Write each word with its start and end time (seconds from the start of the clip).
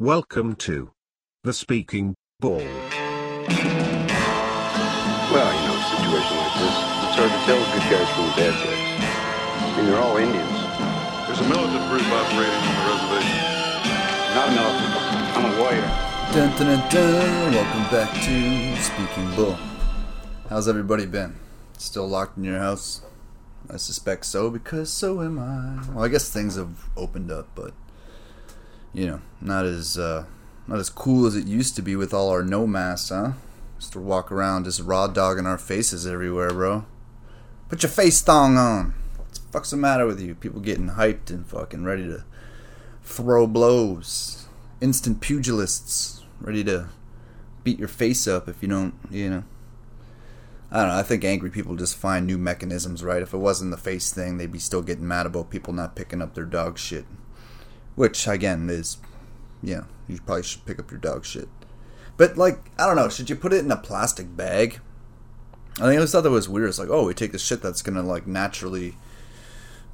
Welcome 0.00 0.54
to 0.62 0.92
the 1.42 1.52
Speaking 1.52 2.14
Bull. 2.38 2.58
Well, 2.58 2.68
you 5.50 5.62
know, 5.66 5.74
a 5.74 5.82
situation 5.90 6.36
like 6.38 6.54
this, 6.54 6.76
it's 7.02 7.18
hard 7.18 7.34
to 7.34 7.40
tell 7.42 7.58
good 7.58 7.82
guys 7.90 8.06
from 8.14 8.30
bad 8.38 8.54
guys. 8.62 8.78
I 9.58 9.74
mean, 9.76 9.86
they're 9.90 9.98
all 9.98 10.16
Indians. 10.16 10.54
There's 11.26 11.40
a 11.40 11.48
militant 11.50 11.82
group 11.90 12.06
operating 12.14 12.62
on 12.62 12.78
the 12.78 12.86
reservation. 12.94 13.42
Not 14.38 14.46
enough. 14.54 14.78
I'm 15.34 15.50
a 15.50 15.58
lawyer. 15.58 15.90
Dun, 16.32 16.54
dun, 16.56 16.78
dun, 16.78 16.94
dun. 16.94 17.54
Welcome 17.54 17.86
back 17.90 18.14
to 18.22 18.76
Speaking 18.80 19.34
Bull. 19.34 19.58
How's 20.48 20.68
everybody 20.68 21.06
been? 21.06 21.34
Still 21.76 22.06
locked 22.06 22.38
in 22.38 22.44
your 22.44 22.60
house? 22.60 23.02
I 23.68 23.78
suspect 23.78 24.26
so 24.26 24.48
because 24.48 24.92
so 24.92 25.22
am 25.22 25.40
I. 25.40 25.82
Well, 25.92 26.04
I 26.04 26.08
guess 26.08 26.30
things 26.30 26.54
have 26.54 26.88
opened 26.96 27.32
up, 27.32 27.48
but 27.56 27.74
you 28.92 29.06
know, 29.06 29.20
not 29.40 29.64
as 29.64 29.98
uh, 29.98 30.24
not 30.66 30.78
as 30.78 30.90
cool 30.90 31.26
as 31.26 31.36
it 31.36 31.46
used 31.46 31.76
to 31.76 31.82
be 31.82 31.96
with 31.96 32.12
all 32.12 32.30
our 32.30 32.42
no 32.42 32.66
masks, 32.66 33.10
huh? 33.10 33.32
Just 33.78 33.92
to 33.92 34.00
walk 34.00 34.32
around 34.32 34.64
just 34.64 34.80
raw 34.80 35.06
dogging 35.06 35.46
our 35.46 35.58
faces 35.58 36.06
everywhere, 36.06 36.50
bro. 36.50 36.84
Put 37.68 37.82
your 37.82 37.90
face 37.90 38.20
thong 38.20 38.56
on. 38.56 38.94
What 39.16 39.32
the 39.32 39.40
fuck's 39.52 39.70
the 39.70 39.76
matter 39.76 40.06
with 40.06 40.20
you? 40.20 40.34
People 40.34 40.60
getting 40.60 40.90
hyped 40.90 41.30
and 41.30 41.46
fucking 41.46 41.84
ready 41.84 42.04
to 42.04 42.24
throw 43.02 43.46
blows. 43.46 44.46
Instant 44.80 45.20
pugilists, 45.20 46.22
ready 46.40 46.64
to 46.64 46.88
beat 47.64 47.78
your 47.78 47.88
face 47.88 48.26
up 48.26 48.48
if 48.48 48.62
you 48.62 48.68
don't, 48.68 48.94
you 49.10 49.30
know. 49.30 49.44
I 50.70 50.80
don't 50.80 50.88
know. 50.88 50.94
I 50.96 51.02
think 51.02 51.24
angry 51.24 51.50
people 51.50 51.76
just 51.76 51.96
find 51.96 52.26
new 52.26 52.36
mechanisms, 52.36 53.02
right? 53.02 53.22
If 53.22 53.32
it 53.32 53.38
wasn't 53.38 53.70
the 53.70 53.78
face 53.78 54.12
thing, 54.12 54.36
they'd 54.36 54.52
be 54.52 54.58
still 54.58 54.82
getting 54.82 55.08
mad 55.08 55.26
about 55.26 55.50
people 55.50 55.72
not 55.72 55.96
picking 55.96 56.20
up 56.20 56.34
their 56.34 56.44
dog 56.44 56.78
shit. 56.78 57.06
Which, 57.98 58.28
again, 58.28 58.70
is, 58.70 58.98
yeah, 59.60 59.82
you 60.06 60.20
probably 60.24 60.44
should 60.44 60.64
pick 60.64 60.78
up 60.78 60.92
your 60.92 61.00
dog 61.00 61.24
shit. 61.24 61.48
But, 62.16 62.38
like, 62.38 62.70
I 62.78 62.86
don't 62.86 62.94
know. 62.94 63.08
Should 63.08 63.28
you 63.28 63.34
put 63.34 63.52
it 63.52 63.64
in 63.64 63.72
a 63.72 63.76
plastic 63.76 64.36
bag? 64.36 64.78
I 65.72 65.80
think 65.80 65.92
I 65.92 65.96
always 65.96 66.12
thought 66.12 66.22
that 66.22 66.30
was 66.30 66.48
weird. 66.48 66.68
It's 66.68 66.78
like, 66.78 66.90
oh, 66.90 67.06
we 67.06 67.14
take 67.14 67.32
the 67.32 67.40
shit 67.40 67.60
that's 67.60 67.82
gonna, 67.82 68.04
like, 68.04 68.24
naturally 68.24 68.94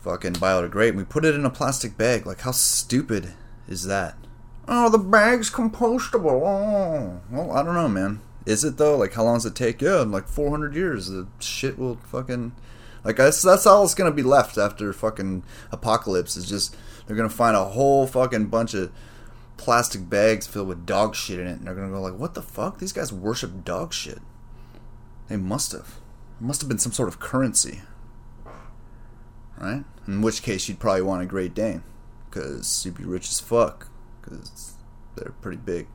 fucking 0.00 0.34
biodegrade 0.34 0.90
and 0.90 0.98
we 0.98 1.04
put 1.04 1.24
it 1.24 1.34
in 1.34 1.46
a 1.46 1.50
plastic 1.50 1.96
bag. 1.96 2.26
Like, 2.26 2.42
how 2.42 2.50
stupid 2.50 3.32
is 3.66 3.84
that? 3.84 4.16
Oh, 4.68 4.90
the 4.90 4.98
bag's 4.98 5.50
compostable. 5.50 6.42
Oh, 6.44 7.22
well, 7.30 7.52
I 7.52 7.62
don't 7.62 7.74
know, 7.74 7.88
man. 7.88 8.20
Is 8.44 8.64
it 8.64 8.76
though? 8.76 8.98
Like, 8.98 9.14
how 9.14 9.24
long 9.24 9.36
does 9.36 9.46
it 9.46 9.54
take? 9.54 9.80
Yeah, 9.80 10.02
in 10.02 10.12
like 10.12 10.28
400 10.28 10.74
years, 10.74 11.08
the 11.08 11.26
shit 11.38 11.78
will 11.78 11.96
fucking. 12.04 12.52
Like, 13.04 13.16
that's, 13.16 13.42
that's 13.42 13.66
all 13.66 13.82
that's 13.82 13.94
gonna 13.94 14.10
be 14.10 14.22
left 14.22 14.56
after 14.56 14.92
fucking 14.92 15.44
apocalypse. 15.70 16.36
Is 16.36 16.48
just 16.48 16.76
they're 17.06 17.16
gonna 17.16 17.28
find 17.28 17.56
a 17.56 17.64
whole 17.64 18.06
fucking 18.06 18.46
bunch 18.46 18.74
of 18.74 18.90
plastic 19.56 20.08
bags 20.08 20.46
filled 20.46 20.68
with 20.68 20.86
dog 20.86 21.14
shit 21.14 21.38
in 21.38 21.46
it, 21.46 21.58
and 21.58 21.66
they're 21.66 21.74
gonna 21.74 21.90
go 21.90 22.00
like, 22.00 22.18
"What 22.18 22.34
the 22.34 22.42
fuck? 22.42 22.78
These 22.78 22.92
guys 22.92 23.12
worship 23.12 23.64
dog 23.64 23.92
shit." 23.92 24.20
They 25.28 25.36
must 25.36 25.72
have. 25.72 26.00
Must 26.40 26.60
have 26.60 26.68
been 26.68 26.78
some 26.78 26.92
sort 26.92 27.08
of 27.08 27.20
currency, 27.20 27.82
right? 29.56 29.84
In 30.06 30.20
which 30.20 30.42
case, 30.42 30.68
you'd 30.68 30.80
probably 30.80 31.02
want 31.02 31.22
a 31.22 31.26
Great 31.26 31.54
Dane, 31.54 31.82
because 32.28 32.84
you'd 32.84 32.96
be 32.96 33.04
rich 33.04 33.30
as 33.30 33.40
fuck, 33.40 33.88
because 34.20 34.74
they're 35.14 35.32
pretty 35.40 35.58
big. 35.58 35.86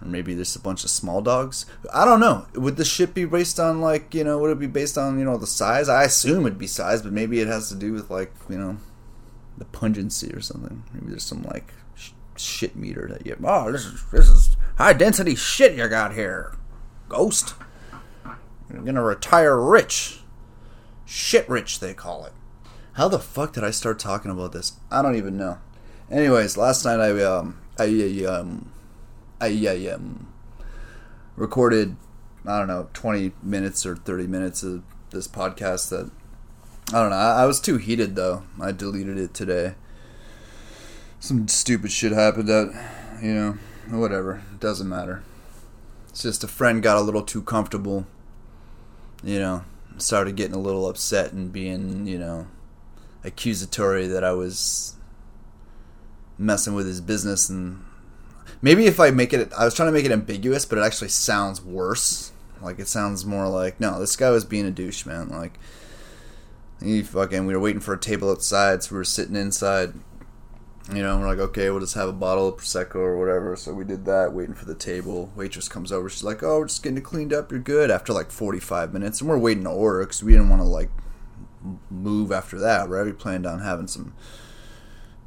Or 0.00 0.06
maybe 0.06 0.34
there's 0.34 0.54
a 0.54 0.60
bunch 0.60 0.84
of 0.84 0.90
small 0.90 1.20
dogs. 1.20 1.66
I 1.92 2.04
don't 2.04 2.20
know. 2.20 2.46
Would 2.54 2.76
the 2.76 2.84
shit 2.84 3.14
be 3.14 3.24
based 3.24 3.58
on 3.58 3.80
like 3.80 4.14
you 4.14 4.24
know? 4.24 4.38
Would 4.38 4.50
it 4.50 4.60
be 4.60 4.66
based 4.66 4.96
on 4.96 5.18
you 5.18 5.24
know 5.24 5.36
the 5.36 5.46
size? 5.46 5.88
I 5.88 6.04
assume 6.04 6.46
it'd 6.46 6.58
be 6.58 6.66
size, 6.66 7.02
but 7.02 7.12
maybe 7.12 7.40
it 7.40 7.48
has 7.48 7.68
to 7.70 7.74
do 7.74 7.92
with 7.92 8.10
like 8.10 8.32
you 8.48 8.58
know 8.58 8.78
the 9.56 9.64
pungency 9.64 10.32
or 10.32 10.40
something. 10.40 10.84
Maybe 10.92 11.08
there's 11.08 11.24
some 11.24 11.42
like 11.42 11.72
sh- 11.96 12.10
shit 12.36 12.76
meter 12.76 13.08
that 13.10 13.26
you. 13.26 13.36
Oh, 13.44 13.72
this 13.72 13.84
is 13.84 14.04
this 14.12 14.28
is 14.28 14.56
high 14.76 14.92
density 14.92 15.34
shit 15.34 15.76
you 15.76 15.88
got 15.88 16.14
here, 16.14 16.56
ghost. 17.08 17.54
You're 18.72 18.82
gonna 18.82 19.02
retire 19.02 19.60
rich, 19.60 20.20
shit 21.04 21.48
rich 21.48 21.80
they 21.80 21.94
call 21.94 22.24
it. 22.24 22.32
How 22.92 23.08
the 23.08 23.18
fuck 23.18 23.52
did 23.52 23.64
I 23.64 23.70
start 23.70 23.98
talking 23.98 24.30
about 24.30 24.52
this? 24.52 24.72
I 24.90 25.02
don't 25.02 25.16
even 25.16 25.36
know. 25.36 25.58
Anyways, 26.10 26.56
last 26.56 26.84
night 26.84 27.00
I 27.00 27.22
um 27.22 27.58
I 27.78 28.24
um 28.26 28.70
I, 29.40 29.46
I 29.68 29.92
um, 29.92 30.32
recorded, 31.36 31.96
I 32.46 32.58
don't 32.58 32.68
know, 32.68 32.88
20 32.92 33.32
minutes 33.42 33.86
or 33.86 33.96
30 33.96 34.26
minutes 34.26 34.62
of 34.62 34.82
this 35.10 35.28
podcast 35.28 35.90
that, 35.90 36.10
I 36.88 37.00
don't 37.00 37.10
know, 37.10 37.16
I, 37.16 37.42
I 37.42 37.46
was 37.46 37.60
too 37.60 37.76
heated 37.76 38.16
though. 38.16 38.42
I 38.60 38.72
deleted 38.72 39.18
it 39.18 39.34
today. 39.34 39.74
Some 41.20 41.48
stupid 41.48 41.90
shit 41.90 42.12
happened 42.12 42.48
that, 42.48 42.88
you 43.22 43.34
know, 43.34 43.58
whatever. 43.88 44.42
Doesn't 44.60 44.88
matter. 44.88 45.22
It's 46.08 46.22
just 46.22 46.44
a 46.44 46.48
friend 46.48 46.82
got 46.82 46.96
a 46.96 47.00
little 47.00 47.22
too 47.22 47.42
comfortable, 47.42 48.06
you 49.22 49.38
know, 49.38 49.64
started 49.98 50.36
getting 50.36 50.54
a 50.54 50.60
little 50.60 50.88
upset 50.88 51.32
and 51.32 51.52
being, 51.52 52.06
you 52.06 52.18
know, 52.18 52.46
accusatory 53.24 54.06
that 54.06 54.24
I 54.24 54.32
was 54.32 54.96
messing 56.38 56.74
with 56.74 56.86
his 56.86 57.00
business 57.00 57.48
and 57.48 57.84
maybe 58.62 58.86
if 58.86 59.00
I 59.00 59.10
make 59.10 59.32
it, 59.32 59.52
I 59.56 59.64
was 59.64 59.74
trying 59.74 59.88
to 59.88 59.92
make 59.92 60.04
it 60.04 60.12
ambiguous, 60.12 60.64
but 60.64 60.78
it 60.78 60.82
actually 60.82 61.08
sounds 61.08 61.62
worse. 61.62 62.32
Like 62.60 62.78
it 62.78 62.88
sounds 62.88 63.24
more 63.24 63.48
like 63.48 63.80
no, 63.80 64.00
this 64.00 64.16
guy 64.16 64.30
was 64.30 64.44
being 64.44 64.66
a 64.66 64.70
douche, 64.70 65.06
man. 65.06 65.28
Like 65.28 65.58
he 66.82 67.02
fucking, 67.02 67.46
we 67.46 67.54
were 67.54 67.60
waiting 67.60 67.80
for 67.80 67.94
a 67.94 68.00
table 68.00 68.30
outside, 68.30 68.82
so 68.82 68.94
we 68.94 68.98
were 68.98 69.04
sitting 69.04 69.36
inside. 69.36 69.94
You 70.92 71.02
know, 71.02 71.18
we're 71.18 71.28
like, 71.28 71.38
okay, 71.38 71.68
we'll 71.68 71.80
just 71.80 71.94
have 71.94 72.08
a 72.08 72.14
bottle 72.14 72.48
of 72.48 72.56
prosecco 72.56 72.96
or 72.96 73.18
whatever. 73.18 73.56
So 73.56 73.74
we 73.74 73.84
did 73.84 74.06
that, 74.06 74.32
waiting 74.32 74.54
for 74.54 74.64
the 74.64 74.74
table. 74.74 75.30
Waitress 75.36 75.68
comes 75.68 75.92
over, 75.92 76.08
she's 76.08 76.24
like, 76.24 76.42
oh, 76.42 76.60
we're 76.60 76.66
just 76.66 76.82
getting 76.82 76.96
it 76.96 77.04
cleaned 77.04 77.32
up. 77.32 77.50
You're 77.50 77.60
good. 77.60 77.90
After 77.90 78.12
like 78.12 78.30
45 78.30 78.94
minutes, 78.94 79.20
and 79.20 79.28
we're 79.28 79.38
waiting 79.38 79.64
to 79.64 79.70
order 79.70 80.00
because 80.00 80.22
we 80.22 80.32
didn't 80.32 80.48
want 80.48 80.62
to 80.62 80.68
like 80.68 80.90
move 81.90 82.32
after 82.32 82.58
that, 82.58 82.88
right? 82.88 83.04
We 83.04 83.12
planned 83.12 83.46
on 83.46 83.60
having 83.60 83.86
some 83.86 84.14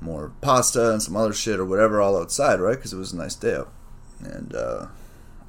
more 0.01 0.33
pasta 0.41 0.91
and 0.91 1.01
some 1.01 1.15
other 1.15 1.33
shit 1.33 1.59
or 1.59 1.65
whatever 1.65 2.01
all 2.01 2.17
outside, 2.17 2.59
right? 2.59 2.75
Because 2.75 2.91
it 2.91 2.97
was 2.97 3.13
a 3.13 3.17
nice 3.17 3.35
day 3.35 3.55
out. 3.55 3.71
And 4.23 4.53
uh, 4.55 4.87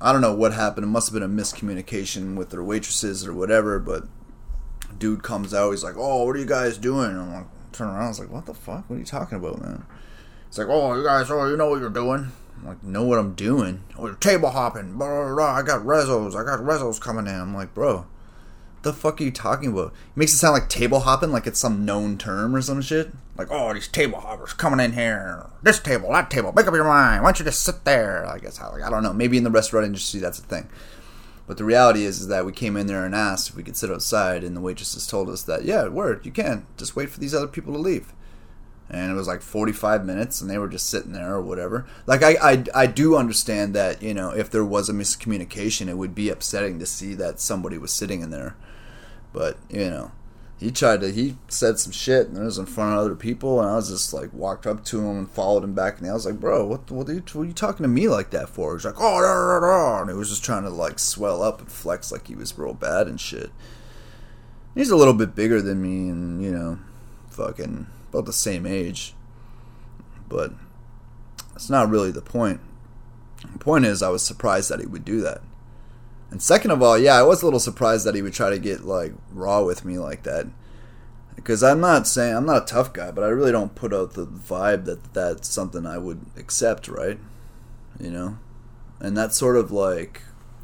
I 0.01 0.13
don't 0.13 0.21
know 0.21 0.35
what 0.35 0.53
happened. 0.53 0.85
It 0.85 0.91
must 0.91 1.09
have 1.09 1.15
been 1.15 1.23
a 1.23 1.43
miscommunication 1.43 2.37
with 2.37 2.51
their 2.51 2.63
waitresses 2.63 3.27
or 3.27 3.33
whatever. 3.33 3.79
But 3.79 4.05
dude 4.99 5.23
comes 5.23 5.55
out. 5.55 5.71
He's 5.71 5.85
like, 5.85 5.97
"Oh, 5.97 6.25
what 6.25 6.37
are 6.37 6.39
you 6.39 6.47
guys 6.47 6.79
doing?" 6.79 7.11
And 7.11 7.21
I'm 7.21 7.33
like, 7.33 7.73
turn 7.73 7.89
around. 7.89 8.05
I 8.05 8.09
was 8.09 8.21
like, 8.21 8.31
"What 8.31 8.47
the 8.47 8.55
fuck? 8.55 8.89
What 8.89 8.97
are 8.97 8.99
you 8.99 9.05
talking 9.05 9.39
about, 9.39 9.61
man?" 9.61 9.85
He's 10.49 10.59
like, 10.59 10.69
"Oh, 10.69 10.95
you 10.95 11.05
guys, 11.05 11.31
oh, 11.31 11.47
you 11.49 11.57
know 11.57 11.69
what 11.69 11.81
you're 11.81 11.91
doing." 11.91 12.31
I'm 12.59 12.67
like, 12.67 12.83
"Know 12.83 13.05
what 13.05 13.19
I'm 13.19 13.34
doing? 13.34 13.83
Oh, 13.99 14.07
you're 14.07 14.17
table 14.17 14.51
hopping. 14.51 14.97
Blah, 14.99 15.09
blah, 15.09 15.34
blah. 15.34 15.55
I 15.55 15.63
got 15.63 15.83
rezos. 15.83 16.34
I 16.34 16.45
got 16.45 16.61
rezos 16.61 17.01
coming 17.01 17.27
in." 17.27 17.41
I'm 17.41 17.55
like, 17.55 17.75
"Bro." 17.75 18.07
The 18.82 18.93
fuck 18.93 19.20
are 19.20 19.25
you 19.25 19.31
talking 19.31 19.70
about? 19.70 19.88
It 19.88 20.16
makes 20.16 20.32
it 20.32 20.38
sound 20.38 20.54
like 20.54 20.69
table 20.69 21.00
hopping, 21.00 21.31
like 21.31 21.47
it's 21.47 21.60
some 21.60 21.84
known 21.84 22.19
term 22.19 22.54
or 22.54 22.62
some 22.62 22.82
shit. 22.82 23.12
Like, 23.37 23.48
oh, 23.50 23.72
these 23.72 23.88
table 23.88 24.20
hoppers 24.20 24.53
coming 24.53 24.81
in 24.81 24.93
here. 24.93 25.47
This 25.62 25.78
table, 25.78 26.12
that 26.12 26.31
table. 26.31 26.53
Make 26.53 26.66
up 26.66 26.75
your 26.75 26.84
mind. 26.84 27.22
Why 27.22 27.28
don't 27.28 27.38
you 27.38 27.44
just 27.44 27.62
sit 27.62 27.84
there? 27.84 28.26
I 28.26 28.38
guess 28.38 28.59
how. 28.59 28.72
Like, 28.72 28.82
I 28.82 28.91
don't 28.91 29.03
know. 29.03 29.12
Maybe 29.12 29.38
in 29.38 29.44
the 29.44 29.50
restaurant 29.50 29.87
industry 29.87 30.21
that's 30.21 30.38
a 30.38 30.42
thing. 30.42 30.69
But 31.47 31.56
the 31.59 31.65
reality 31.65 32.04
is, 32.04 32.21
is 32.21 32.28
that 32.28 32.47
we 32.47 32.53
came 32.53 32.76
in 32.76 32.87
there 32.87 33.04
and 33.04 33.15
asked 33.15 33.50
if 33.50 33.56
we 33.56 33.62
could 33.62 33.76
sit 33.76 33.91
outside, 33.91 34.44
and 34.44 34.56
the 34.56 34.60
waitresses 34.60 35.06
told 35.06 35.28
us 35.28 35.42
that, 35.42 35.65
yeah, 35.65 35.88
word, 35.88 36.25
you 36.25 36.32
can. 36.32 36.66
Just 36.76 36.94
wait 36.94 37.10
for 37.10 37.21
these 37.21 37.34
other 37.34 37.48
people 37.48 37.72
to 37.72 37.78
leave. 37.78 38.12
And 38.88 39.10
it 39.10 39.15
was 39.15 39.26
like 39.26 39.42
45 39.42 40.04
minutes, 40.04 40.41
and 40.41 40.50
they 40.50 40.59
were 40.59 40.69
just 40.69 40.88
sitting 40.88 41.12
there 41.12 41.34
or 41.34 41.42
whatever. 41.42 41.87
Like, 42.06 42.22
I, 42.22 42.37
I, 42.41 42.65
I 42.75 42.87
do 42.87 43.16
understand 43.16 43.75
that, 43.75 44.03
you 44.03 44.15
know, 44.15 44.31
if 44.31 44.50
there 44.50 44.65
was 44.65 44.88
a 44.88 44.92
miscommunication, 44.92 45.88
it 45.88 45.97
would 45.97 46.15
be 46.15 46.28
upsetting 46.28 46.78
to 46.78 46.87
see 46.87 47.15
that 47.15 47.41
somebody 47.41 47.78
was 47.78 47.92
sitting 47.92 48.21
in 48.21 48.31
there 48.31 48.54
but 49.32 49.59
you 49.69 49.91
know, 49.91 50.12
he 50.59 50.70
tried 50.70 51.00
to 51.00 51.10
he 51.10 51.37
said 51.48 51.78
some 51.78 51.93
shit 51.93 52.28
and 52.28 52.37
it 52.37 52.43
was 52.43 52.59
in 52.59 52.66
front 52.66 52.93
of 52.93 52.98
other 52.98 53.16
people 53.16 53.60
and 53.60 53.69
I 53.69 53.75
was 53.75 53.88
just 53.88 54.12
like 54.12 54.32
walked 54.32 54.66
up 54.66 54.84
to 54.87 55.00
him 55.00 55.19
and 55.19 55.31
followed 55.31 55.65
him 55.65 55.75
back 55.75 55.98
and 55.98 56.09
I 56.09 56.12
was 56.12 56.25
like, 56.25 56.38
bro, 56.38 56.65
what 56.65 56.91
what 56.91 57.09
are 57.09 57.15
you, 57.15 57.22
what 57.32 57.42
are 57.42 57.47
you 57.47 57.53
talking 57.53 57.83
to 57.83 57.89
me 57.89 58.09
like 58.09 58.30
that 58.30 58.48
for? 58.48 58.74
He's 58.74 58.84
like, 58.84 58.95
oh, 58.98 59.21
da, 59.21 59.60
da, 59.60 59.60
da, 59.60 60.01
and 60.03 60.10
he 60.10 60.16
was 60.16 60.30
just 60.30 60.45
trying 60.45 60.62
to 60.62 60.71
like 60.71 60.98
swell 60.98 61.42
up 61.42 61.60
and 61.60 61.71
flex 61.71 62.12
like 62.12 62.28
he 62.28 62.34
was 62.34 62.57
real 62.57 62.74
bad 62.74 63.09
and 63.09 63.21
shit. 63.21 63.51
He's 64.74 64.91
a 64.91 64.97
little 64.97 65.15
bit 65.15 65.34
bigger 65.34 65.60
than 65.60 65.83
me 65.83 66.09
and 66.09 66.42
you 66.42 66.53
know, 66.53 66.78
fucking 67.28 67.89
about 68.10 68.27
the 68.27 68.33
same 68.33 68.66
age, 68.66 69.15
but 70.28 70.53
that's 71.53 71.71
not 71.71 71.91
really 71.91 72.10
the 72.10 72.22
point. 72.22 72.60
The 73.53 73.59
point 73.59 73.84
is, 73.84 74.03
I 74.03 74.10
was 74.10 74.22
surprised 74.22 74.71
that 74.71 74.80
he 74.80 74.86
would 74.86 75.04
do 75.04 75.21
that. 75.22 75.42
And 76.33 76.41
second 76.41 76.71
of 76.71 76.83
all, 76.83 76.97
yeah, 76.97 77.19
I 77.19 77.23
was 77.25 77.43
a 77.43 77.45
little 77.45 77.61
surprised 77.61 78.07
that 78.07 78.15
he 78.15 78.23
would 78.23 78.33
try 78.33 78.49
to 78.49 78.59
get 78.59 78.87
like 78.87 79.13
raw 79.34 79.63
with 79.63 79.84
me 79.84 79.99
like 79.99 80.23
that. 80.23 80.47
Because 81.37 81.63
I'm 81.63 81.79
not 81.79 82.07
saying 82.07 82.34
I'm 82.34 82.47
not 82.47 82.63
a 82.63 82.65
tough 82.67 82.95
guy, 82.95 83.11
but 83.11 83.23
I 83.23 83.29
really 83.29 83.53
don't 83.53 83.75
put 83.75 83.93
out 83.93 84.15
the 84.15 84.27
vibe 84.27 84.87
that 84.87 85.13
that's 85.13 85.47
something 85.49 85.84
I 85.84 85.99
would 85.99 86.25
accept, 86.39 86.89
right? 86.89 87.19
You 88.01 88.11
know, 88.11 88.39
and 88.99 89.15
that 89.15 89.34
sort 89.34 89.57
of 89.57 89.71
like 89.71 90.23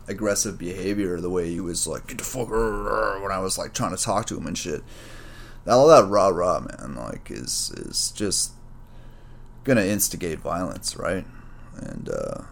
aggressive 0.08 0.56
behavior, 0.56 1.20
the 1.20 1.28
way 1.28 1.50
he 1.50 1.60
was 1.60 1.86
like 1.86 2.06
get 2.06 2.16
the 2.16 2.24
fuck 2.24 2.48
when 2.48 3.30
I 3.30 3.38
was 3.38 3.58
like 3.58 3.74
trying 3.74 3.94
to 3.94 4.02
talk 4.02 4.24
to 4.28 4.38
him 4.38 4.46
and 4.46 4.56
shit. 4.56 4.82
All 5.66 5.86
that 5.88 6.08
rah 6.08 6.28
rah 6.28 6.60
man, 6.60 6.94
like 6.96 7.30
is 7.30 7.72
is 7.76 8.10
just 8.12 8.52
gonna 9.64 9.84
instigate 9.84 10.38
violence, 10.38 10.96
right? 10.96 11.26
And 11.76 12.08
uh, 12.08 12.44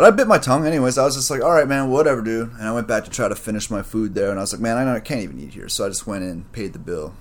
but 0.00 0.14
I 0.14 0.16
bit 0.16 0.26
my 0.26 0.38
tongue 0.38 0.66
anyways. 0.66 0.96
I 0.96 1.04
was 1.04 1.14
just 1.14 1.30
like, 1.30 1.42
all 1.42 1.52
right, 1.52 1.68
man, 1.68 1.90
whatever, 1.90 2.22
dude. 2.22 2.52
And 2.52 2.66
I 2.66 2.72
went 2.72 2.88
back 2.88 3.04
to 3.04 3.10
try 3.10 3.28
to 3.28 3.34
finish 3.34 3.70
my 3.70 3.82
food 3.82 4.14
there, 4.14 4.30
and 4.30 4.38
I 4.38 4.42
was 4.42 4.50
like, 4.50 4.62
man, 4.62 4.88
I, 4.88 4.98
can't 4.98 5.20
even 5.20 5.38
eat 5.38 5.52
here. 5.52 5.68
So 5.68 5.84
I 5.84 5.90
just 5.90 6.06
went 6.06 6.24
in, 6.24 6.44
paid 6.52 6.72
the 6.72 6.78
bill, 6.78 7.14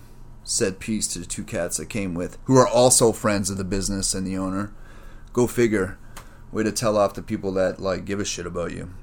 said 0.45 0.79
peace 0.79 1.05
to 1.07 1.19
the 1.19 1.25
two 1.25 1.43
cats 1.43 1.77
I 1.77 1.83
came 1.83 2.13
with, 2.13 2.37
who 2.45 2.55
are 2.55 2.65
also 2.65 3.11
friends 3.11 3.49
of 3.49 3.57
the 3.57 3.65
business 3.65 4.13
and 4.13 4.25
the 4.25 4.37
owner. 4.37 4.71
Go 5.33 5.45
figure. 5.45 5.97
Way 6.53 6.63
to 6.63 6.71
tell 6.71 6.97
off 6.97 7.15
the 7.15 7.21
people 7.21 7.51
that 7.51 7.81
like 7.81 8.05
give 8.05 8.21
a 8.21 8.25
shit 8.25 8.45
about 8.45 8.71
you. 8.71 8.93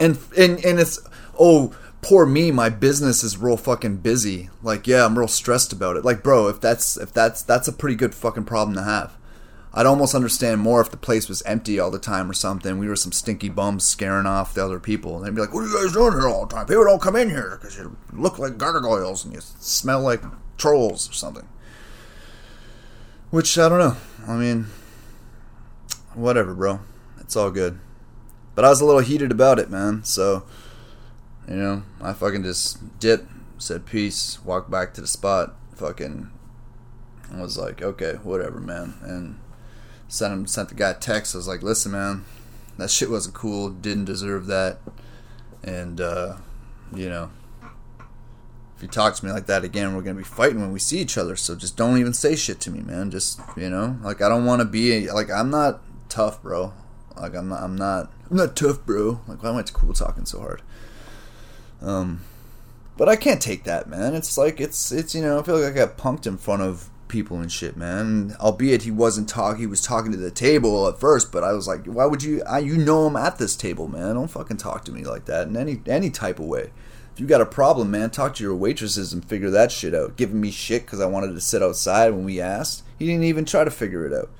And 0.00 0.18
and 0.36 0.58
and 0.64 0.80
it's 0.80 0.98
oh 1.38 1.76
poor 2.02 2.26
me, 2.26 2.50
my 2.50 2.68
business 2.68 3.22
is 3.22 3.38
real 3.38 3.56
fucking 3.56 3.98
busy. 3.98 4.50
Like 4.60 4.88
yeah, 4.88 5.04
I'm 5.04 5.16
real 5.16 5.28
stressed 5.28 5.72
about 5.72 5.96
it. 5.96 6.04
Like 6.04 6.24
bro, 6.24 6.48
if 6.48 6.60
that's 6.60 6.96
if 6.96 7.12
that's 7.12 7.42
that's 7.42 7.68
a 7.68 7.72
pretty 7.72 7.94
good 7.94 8.12
fucking 8.12 8.44
problem 8.44 8.74
to 8.74 8.82
have. 8.82 9.16
I'd 9.74 9.86
almost 9.86 10.14
understand 10.14 10.60
more 10.60 10.80
if 10.80 10.90
the 10.90 10.96
place 10.96 11.28
was 11.28 11.42
empty 11.42 11.78
all 11.78 11.90
the 11.90 11.98
time 11.98 12.30
or 12.30 12.34
something. 12.34 12.78
We 12.78 12.88
were 12.88 12.96
some 12.96 13.12
stinky 13.12 13.48
bums 13.48 13.84
scaring 13.84 14.26
off 14.26 14.54
the 14.54 14.64
other 14.64 14.80
people. 14.80 15.16
And 15.16 15.26
they'd 15.26 15.34
be 15.34 15.40
like, 15.40 15.52
"What 15.52 15.64
are 15.64 15.66
you 15.66 15.82
guys 15.82 15.92
doing 15.92 16.12
here 16.12 16.26
all 16.26 16.46
the 16.46 16.54
time? 16.54 16.66
People 16.66 16.84
don't 16.84 17.02
come 17.02 17.16
in 17.16 17.30
here 17.30 17.58
because 17.60 17.76
you 17.76 17.96
look 18.12 18.38
like 18.38 18.58
gargoyles 18.58 19.24
and 19.24 19.34
you 19.34 19.40
smell 19.40 20.00
like 20.00 20.22
trolls 20.56 21.08
or 21.08 21.12
something." 21.12 21.46
Which 23.30 23.58
I 23.58 23.68
don't 23.68 23.78
know. 23.78 23.96
I 24.26 24.36
mean, 24.36 24.66
whatever, 26.14 26.54
bro. 26.54 26.80
It's 27.20 27.36
all 27.36 27.50
good. 27.50 27.78
But 28.54 28.64
I 28.64 28.70
was 28.70 28.80
a 28.80 28.86
little 28.86 29.02
heated 29.02 29.30
about 29.30 29.58
it, 29.58 29.70
man. 29.70 30.02
So, 30.02 30.44
you 31.46 31.56
know, 31.56 31.82
I 32.00 32.14
fucking 32.14 32.42
just 32.42 32.98
dipped, 32.98 33.30
said 33.58 33.84
peace, 33.84 34.42
walked 34.44 34.70
back 34.70 34.94
to 34.94 35.00
the 35.00 35.06
spot, 35.06 35.54
fucking 35.74 36.30
I 37.32 37.42
was 37.42 37.58
like, 37.58 37.82
okay, 37.82 38.14
whatever, 38.22 38.60
man. 38.60 38.94
And 39.02 39.38
sent 40.08 40.32
him 40.32 40.46
sent 40.46 40.70
the 40.70 40.74
guy 40.74 40.90
a 40.90 40.94
text. 40.94 41.34
I 41.34 41.38
was 41.38 41.46
like, 41.48 41.62
listen, 41.62 41.92
man, 41.92 42.24
that 42.78 42.90
shit 42.90 43.10
wasn't 43.10 43.34
cool. 43.34 43.70
Didn't 43.70 44.06
deserve 44.06 44.46
that. 44.46 44.78
And 45.62 46.00
uh, 46.00 46.36
you 46.94 47.08
know, 47.08 47.30
if 48.76 48.82
you 48.82 48.88
talk 48.88 49.14
to 49.14 49.26
me 49.26 49.32
like 49.32 49.46
that 49.46 49.64
again, 49.64 49.94
we're 49.94 50.02
gonna 50.02 50.16
be 50.16 50.24
fighting 50.24 50.60
when 50.60 50.72
we 50.72 50.78
see 50.78 50.98
each 50.98 51.18
other. 51.18 51.36
So 51.36 51.54
just 51.54 51.76
don't 51.76 51.98
even 51.98 52.14
say 52.14 52.34
shit 52.34 52.60
to 52.60 52.70
me, 52.70 52.80
man. 52.80 53.10
Just 53.10 53.40
you 53.56 53.70
know, 53.70 53.98
like 54.02 54.22
I 54.22 54.28
don't 54.28 54.46
want 54.46 54.60
to 54.60 54.64
be 54.64 55.10
like 55.10 55.30
I'm 55.30 55.50
not 55.50 55.80
tough, 56.08 56.42
bro. 56.42 56.72
Like 57.16 57.34
I'm 57.34 57.48
not. 57.48 57.62
I'm 57.62 57.76
not. 57.76 58.12
I'm 58.30 58.36
not 58.36 58.56
tough, 58.56 58.84
bro. 58.84 59.20
Like 59.26 59.42
why 59.42 59.50
am 59.50 59.56
I 59.56 59.62
cool 59.62 59.92
talking 59.92 60.26
so 60.26 60.40
hard? 60.40 60.62
Um, 61.80 62.22
but 62.96 63.08
I 63.08 63.16
can't 63.16 63.40
take 63.40 63.64
that, 63.64 63.88
man. 63.88 64.14
It's 64.14 64.38
like 64.38 64.60
it's 64.60 64.92
it's 64.92 65.14
you 65.14 65.22
know 65.22 65.38
I 65.38 65.42
feel 65.42 65.58
like 65.58 65.72
I 65.72 65.74
got 65.74 65.96
punked 65.96 66.26
in 66.26 66.38
front 66.38 66.62
of 66.62 66.88
people 67.08 67.40
and 67.40 67.50
shit, 67.50 67.76
man. 67.76 68.36
Albeit 68.40 68.82
he 68.82 68.90
wasn't 68.90 69.28
talking, 69.28 69.60
he 69.60 69.66
was 69.66 69.82
talking 69.82 70.12
to 70.12 70.18
the 70.18 70.30
table 70.30 70.86
at 70.88 71.00
first, 71.00 71.32
but 71.32 71.44
I 71.44 71.52
was 71.52 71.66
like, 71.66 71.86
why 71.86 72.06
would 72.06 72.22
you? 72.22 72.42
I, 72.44 72.58
you 72.60 72.76
know 72.76 73.06
I'm 73.06 73.16
at 73.16 73.38
this 73.38 73.56
table, 73.56 73.88
man. 73.88 74.14
Don't 74.14 74.28
fucking 74.28 74.58
talk 74.58 74.84
to 74.84 74.92
me 74.92 75.04
like 75.04 75.24
that 75.26 75.48
in 75.48 75.56
any 75.56 75.80
any 75.86 76.10
type 76.10 76.38
of 76.38 76.46
way. 76.46 76.70
If 77.12 77.20
you 77.20 77.26
got 77.26 77.40
a 77.40 77.46
problem, 77.46 77.90
man, 77.90 78.10
talk 78.10 78.34
to 78.36 78.44
your 78.44 78.54
waitresses 78.54 79.12
and 79.12 79.24
figure 79.24 79.50
that 79.50 79.72
shit 79.72 79.94
out. 79.94 80.16
Giving 80.16 80.40
me 80.40 80.50
shit 80.50 80.86
because 80.86 81.00
I 81.00 81.06
wanted 81.06 81.34
to 81.34 81.40
sit 81.40 81.62
outside 81.62 82.10
when 82.10 82.24
we 82.24 82.40
asked. 82.40 82.84
He 82.98 83.06
didn't 83.06 83.24
even 83.24 83.44
try 83.44 83.64
to 83.64 83.70
figure 83.70 84.06
it 84.06 84.12
out. 84.12 84.30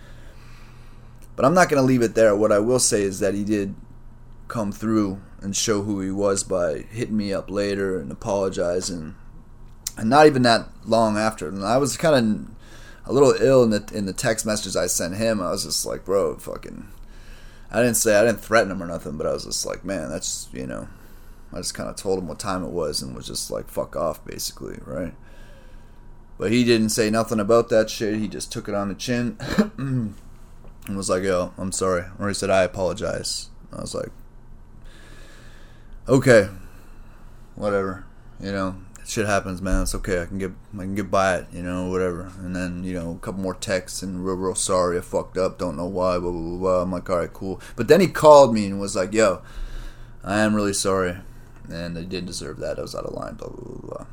But 1.34 1.44
I'm 1.44 1.54
not 1.54 1.68
gonna 1.68 1.82
leave 1.82 2.02
it 2.02 2.14
there. 2.14 2.36
What 2.36 2.52
I 2.52 2.58
will 2.58 2.78
say 2.78 3.02
is 3.02 3.20
that 3.20 3.34
he 3.34 3.44
did 3.44 3.74
come 4.46 4.72
through 4.72 5.20
and 5.40 5.54
show 5.54 5.82
who 5.82 6.00
he 6.00 6.10
was 6.10 6.42
by 6.42 6.80
hitting 6.90 7.16
me 7.16 7.32
up 7.32 7.50
later 7.50 7.98
and 7.98 8.10
apologizing 8.10 9.14
and 9.98 10.08
not 10.08 10.26
even 10.26 10.42
that 10.42 10.68
long 10.86 11.18
after. 11.18 11.48
And 11.48 11.64
I 11.64 11.76
was 11.76 11.96
kind 11.96 12.14
of 12.14 12.57
a 13.08 13.12
little 13.12 13.34
ill 13.40 13.64
in 13.64 13.70
the 13.70 13.90
in 13.92 14.04
the 14.04 14.12
text 14.12 14.44
messages 14.44 14.76
I 14.76 14.86
sent 14.86 15.16
him. 15.16 15.40
I 15.40 15.50
was 15.50 15.64
just 15.64 15.84
like, 15.86 16.04
bro, 16.04 16.36
fucking. 16.36 16.88
I 17.70 17.80
didn't 17.80 17.96
say 17.96 18.16
I 18.16 18.24
didn't 18.24 18.40
threaten 18.40 18.70
him 18.70 18.82
or 18.82 18.86
nothing, 18.86 19.16
but 19.16 19.26
I 19.26 19.32
was 19.32 19.44
just 19.44 19.66
like, 19.66 19.84
man, 19.84 20.10
that's 20.10 20.48
you 20.52 20.66
know, 20.66 20.88
I 21.52 21.56
just 21.56 21.74
kind 21.74 21.88
of 21.88 21.96
told 21.96 22.18
him 22.18 22.28
what 22.28 22.38
time 22.38 22.62
it 22.62 22.70
was 22.70 23.02
and 23.02 23.16
was 23.16 23.26
just 23.26 23.50
like, 23.50 23.68
fuck 23.68 23.96
off, 23.96 24.24
basically, 24.24 24.78
right? 24.84 25.14
But 26.36 26.52
he 26.52 26.64
didn't 26.64 26.90
say 26.90 27.10
nothing 27.10 27.40
about 27.40 27.70
that 27.70 27.90
shit. 27.90 28.18
He 28.18 28.28
just 28.28 28.52
took 28.52 28.68
it 28.68 28.74
on 28.74 28.88
the 28.88 28.94
chin 28.94 29.38
and 29.78 30.14
was 30.86 31.10
like, 31.10 31.24
yo, 31.24 31.52
I'm 31.58 31.72
sorry. 31.72 32.04
Or 32.18 32.28
he 32.28 32.34
said, 32.34 32.50
I 32.50 32.62
apologize. 32.62 33.48
I 33.72 33.80
was 33.80 33.94
like, 33.94 34.10
okay, 36.08 36.48
whatever, 37.56 38.04
you 38.38 38.52
know 38.52 38.76
shit 39.08 39.26
happens, 39.26 39.62
man. 39.62 39.82
It's 39.82 39.94
okay. 39.94 40.22
I 40.22 40.26
can 40.26 40.38
get 40.38 40.52
I 40.74 40.82
can 40.82 40.94
get 40.94 41.10
by 41.10 41.36
it, 41.36 41.46
you 41.52 41.62
know, 41.62 41.88
whatever. 41.88 42.30
And 42.38 42.54
then 42.54 42.84
you 42.84 42.94
know, 42.94 43.12
a 43.12 43.18
couple 43.18 43.40
more 43.40 43.54
texts 43.54 44.02
and 44.02 44.24
real, 44.24 44.36
real 44.36 44.54
sorry. 44.54 44.98
I 44.98 45.00
fucked 45.00 45.38
up. 45.38 45.58
Don't 45.58 45.76
know 45.76 45.86
why. 45.86 46.18
Blah 46.18 46.30
blah 46.30 46.40
blah. 46.40 46.58
blah. 46.58 46.82
I'm 46.82 46.92
like, 46.92 47.08
all 47.08 47.18
right, 47.18 47.32
cool. 47.32 47.60
But 47.74 47.88
then 47.88 48.00
he 48.00 48.08
called 48.08 48.54
me 48.54 48.66
and 48.66 48.80
was 48.80 48.94
like, 48.94 49.12
yo, 49.12 49.42
I 50.22 50.40
am 50.40 50.54
really 50.54 50.74
sorry, 50.74 51.16
and 51.68 51.96
I 51.98 52.02
didn't 52.02 52.26
deserve 52.26 52.58
that. 52.58 52.78
I 52.78 52.82
was 52.82 52.94
out 52.94 53.06
of 53.06 53.14
line. 53.14 53.34
Blah 53.34 53.48
blah 53.48 53.64
blah 53.64 53.90
blah. 53.90 54.06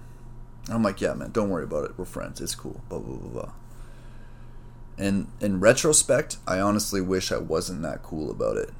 I'm 0.73 0.83
like, 0.83 1.01
yeah, 1.01 1.13
man. 1.13 1.31
Don't 1.31 1.49
worry 1.49 1.65
about 1.65 1.85
it. 1.85 1.91
We're 1.97 2.05
friends. 2.05 2.41
It's 2.41 2.55
cool. 2.55 2.81
Blah 2.89 2.99
blah 2.99 3.17
blah 3.17 3.41
blah. 3.41 3.51
And 4.97 5.27
in 5.41 5.59
retrospect, 5.59 6.37
I 6.47 6.61
honestly 6.61 7.01
wish 7.01 7.31
I 7.31 7.37
wasn't 7.37 7.81
that 7.81 8.01
cool 8.01 8.31
about 8.31 8.55
it 8.55 8.71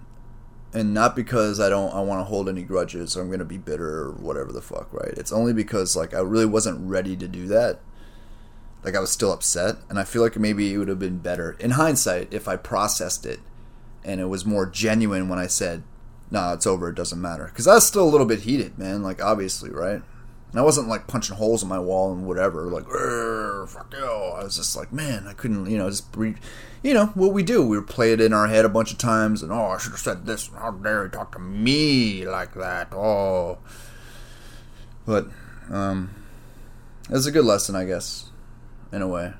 and 0.75 0.93
not 0.93 1.15
because 1.15 1.59
I 1.59 1.69
don't 1.69 1.93
I 1.93 2.01
want 2.01 2.19
to 2.19 2.25
hold 2.25 2.49
any 2.49 2.61
grudges 2.61 3.15
or 3.15 3.21
I'm 3.21 3.31
gonna 3.31 3.45
be 3.45 3.57
bitter 3.57 4.01
or 4.01 4.11
whatever 4.11 4.51
the 4.51 4.61
fuck, 4.61 4.91
right? 4.91 5.13
It's 5.17 5.31
only 5.31 5.53
because 5.53 5.95
like 5.95 6.13
I 6.13 6.19
really 6.19 6.45
wasn't 6.45 6.87
ready 6.87 7.15
to 7.15 7.27
do 7.27 7.47
that. 7.47 7.79
Like 8.83 8.95
I 8.95 8.99
was 8.99 9.09
still 9.09 9.31
upset, 9.31 9.77
and 9.89 9.97
I 9.97 10.03
feel 10.03 10.21
like 10.21 10.37
maybe 10.37 10.71
it 10.71 10.77
would 10.77 10.89
have 10.89 10.99
been 10.99 11.17
better 11.17 11.55
in 11.59 11.71
hindsight 11.71 12.31
if 12.31 12.47
I 12.47 12.57
processed 12.57 13.25
it, 13.25 13.39
and 14.03 14.21
it 14.21 14.25
was 14.25 14.45
more 14.45 14.67
genuine 14.67 15.29
when 15.29 15.39
I 15.39 15.47
said, 15.47 15.81
"Nah, 16.29 16.53
it's 16.53 16.67
over. 16.67 16.89
It 16.89 16.95
doesn't 16.95 17.21
matter." 17.21 17.45
Because 17.45 17.67
I 17.67 17.75
was 17.75 17.87
still 17.87 18.03
a 18.03 18.11
little 18.11 18.27
bit 18.27 18.41
heated, 18.41 18.77
man. 18.77 19.01
Like 19.01 19.23
obviously, 19.23 19.71
right? 19.71 20.03
And 20.55 20.61
I 20.61 20.63
wasn't 20.63 20.87
like 20.87 21.05
punching 21.05 21.35
holes 21.35 21.63
in 21.63 21.67
my 21.67 21.79
wall 21.79 22.13
and 22.13 22.25
whatever, 22.25 22.71
like 22.71 22.85
fuck 22.85 23.93
you. 23.93 24.05
I 24.05 24.41
was 24.41 24.55
just 24.55 24.77
like, 24.77 24.93
man, 24.93 25.27
I 25.27 25.33
couldn't, 25.33 25.69
you 25.69 25.77
know, 25.77 25.89
just 25.89 26.13
breathe 26.13 26.37
you 26.81 26.93
know 26.93 27.07
what 27.07 27.33
we 27.33 27.43
do. 27.43 27.67
We 27.67 27.81
play 27.81 28.13
it 28.13 28.21
in 28.21 28.31
our 28.31 28.47
head 28.47 28.63
a 28.63 28.69
bunch 28.69 28.93
of 28.93 28.97
times, 28.97 29.43
and 29.43 29.51
oh, 29.51 29.65
I 29.71 29.77
should 29.79 29.91
have 29.91 29.99
said 29.99 30.25
this. 30.25 30.49
How 30.55 30.71
dare 30.71 31.03
he 31.03 31.09
talk 31.09 31.33
to 31.33 31.39
me 31.39 32.25
like 32.25 32.53
that? 32.53 32.93
Oh, 32.93 33.57
but 35.05 35.27
um, 35.69 36.11
it's 37.09 37.25
a 37.25 37.31
good 37.31 37.43
lesson, 37.43 37.75
I 37.75 37.83
guess, 37.83 38.29
in 38.93 39.01
a 39.01 39.09
way. 39.09 39.33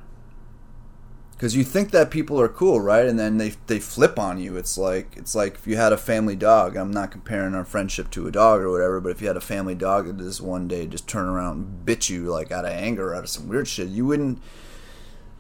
Because 1.36 1.56
you 1.56 1.66
think 1.66 1.92
that 1.92 2.12
people 2.12 2.40
are 2.40 2.48
cool, 2.48 2.80
right? 2.80 3.06
And 3.06 3.20
then 3.20 3.38
they 3.38 3.54
they 3.68 3.80
flip 3.80 4.18
on 4.18 4.40
you. 4.40 4.56
It's 4.56 4.78
like 4.78 5.18
it's 5.18 5.36
like 5.36 5.56
if 5.56 5.68
you 5.68 5.76
had 5.76 5.92
a 5.92 5.98
family 5.98 6.36
dog. 6.36 6.78
I'm 6.78 6.92
not 6.92 7.12
comparing 7.12 7.54
our 7.54 7.66
friendship 7.66 8.10
to 8.12 8.28
a 8.28 8.32
dog 8.32 8.62
or 8.62 8.72
whatever, 8.72 9.02
but 9.02 9.10
if 9.10 9.22
you 9.22 9.28
had 9.28 9.36
a 9.36 9.42
family 9.42 9.76
dog 9.76 10.08
that 10.08 10.18
just 10.18 10.40
one 10.40 10.68
day 10.68 10.88
just 10.88 11.10
turn 11.10 11.28
around 11.28 11.58
and 11.58 11.86
bit 11.86 12.10
you 12.10 12.26
like 12.26 12.52
out 12.52 12.66
of 12.66 12.72
anger, 12.72 13.14
out 13.14 13.24
of 13.24 13.30
some 13.30 13.50
weird 13.50 13.68
shit, 13.68 13.90
you 13.90 14.06
wouldn't. 14.06 14.42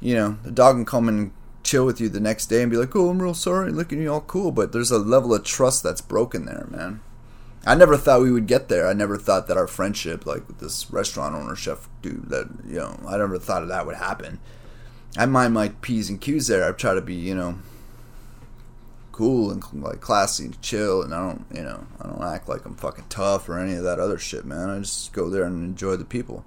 You 0.02 0.16
know, 0.16 0.38
the 0.44 0.52
dog 0.52 0.75
can 0.75 0.86
come 0.86 1.08
and 1.08 1.32
chill 1.64 1.86
with 1.86 2.02
you 2.02 2.10
the 2.10 2.20
next 2.20 2.48
day 2.48 2.62
and 2.62 2.70
be 2.70 2.78
like, 2.78 2.94
"Oh, 2.96 3.10
I'm 3.10 3.22
real 3.22 3.34
sorry," 3.34 3.72
looking 3.72 4.00
at 4.00 4.04
you 4.04 4.14
all 4.14 4.22
cool. 4.22 4.52
But 4.52 4.74
there's 4.74 4.92
a 4.92 5.00
level 5.00 5.34
of 5.34 5.46
trust 5.46 5.82
that's 5.82 6.02
broken 6.02 6.46
there, 6.46 6.68
man. 6.70 7.00
I 7.66 7.74
never 7.74 7.98
thought 7.98 8.22
we 8.22 8.32
would 8.32 8.48
get 8.48 8.68
there. 8.68 8.88
I 8.88 8.94
never 8.94 9.18
thought 9.18 9.48
that 9.48 9.58
our 9.58 9.66
friendship, 9.66 10.25
like 10.25 10.48
with 10.48 10.60
this 10.60 10.92
restaurant 10.92 11.36
owner 11.36 11.56
chef 11.56 11.88
dude, 12.02 12.30
that 12.30 12.48
you 12.68 12.80
know, 12.80 13.00
I 13.08 13.18
never 13.18 13.40
thought 13.40 13.66
that 13.66 13.86
would 13.86 13.96
happen. 13.96 14.40
I 15.17 15.25
mind 15.25 15.53
my 15.53 15.69
p's 15.81 16.10
and 16.10 16.19
q's 16.19 16.48
there. 16.48 16.67
I 16.67 16.72
try 16.72 16.93
to 16.93 17.01
be, 17.01 17.15
you 17.15 17.36
know, 17.36 17.57
cool 19.12 19.50
and 19.50 19.63
like 19.74 20.01
classy 20.01 20.45
and 20.45 20.62
chill, 20.62 21.01
and 21.01 21.13
I 21.13 21.25
don't, 21.25 21.45
you 21.53 21.63
know, 21.63 21.88
I 22.01 22.07
don't 22.07 22.24
act 22.24 22.50
like 22.50 22.65
I'm 22.65 22.75
fucking 22.75 23.05
tough 23.10 23.48
or 23.48 23.57
any 23.57 23.75
of 23.75 23.84
that 23.84 24.00
other 24.00 24.17
shit, 24.17 24.43
man. 24.43 24.69
I 24.69 24.79
just 24.79 25.13
go 25.13 25.29
there 25.29 25.43
and 25.45 25.63
enjoy 25.63 25.95
the 25.95 26.05
people. 26.05 26.43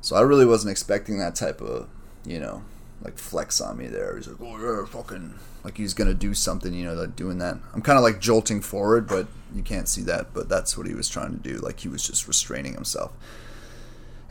So 0.00 0.14
I 0.14 0.20
really 0.20 0.46
wasn't 0.46 0.70
expecting 0.70 1.18
that 1.18 1.34
type 1.34 1.60
of, 1.60 1.88
you 2.24 2.38
know, 2.38 2.62
like 3.02 3.18
flex 3.18 3.60
on 3.60 3.76
me 3.76 3.86
there. 3.88 4.16
He's 4.16 4.28
like, 4.28 4.40
"Oh 4.40 4.56
yeah, 4.58 4.86
fucking," 4.86 5.34
like 5.64 5.76
he's 5.76 5.94
gonna 5.94 6.14
do 6.14 6.32
something, 6.32 6.72
you 6.72 6.84
know, 6.84 6.94
like 6.94 7.16
doing 7.16 7.38
that. 7.38 7.58
I'm 7.72 7.82
kind 7.82 7.98
of 7.98 8.04
like 8.04 8.20
jolting 8.20 8.60
forward, 8.60 9.08
but 9.08 9.26
you 9.54 9.62
can't 9.62 9.88
see 9.88 10.02
that. 10.02 10.32
But 10.32 10.48
that's 10.48 10.78
what 10.78 10.86
he 10.86 10.94
was 10.94 11.08
trying 11.08 11.32
to 11.32 11.38
do. 11.38 11.58
Like 11.58 11.80
he 11.80 11.88
was 11.88 12.06
just 12.06 12.28
restraining 12.28 12.74
himself, 12.74 13.12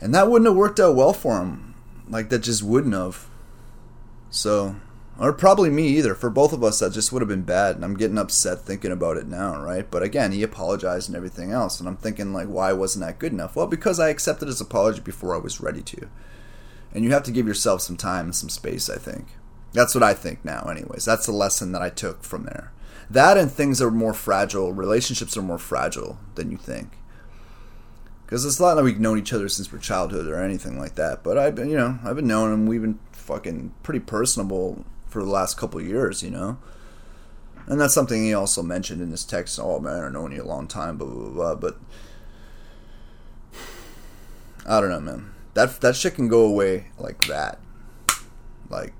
and 0.00 0.14
that 0.14 0.28
wouldn't 0.28 0.48
have 0.48 0.56
worked 0.56 0.80
out 0.80 0.96
well 0.96 1.12
for 1.12 1.38
him. 1.40 1.74
Like 2.08 2.30
that 2.30 2.40
just 2.40 2.62
wouldn't 2.62 2.94
have. 2.94 3.28
So, 4.34 4.76
or 5.18 5.32
probably 5.32 5.70
me 5.70 5.86
either. 5.88 6.14
For 6.14 6.28
both 6.28 6.52
of 6.52 6.64
us, 6.64 6.80
that 6.80 6.92
just 6.92 7.12
would 7.12 7.22
have 7.22 7.28
been 7.28 7.42
bad. 7.42 7.76
And 7.76 7.84
I'm 7.84 7.96
getting 7.96 8.18
upset 8.18 8.60
thinking 8.60 8.90
about 8.90 9.16
it 9.16 9.28
now, 9.28 9.62
right? 9.62 9.88
But 9.88 10.02
again, 10.02 10.32
he 10.32 10.42
apologized 10.42 11.08
and 11.08 11.16
everything 11.16 11.52
else, 11.52 11.78
and 11.78 11.88
I'm 11.88 11.96
thinking 11.96 12.32
like, 12.32 12.48
why 12.48 12.72
wasn't 12.72 13.04
that 13.04 13.18
good 13.18 13.32
enough? 13.32 13.54
Well, 13.54 13.66
because 13.66 14.00
I 14.00 14.08
accepted 14.08 14.48
his 14.48 14.60
apology 14.60 15.00
before 15.00 15.34
I 15.34 15.38
was 15.38 15.60
ready 15.60 15.82
to 15.82 16.08
and 16.94 17.04
you 17.04 17.10
have 17.10 17.24
to 17.24 17.32
give 17.32 17.46
yourself 17.46 17.82
some 17.82 17.96
time 17.96 18.26
and 18.26 18.34
some 18.34 18.48
space 18.48 18.88
i 18.88 18.96
think 18.96 19.26
that's 19.72 19.94
what 19.94 20.04
i 20.04 20.14
think 20.14 20.42
now 20.44 20.62
anyways 20.70 21.04
that's 21.04 21.26
the 21.26 21.32
lesson 21.32 21.72
that 21.72 21.82
i 21.82 21.90
took 21.90 22.22
from 22.22 22.44
there 22.44 22.72
that 23.10 23.36
and 23.36 23.50
things 23.50 23.82
are 23.82 23.90
more 23.90 24.14
fragile 24.14 24.72
relationships 24.72 25.36
are 25.36 25.42
more 25.42 25.58
fragile 25.58 26.18
than 26.36 26.50
you 26.50 26.56
think 26.56 26.92
because 28.24 28.44
it's 28.46 28.60
not 28.60 28.76
like 28.76 28.84
we've 28.84 29.00
known 29.00 29.18
each 29.18 29.32
other 29.32 29.48
since 29.48 29.70
we're 29.70 29.78
childhood 29.78 30.26
or 30.26 30.40
anything 30.40 30.78
like 30.78 30.94
that 30.94 31.22
but 31.22 31.36
i've 31.36 31.54
been 31.54 31.68
you 31.68 31.76
know 31.76 31.98
i've 32.04 32.16
been 32.16 32.26
knowing 32.26 32.52
him 32.52 32.66
we've 32.66 32.82
been 32.82 32.98
fucking 33.24 33.74
pretty 33.82 34.00
personable 34.00 34.84
for 35.06 35.22
the 35.22 35.30
last 35.30 35.56
couple 35.56 35.80
years, 35.80 36.22
you 36.22 36.30
know. 36.30 36.58
And 37.66 37.80
that's 37.80 37.94
something 37.94 38.22
he 38.22 38.34
also 38.34 38.62
mentioned 38.62 39.00
in 39.00 39.10
his 39.10 39.24
text. 39.24 39.58
Oh 39.60 39.80
man, 39.80 40.04
I've 40.04 40.12
known 40.12 40.32
you 40.32 40.42
a 40.42 40.44
long 40.44 40.66
time, 40.66 40.98
blah 40.98 41.08
blah 41.08 41.30
blah. 41.30 41.54
But 41.54 41.78
I 44.66 44.80
don't 44.80 44.90
know, 44.90 45.00
man. 45.00 45.32
That 45.54 45.80
that 45.80 45.96
shit 45.96 46.14
can 46.14 46.28
go 46.28 46.44
away 46.44 46.88
like 46.98 47.24
that. 47.26 47.58
Like 48.68 48.92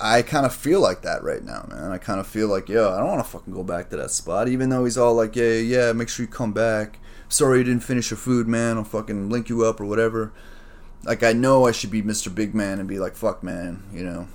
I 0.00 0.22
kind 0.22 0.46
of 0.46 0.54
feel 0.54 0.80
like 0.80 1.02
that 1.02 1.24
right 1.24 1.42
now, 1.42 1.66
man. 1.68 1.90
I 1.90 1.98
kind 1.98 2.20
of 2.20 2.26
feel 2.26 2.48
like, 2.48 2.68
yo, 2.68 2.92
I 2.92 2.98
don't 2.98 3.08
want 3.08 3.24
to 3.24 3.30
fucking 3.30 3.52
go 3.52 3.64
back 3.64 3.90
to 3.90 3.96
that 3.96 4.10
spot. 4.10 4.48
Even 4.48 4.68
though 4.68 4.84
he's 4.84 4.98
all 4.98 5.14
like, 5.14 5.34
yeah, 5.34 5.54
yeah, 5.54 5.92
make 5.92 6.08
sure 6.08 6.24
you 6.24 6.30
come 6.30 6.52
back. 6.52 6.98
Sorry 7.28 7.58
you 7.58 7.64
didn't 7.64 7.82
finish 7.82 8.10
your 8.10 8.18
food, 8.18 8.46
man. 8.46 8.76
I'll 8.76 8.84
fucking 8.84 9.28
link 9.28 9.48
you 9.48 9.64
up 9.64 9.80
or 9.80 9.86
whatever. 9.86 10.32
Like 11.04 11.22
I 11.22 11.32
know 11.32 11.66
I 11.66 11.72
should 11.72 11.90
be 11.90 12.02
Mr. 12.02 12.34
Big 12.34 12.54
Man 12.54 12.78
and 12.78 12.88
be 12.88 12.98
like, 12.98 13.14
fuck, 13.14 13.42
man, 13.42 13.84
you 13.92 14.04
know, 14.04 14.28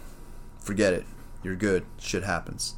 forget 0.60 0.94
it. 0.94 1.06
You're 1.44 1.56
good. 1.56 1.86
Shit 2.00 2.24
happens. 2.24 2.76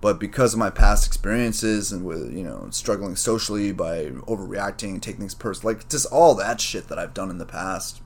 But 0.00 0.20
because 0.20 0.52
of 0.52 0.60
my 0.60 0.70
past 0.70 1.06
experiences 1.06 1.90
and 1.90 2.04
with 2.04 2.32
you 2.32 2.44
know 2.44 2.68
struggling 2.70 3.16
socially 3.16 3.72
by 3.72 4.06
overreacting 4.26 5.00
taking 5.02 5.20
things 5.20 5.34
personal, 5.34 5.74
like 5.74 5.88
just 5.88 6.06
all 6.12 6.34
that 6.36 6.60
shit 6.60 6.88
that 6.88 6.98
I've 6.98 7.14
done 7.14 7.30
in 7.30 7.38
the 7.38 7.46
past, 7.46 8.00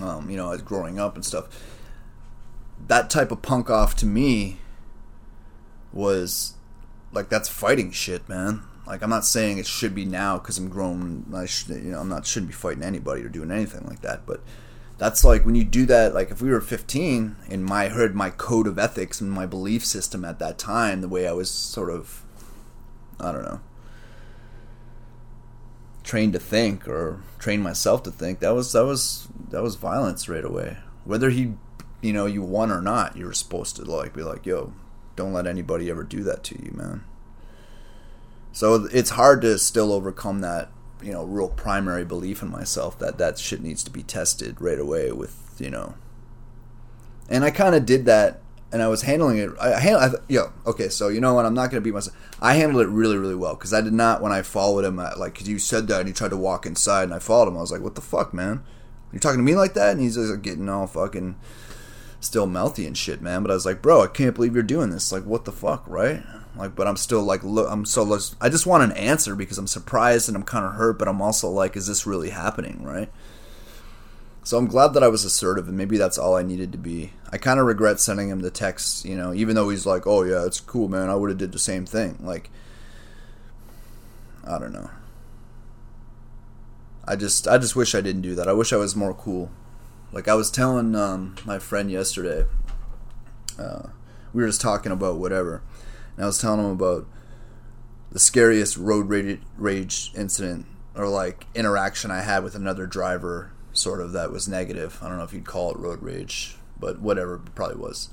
um, 0.00 0.28
you 0.30 0.36
know, 0.36 0.52
as 0.52 0.62
growing 0.62 0.98
up 0.98 1.14
and 1.14 1.24
stuff 1.24 1.48
that 2.86 3.10
type 3.10 3.32
of 3.32 3.42
punk 3.42 3.70
off 3.70 3.96
to 3.96 4.06
me 4.06 4.58
was 5.92 6.54
like 7.12 7.28
that's 7.28 7.48
fighting 7.48 7.90
shit, 7.90 8.28
man. 8.28 8.62
Like 8.88 9.02
I'm 9.02 9.10
not 9.10 9.26
saying 9.26 9.58
it 9.58 9.66
should 9.66 9.94
be 9.94 10.06
now 10.06 10.38
because 10.38 10.56
I'm 10.56 10.70
grown. 10.70 11.30
I 11.34 11.44
should, 11.44 11.76
you 11.76 11.90
know, 11.90 12.00
I'm 12.00 12.08
not 12.08 12.26
shouldn't 12.26 12.50
be 12.50 12.54
fighting 12.54 12.82
anybody 12.82 13.22
or 13.22 13.28
doing 13.28 13.50
anything 13.50 13.86
like 13.86 14.00
that. 14.00 14.24
But 14.24 14.40
that's 14.96 15.24
like 15.24 15.44
when 15.44 15.54
you 15.54 15.64
do 15.64 15.84
that. 15.86 16.14
Like 16.14 16.30
if 16.30 16.40
we 16.40 16.50
were 16.50 16.62
15 16.62 17.36
and 17.50 17.64
my 17.64 17.88
heard 17.88 18.14
my 18.14 18.30
code 18.30 18.66
of 18.66 18.78
ethics 18.78 19.20
and 19.20 19.30
my 19.30 19.44
belief 19.44 19.84
system 19.84 20.24
at 20.24 20.38
that 20.38 20.58
time, 20.58 21.02
the 21.02 21.08
way 21.08 21.28
I 21.28 21.32
was 21.32 21.50
sort 21.50 21.90
of, 21.90 22.24
I 23.20 23.30
don't 23.30 23.42
know, 23.42 23.60
trained 26.02 26.32
to 26.32 26.38
think 26.38 26.88
or 26.88 27.22
trained 27.38 27.62
myself 27.62 28.02
to 28.04 28.10
think. 28.10 28.40
That 28.40 28.54
was 28.54 28.72
that 28.72 28.86
was 28.86 29.28
that 29.50 29.62
was 29.62 29.76
violence 29.76 30.30
right 30.30 30.44
away. 30.44 30.78
Whether 31.04 31.28
he 31.28 31.54
you 32.00 32.14
know 32.14 32.24
you 32.24 32.40
won 32.40 32.72
or 32.72 32.80
not, 32.80 33.18
you 33.18 33.26
were 33.26 33.34
supposed 33.34 33.76
to 33.76 33.84
like 33.84 34.14
be 34.14 34.22
like, 34.22 34.46
yo, 34.46 34.72
don't 35.14 35.34
let 35.34 35.46
anybody 35.46 35.90
ever 35.90 36.04
do 36.04 36.22
that 36.24 36.42
to 36.44 36.54
you, 36.54 36.72
man. 36.72 37.04
So 38.58 38.88
it's 38.90 39.10
hard 39.10 39.42
to 39.42 39.56
still 39.56 39.92
overcome 39.92 40.40
that, 40.40 40.68
you 41.00 41.12
know, 41.12 41.22
real 41.22 41.48
primary 41.48 42.04
belief 42.04 42.42
in 42.42 42.50
myself 42.50 42.98
that 42.98 43.16
that 43.18 43.38
shit 43.38 43.62
needs 43.62 43.84
to 43.84 43.90
be 43.92 44.02
tested 44.02 44.60
right 44.60 44.80
away 44.80 45.12
with, 45.12 45.54
you 45.60 45.70
know. 45.70 45.94
And 47.28 47.44
I 47.44 47.52
kind 47.52 47.76
of 47.76 47.86
did 47.86 48.04
that, 48.06 48.40
and 48.72 48.82
I 48.82 48.88
was 48.88 49.02
handling 49.02 49.38
it. 49.38 49.50
I, 49.60 49.74
I, 49.74 50.06
I 50.06 50.10
yo, 50.28 50.52
okay, 50.66 50.88
so 50.88 51.06
you 51.06 51.20
know 51.20 51.34
what? 51.34 51.46
I'm 51.46 51.54
not 51.54 51.70
gonna 51.70 51.82
beat 51.82 51.94
myself. 51.94 52.16
I 52.40 52.54
handled 52.54 52.82
it 52.82 52.88
really, 52.88 53.16
really 53.16 53.36
well 53.36 53.54
because 53.54 53.72
I 53.72 53.80
did 53.80 53.92
not 53.92 54.22
when 54.22 54.32
I 54.32 54.42
followed 54.42 54.84
him. 54.84 54.98
At, 54.98 55.20
like, 55.20 55.36
cause 55.36 55.46
you 55.46 55.60
said 55.60 55.86
that 55.86 56.00
and 56.00 56.08
you 56.08 56.12
tried 56.12 56.30
to 56.30 56.36
walk 56.36 56.66
inside, 56.66 57.04
and 57.04 57.14
I 57.14 57.20
followed 57.20 57.46
him. 57.46 57.56
I 57.56 57.60
was 57.60 57.70
like, 57.70 57.82
what 57.82 57.94
the 57.94 58.00
fuck, 58.00 58.34
man? 58.34 58.64
You're 59.12 59.20
talking 59.20 59.38
to 59.38 59.44
me 59.44 59.54
like 59.54 59.74
that? 59.74 59.92
And 59.92 60.00
he's 60.00 60.18
like 60.18 60.42
getting 60.42 60.68
all 60.68 60.88
fucking 60.88 61.36
still 62.20 62.46
mouthy 62.46 62.86
and 62.86 62.96
shit, 62.96 63.20
man. 63.20 63.42
But 63.42 63.50
I 63.50 63.54
was 63.54 63.66
like, 63.66 63.82
bro, 63.82 64.02
I 64.02 64.08
can't 64.08 64.34
believe 64.34 64.54
you're 64.54 64.62
doing 64.62 64.90
this. 64.90 65.12
Like, 65.12 65.24
what 65.24 65.44
the 65.44 65.52
fuck, 65.52 65.84
right? 65.86 66.22
Like, 66.56 66.74
but 66.74 66.86
I'm 66.86 66.96
still 66.96 67.22
like, 67.22 67.42
I'm 67.44 67.84
so, 67.84 68.18
I 68.40 68.48
just 68.48 68.66
want 68.66 68.82
an 68.82 68.92
answer 68.92 69.34
because 69.36 69.58
I'm 69.58 69.66
surprised 69.66 70.28
and 70.28 70.36
I'm 70.36 70.42
kind 70.42 70.64
of 70.64 70.72
hurt, 70.72 70.98
but 70.98 71.08
I'm 71.08 71.22
also 71.22 71.48
like, 71.48 71.76
is 71.76 71.86
this 71.86 72.06
really 72.06 72.30
happening, 72.30 72.82
right? 72.82 73.10
So 74.48 74.56
I'm 74.56 74.66
glad 74.66 74.94
that 74.94 75.02
I 75.02 75.08
was 75.08 75.26
assertive, 75.26 75.68
and 75.68 75.76
maybe 75.76 75.98
that's 75.98 76.16
all 76.16 76.34
I 76.34 76.42
needed 76.42 76.72
to 76.72 76.78
be. 76.78 77.12
I 77.30 77.36
kind 77.36 77.60
of 77.60 77.66
regret 77.66 78.00
sending 78.00 78.30
him 78.30 78.40
the 78.40 78.50
text, 78.50 79.04
you 79.04 79.14
know, 79.14 79.34
even 79.34 79.54
though 79.54 79.68
he's 79.68 79.84
like, 79.84 80.06
"Oh 80.06 80.22
yeah, 80.22 80.46
it's 80.46 80.58
cool, 80.58 80.88
man. 80.88 81.10
I 81.10 81.16
would 81.16 81.28
have 81.28 81.38
did 81.38 81.52
the 81.52 81.58
same 81.58 81.84
thing." 81.84 82.16
Like, 82.22 82.48
I 84.46 84.58
don't 84.58 84.72
know. 84.72 84.88
I 87.04 87.14
just, 87.14 87.46
I 87.46 87.58
just 87.58 87.76
wish 87.76 87.94
I 87.94 88.00
didn't 88.00 88.22
do 88.22 88.34
that. 88.36 88.48
I 88.48 88.54
wish 88.54 88.72
I 88.72 88.76
was 88.76 88.96
more 88.96 89.12
cool. 89.12 89.50
Like 90.12 90.28
I 90.28 90.34
was 90.34 90.50
telling 90.50 90.94
um, 90.94 91.36
my 91.44 91.58
friend 91.58 91.90
yesterday, 91.90 92.46
uh, 93.58 93.88
we 94.32 94.42
were 94.42 94.48
just 94.48 94.60
talking 94.60 94.92
about 94.92 95.16
whatever, 95.16 95.62
and 96.16 96.24
I 96.24 96.26
was 96.26 96.38
telling 96.38 96.60
him 96.60 96.70
about 96.70 97.06
the 98.10 98.18
scariest 98.18 98.76
road 98.76 99.08
rage, 99.58 100.12
incident 100.14 100.66
or 100.94 101.08
like 101.08 101.46
interaction 101.54 102.10
I 102.10 102.22
had 102.22 102.42
with 102.42 102.54
another 102.54 102.86
driver, 102.86 103.52
sort 103.72 104.00
of 104.00 104.12
that 104.12 104.32
was 104.32 104.48
negative. 104.48 104.98
I 105.02 105.08
don't 105.08 105.18
know 105.18 105.24
if 105.24 105.32
you'd 105.32 105.44
call 105.44 105.70
it 105.70 105.78
road 105.78 106.02
rage, 106.02 106.56
but 106.78 107.00
whatever, 107.00 107.38
probably 107.38 107.76
was. 107.76 108.08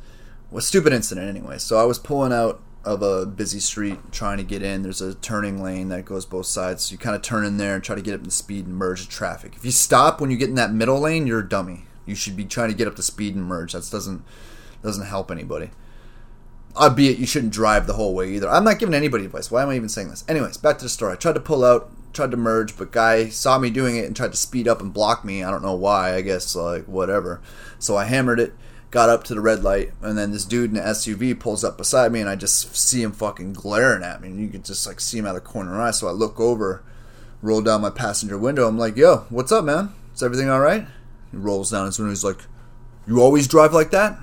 Was 0.52 0.68
stupid 0.68 0.94
incident 0.94 1.28
anyway. 1.28 1.58
So 1.58 1.78
I 1.78 1.84
was 1.84 1.98
pulling 1.98 2.32
out 2.32 2.62
of 2.86 3.02
a 3.02 3.26
busy 3.26 3.60
street 3.60 3.98
trying 4.12 4.38
to 4.38 4.44
get 4.44 4.62
in. 4.62 4.84
There's 4.84 5.02
a 5.02 5.16
turning 5.16 5.62
lane 5.62 5.90
that 5.90 6.06
goes 6.06 6.26
both 6.26 6.46
sides. 6.46 6.86
So 6.86 6.92
you 6.94 6.98
kind 6.98 7.16
of 7.16 7.22
turn 7.22 7.44
in 7.44 7.58
there 7.58 7.76
and 7.76 7.84
try 7.84 7.96
to 7.96 8.02
get 8.02 8.14
up 8.14 8.24
to 8.24 8.32
speed 8.32 8.68
and 8.68 8.76
merge 8.76 9.06
the 9.06 9.12
traffic. 9.12 9.54
If 9.56 9.66
you 9.66 9.72
stop 9.72 10.22
when 10.22 10.30
you 10.30 10.38
get 10.38 10.50
in 10.50 10.56
that 10.56 10.72
middle 10.72 11.00
lane, 11.00 11.26
you're 11.26 11.40
a 11.40 11.50
dummy. 11.50 11.86
You 12.06 12.14
should 12.14 12.38
be 12.38 12.46
trying 12.46 12.70
to 12.70 12.76
get 12.76 12.88
up 12.88 12.96
to 12.96 13.02
speed 13.02 13.36
and 13.36 13.44
merge. 13.44 13.74
That 13.74 13.90
doesn't 13.90 14.24
doesn't 14.84 15.08
help 15.08 15.32
anybody. 15.32 15.72
Albeit 16.78 17.18
you 17.18 17.26
shouldn't 17.26 17.54
drive 17.54 17.88
the 17.88 17.94
whole 17.94 18.14
way 18.14 18.34
either. 18.34 18.50
I'm 18.50 18.64
not 18.64 18.78
giving 18.78 18.94
anybody 18.94 19.26
advice. 19.26 19.50
Why 19.50 19.64
am 19.64 19.70
I 19.70 19.76
even 19.76 19.90
saying 19.90 20.10
this? 20.10 20.24
Anyways, 20.28 20.58
back 20.58 20.78
to 20.78 20.86
the 20.86 20.90
story. 20.90 21.14
I 21.14 21.16
tried 21.16 21.36
to 21.36 21.40
pull 21.40 21.64
out, 21.64 21.90
tried 22.14 22.32
to 22.32 22.38
merge, 22.38 22.78
but 22.78 22.92
guy 22.92 23.30
saw 23.30 23.58
me 23.58 23.72
doing 23.72 23.96
it 23.96 24.06
and 24.06 24.16
tried 24.16 24.32
to 24.32 24.38
speed 24.38 24.68
up 24.68 24.82
and 24.82 24.94
block 24.94 25.26
me. 25.26 25.44
I 25.44 25.50
don't 25.50 25.64
know 25.64 25.74
why. 25.74 26.14
I 26.14 26.22
guess 26.22 26.56
like 26.56 26.86
whatever. 26.86 27.42
So 27.80 27.98
I 27.98 28.06
hammered 28.06 28.40
it 28.40 28.54
got 28.96 29.10
up 29.10 29.26
to 29.26 29.36
the 29.36 29.42
red 29.42 29.62
light, 29.62 29.92
and 30.02 30.18
then 30.18 30.32
this 30.32 30.46
dude 30.46 30.72
in 30.72 30.78
an 30.78 30.86
SUV 30.86 31.38
pulls 31.38 31.66
up 31.66 31.78
beside 31.78 32.14
me, 32.14 32.22
and 32.22 32.30
I 32.30 32.38
just 32.38 32.74
see 32.78 33.04
him 33.04 33.12
fucking 33.12 33.52
glaring 33.52 34.04
at 34.04 34.22
me, 34.22 34.30
and 34.30 34.40
you 34.40 34.48
could 34.48 34.64
just 34.64 34.88
like 34.88 35.02
see 35.02 35.18
him 35.18 35.26
out 35.26 35.36
of 35.36 35.44
the 35.44 35.50
corner 35.50 35.74
of 35.74 35.78
my 35.78 35.90
eye. 35.90 35.92
So 35.92 36.08
I 36.08 36.12
look 36.12 36.40
over, 36.40 36.82
roll 37.42 37.62
down 37.62 37.82
my 37.82 37.90
passenger 37.90 38.38
window. 38.38 38.66
I'm 38.66 38.78
like, 38.78 38.96
"Yo, 38.96 39.26
what's 39.28 39.52
up, 39.52 39.66
man? 39.66 39.94
Is 40.14 40.24
everything 40.24 40.50
all 40.50 40.62
right?" 40.62 40.88
He 41.30 41.36
rolls 41.36 41.72
down 41.72 41.88
his 41.88 42.00
window. 42.00 42.12
He's 42.12 42.24
like, 42.24 42.40
"You 43.06 43.22
always 43.22 43.50
drive 43.50 43.74
like 43.74 43.92
that?" 43.92 44.18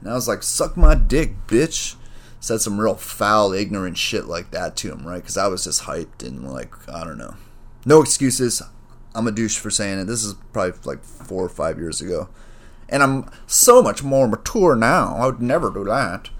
And 0.00 0.10
I 0.10 0.14
was 0.14 0.26
like, 0.26 0.42
"Suck 0.42 0.76
my 0.76 0.96
dick, 0.96 1.46
bitch." 1.46 1.94
Said 2.40 2.60
some 2.60 2.80
real 2.80 2.96
foul, 2.96 3.52
ignorant 3.52 3.96
shit 3.96 4.24
like 4.24 4.50
that 4.50 4.74
to 4.78 4.90
him, 4.90 5.06
right? 5.06 5.22
Because 5.22 5.36
I 5.36 5.46
was 5.46 5.62
just 5.62 5.82
hyped 5.82 6.26
and 6.26 6.52
like, 6.52 6.74
I 6.88 7.04
don't 7.04 7.18
know. 7.18 7.34
No 7.86 8.02
excuses. 8.02 8.60
I'm 9.14 9.28
a 9.28 9.32
douche 9.32 9.56
for 9.56 9.70
saying 9.70 10.00
it. 10.00 10.06
This 10.06 10.24
is 10.24 10.34
probably 10.52 10.72
like 10.84 11.04
four 11.04 11.44
or 11.44 11.48
five 11.48 11.78
years 11.78 12.00
ago 12.00 12.28
and 12.88 13.02
I'm 13.02 13.30
so 13.46 13.82
much 13.82 14.02
more 14.02 14.28
mature 14.28 14.74
now. 14.74 15.16
I 15.16 15.26
would 15.26 15.42
never 15.42 15.70
do 15.70 15.84
that. 15.84 16.30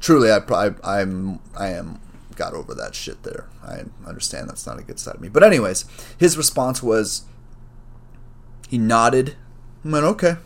Truly, 0.00 0.30
I, 0.30 0.38
I, 0.38 0.72
I'm, 0.82 1.40
I 1.56 1.68
am 1.68 2.00
got 2.34 2.54
over 2.54 2.74
that 2.74 2.94
shit 2.94 3.22
there. 3.22 3.46
I 3.62 3.84
understand 4.06 4.48
that's 4.48 4.66
not 4.66 4.78
a 4.78 4.82
good 4.82 5.00
side 5.00 5.16
of 5.16 5.20
me. 5.20 5.28
But 5.28 5.42
anyways, 5.42 5.84
his 6.18 6.36
response 6.36 6.82
was, 6.82 7.24
he 8.68 8.78
nodded, 8.78 9.36
I 9.84 9.88
went 9.88 10.04
okay, 10.04 10.36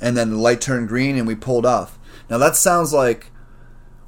and 0.00 0.16
then 0.16 0.30
the 0.30 0.36
light 0.36 0.60
turned 0.60 0.88
green 0.88 1.16
and 1.16 1.26
we 1.26 1.34
pulled 1.34 1.64
off. 1.64 1.98
Now 2.28 2.38
that 2.38 2.56
sounds 2.56 2.92
like 2.92 3.30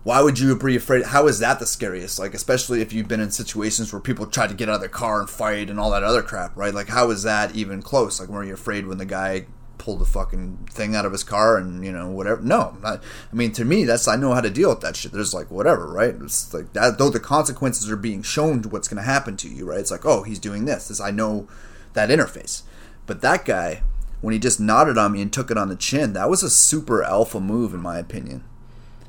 why 0.05 0.23
would 0.23 0.39
you 0.39 0.57
be 0.57 0.77
afraid? 0.77 1.05
How 1.05 1.27
is 1.27 1.41
that 1.41 1.59
the 1.59 1.67
scariest? 1.67 2.19
Like, 2.19 2.35
especially 2.35 2.81
if 2.81 2.93
you've 2.93 3.09
been 3.09 3.21
in 3.21 3.31
situations 3.31 3.93
where 3.93 4.01
people 4.01 4.27
tried 4.27 4.49
to 4.49 4.55
get 4.55 4.69
out 4.69 4.77
of 4.77 4.81
their 4.81 4.89
car 4.89 5.21
and 5.21 5.29
fight 5.29 5.69
and 5.69 5.79
all 5.79 5.91
that 5.91 6.03
other 6.03 6.23
crap, 6.23 6.57
right? 6.57 6.73
Like, 6.73 6.89
how 6.89 7.11
is 7.11 7.25
that 7.25 7.55
even 7.55 7.83
close? 7.83 8.21
Like, 8.21 8.29
were 8.29 8.45
you 8.45 8.55
afraid 8.55 8.87
when 8.87 8.99
the 8.99 9.05
guy 9.05 9.47
pulled 9.79 10.01
the 10.01 10.05
fucking 10.05 10.69
thing 10.71 10.95
out 10.95 11.07
of 11.07 11.13
his 11.13 11.25
car 11.25 11.57
and 11.57 11.85
you 11.85 11.93
know 11.93 12.11
whatever? 12.11 12.41
No, 12.43 12.77
not, 12.83 13.03
I 13.33 13.35
mean 13.35 13.53
to 13.53 13.65
me 13.65 13.85
that's 13.85 14.09
I 14.09 14.17
know 14.17 14.35
how 14.35 14.41
to 14.41 14.51
deal 14.51 14.71
with 14.71 14.81
that 14.81 14.97
shit. 14.97 15.13
There's 15.13 15.35
like 15.35 15.51
whatever, 15.51 15.87
right? 15.87 16.15
It's 16.21 16.53
like 16.53 16.73
that. 16.75 16.99
Though 16.99 17.11
the 17.11 17.21
consequences 17.21 17.91
are 17.91 17.97
being 17.97 18.23
shown 18.23 18.63
to 18.63 18.69
what's 18.69 18.89
going 18.89 19.03
to 19.03 19.09
happen 19.09 19.37
to 19.39 19.49
you, 19.49 19.67
right? 19.67 19.79
It's 19.79 19.91
like 19.91 20.05
oh 20.05 20.25
he's 20.25 20.39
doing 20.39 20.65
this. 20.65 20.89
This 20.89 21.01
I 21.01 21.11
know 21.11 21.49
that 21.95 22.11
interface, 22.11 22.63
but 23.07 23.23
that 23.23 23.45
guy 23.45 23.83
when 24.21 24.33
he 24.33 24.39
just 24.39 24.59
nodded 24.59 24.99
on 24.99 25.13
me 25.13 25.23
and 25.23 25.33
took 25.33 25.51
it 25.51 25.57
on 25.57 25.69
the 25.69 25.77
chin, 25.77 26.13
that 26.13 26.29
was 26.29 26.43
a 26.43 26.51
super 26.51 27.05
alpha 27.05 27.41
move 27.41 27.73
in 27.73 27.81
my 27.81 27.99
opinion. 27.99 28.45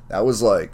That 0.10 0.26
was 0.26 0.42
like 0.42 0.72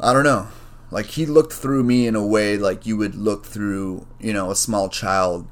I 0.00 0.12
don't 0.12 0.24
know. 0.24 0.48
Like 0.90 1.06
he 1.06 1.26
looked 1.26 1.52
through 1.52 1.82
me 1.82 2.06
in 2.06 2.14
a 2.14 2.24
way 2.24 2.56
like 2.56 2.86
you 2.86 2.96
would 2.96 3.14
look 3.14 3.44
through, 3.44 4.06
you 4.20 4.32
know, 4.32 4.50
a 4.50 4.56
small 4.56 4.88
child 4.88 5.48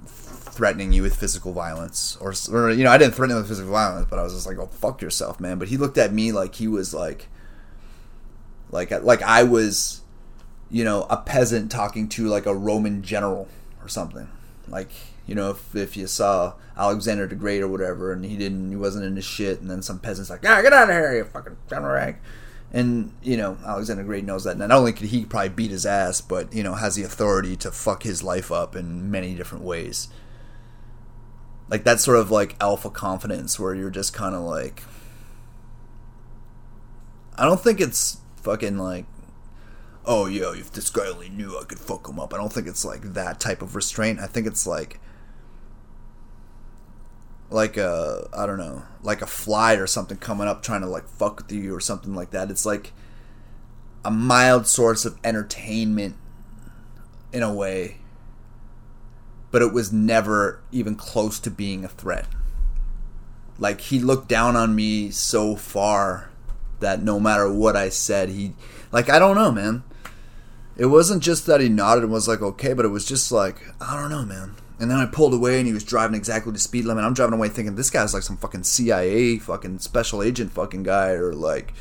threatening 0.54 0.92
you 0.92 1.02
with 1.02 1.16
physical 1.16 1.52
violence, 1.52 2.16
or, 2.20 2.32
or 2.52 2.70
you 2.70 2.84
know, 2.84 2.90
I 2.90 2.98
didn't 2.98 3.14
threaten 3.14 3.34
him 3.34 3.42
with 3.42 3.48
physical 3.48 3.72
violence, 3.72 4.06
but 4.08 4.18
I 4.18 4.22
was 4.22 4.32
just 4.32 4.46
like, 4.46 4.58
"Oh, 4.58 4.66
fuck 4.66 5.02
yourself, 5.02 5.40
man." 5.40 5.58
But 5.58 5.68
he 5.68 5.76
looked 5.76 5.98
at 5.98 6.12
me 6.12 6.30
like 6.30 6.54
he 6.54 6.68
was 6.68 6.94
like, 6.94 7.26
like, 8.70 8.90
like 9.02 9.22
I 9.22 9.42
was, 9.42 10.02
you 10.70 10.84
know, 10.84 11.06
a 11.10 11.16
peasant 11.16 11.72
talking 11.72 12.08
to 12.10 12.26
like 12.26 12.46
a 12.46 12.54
Roman 12.54 13.02
general 13.02 13.48
or 13.82 13.88
something. 13.88 14.28
Like, 14.68 14.90
you 15.26 15.34
know, 15.34 15.50
if 15.50 15.74
if 15.74 15.96
you 15.96 16.06
saw 16.06 16.54
Alexander 16.76 17.26
the 17.26 17.34
Great 17.34 17.60
or 17.60 17.68
whatever, 17.68 18.12
and 18.12 18.24
he 18.24 18.36
didn't, 18.36 18.70
he 18.70 18.76
wasn't 18.76 19.04
into 19.04 19.22
shit, 19.22 19.60
and 19.60 19.68
then 19.68 19.82
some 19.82 19.98
peasants 19.98 20.30
like, 20.30 20.46
"Ah, 20.46 20.62
get 20.62 20.72
out 20.72 20.88
of 20.88 20.94
here, 20.94 21.16
you 21.16 21.24
fucking 21.24 21.56
general 21.68 21.94
rag." 21.94 22.16
And 22.74 23.12
you 23.22 23.36
know 23.36 23.56
Alexander 23.64 24.02
Great 24.02 24.24
knows 24.24 24.42
that. 24.44 24.58
Not 24.58 24.72
only 24.72 24.92
could 24.92 25.06
he 25.06 25.24
probably 25.24 25.48
beat 25.50 25.70
his 25.70 25.86
ass, 25.86 26.20
but 26.20 26.52
you 26.52 26.62
know 26.64 26.74
has 26.74 26.96
the 26.96 27.04
authority 27.04 27.54
to 27.56 27.70
fuck 27.70 28.02
his 28.02 28.22
life 28.22 28.50
up 28.50 28.74
in 28.74 29.10
many 29.10 29.34
different 29.34 29.64
ways. 29.64 30.08
like 31.70 31.84
that 31.84 32.00
sort 32.00 32.18
of 32.18 32.30
like 32.30 32.56
alpha 32.60 32.90
confidence 32.90 33.58
where 33.58 33.74
you're 33.74 33.90
just 33.90 34.12
kind 34.12 34.34
of 34.34 34.42
like 34.42 34.82
I 37.36 37.44
don't 37.44 37.60
think 37.60 37.80
it's 37.80 38.18
fucking 38.36 38.76
like 38.76 39.06
oh 40.04 40.26
yo 40.26 40.52
if 40.52 40.70
this 40.72 40.90
guy 40.90 41.06
only 41.06 41.28
knew 41.30 41.58
I 41.58 41.64
could 41.64 41.78
fuck 41.78 42.08
him 42.08 42.18
up. 42.20 42.34
I 42.34 42.36
don't 42.38 42.52
think 42.52 42.66
it's 42.66 42.84
like 42.84 43.14
that 43.14 43.40
type 43.40 43.62
of 43.62 43.74
restraint. 43.76 44.18
I 44.20 44.26
think 44.26 44.46
it's 44.46 44.66
like 44.66 45.00
like 47.50 47.76
a 47.76 48.28
I 48.36 48.46
don't 48.46 48.58
know, 48.58 48.82
like 49.02 49.22
a 49.22 49.26
fly 49.26 49.74
or 49.74 49.86
something 49.86 50.16
coming 50.16 50.48
up 50.48 50.62
trying 50.62 50.80
to 50.80 50.88
like 50.88 51.08
fuck 51.08 51.42
with 51.42 51.52
you 51.52 51.74
or 51.74 51.80
something 51.80 52.14
like 52.14 52.30
that. 52.30 52.50
It's 52.50 52.66
like 52.66 52.92
a 54.04 54.10
mild 54.10 54.66
source 54.66 55.04
of 55.04 55.18
entertainment 55.24 56.16
in 57.32 57.42
a 57.42 57.52
way, 57.52 57.98
but 59.50 59.62
it 59.62 59.72
was 59.72 59.92
never 59.92 60.60
even 60.72 60.94
close 60.94 61.38
to 61.40 61.50
being 61.50 61.84
a 61.84 61.88
threat. 61.88 62.26
Like 63.58 63.80
he 63.80 63.98
looked 63.98 64.28
down 64.28 64.56
on 64.56 64.74
me 64.74 65.10
so 65.10 65.56
far 65.56 66.30
that 66.80 67.02
no 67.02 67.20
matter 67.20 67.50
what 67.50 67.76
I 67.76 67.88
said, 67.88 68.28
he 68.28 68.54
like 68.90 69.08
I 69.08 69.18
don't 69.18 69.36
know, 69.36 69.52
man. 69.52 69.84
It 70.76 70.86
wasn't 70.86 71.22
just 71.22 71.46
that 71.46 71.60
he 71.60 71.68
nodded 71.68 72.02
and 72.02 72.12
was 72.12 72.26
like 72.26 72.42
okay, 72.42 72.72
but 72.72 72.84
it 72.84 72.88
was 72.88 73.04
just 73.04 73.30
like 73.30 73.56
I 73.80 73.98
don't 73.98 74.10
know, 74.10 74.24
man. 74.24 74.56
And 74.78 74.90
then 74.90 74.98
I 74.98 75.06
pulled 75.06 75.34
away 75.34 75.58
and 75.58 75.66
he 75.66 75.72
was 75.72 75.84
driving 75.84 76.16
exactly 76.16 76.52
the 76.52 76.58
speed 76.58 76.84
limit. 76.84 77.04
I'm 77.04 77.14
driving 77.14 77.34
away 77.34 77.48
thinking 77.48 77.76
this 77.76 77.90
guy's 77.90 78.12
like 78.12 78.24
some 78.24 78.36
fucking 78.36 78.64
CIA 78.64 79.38
fucking 79.38 79.78
special 79.78 80.22
agent 80.22 80.52
fucking 80.52 80.82
guy 80.82 81.10
or 81.10 81.32
like 81.32 81.72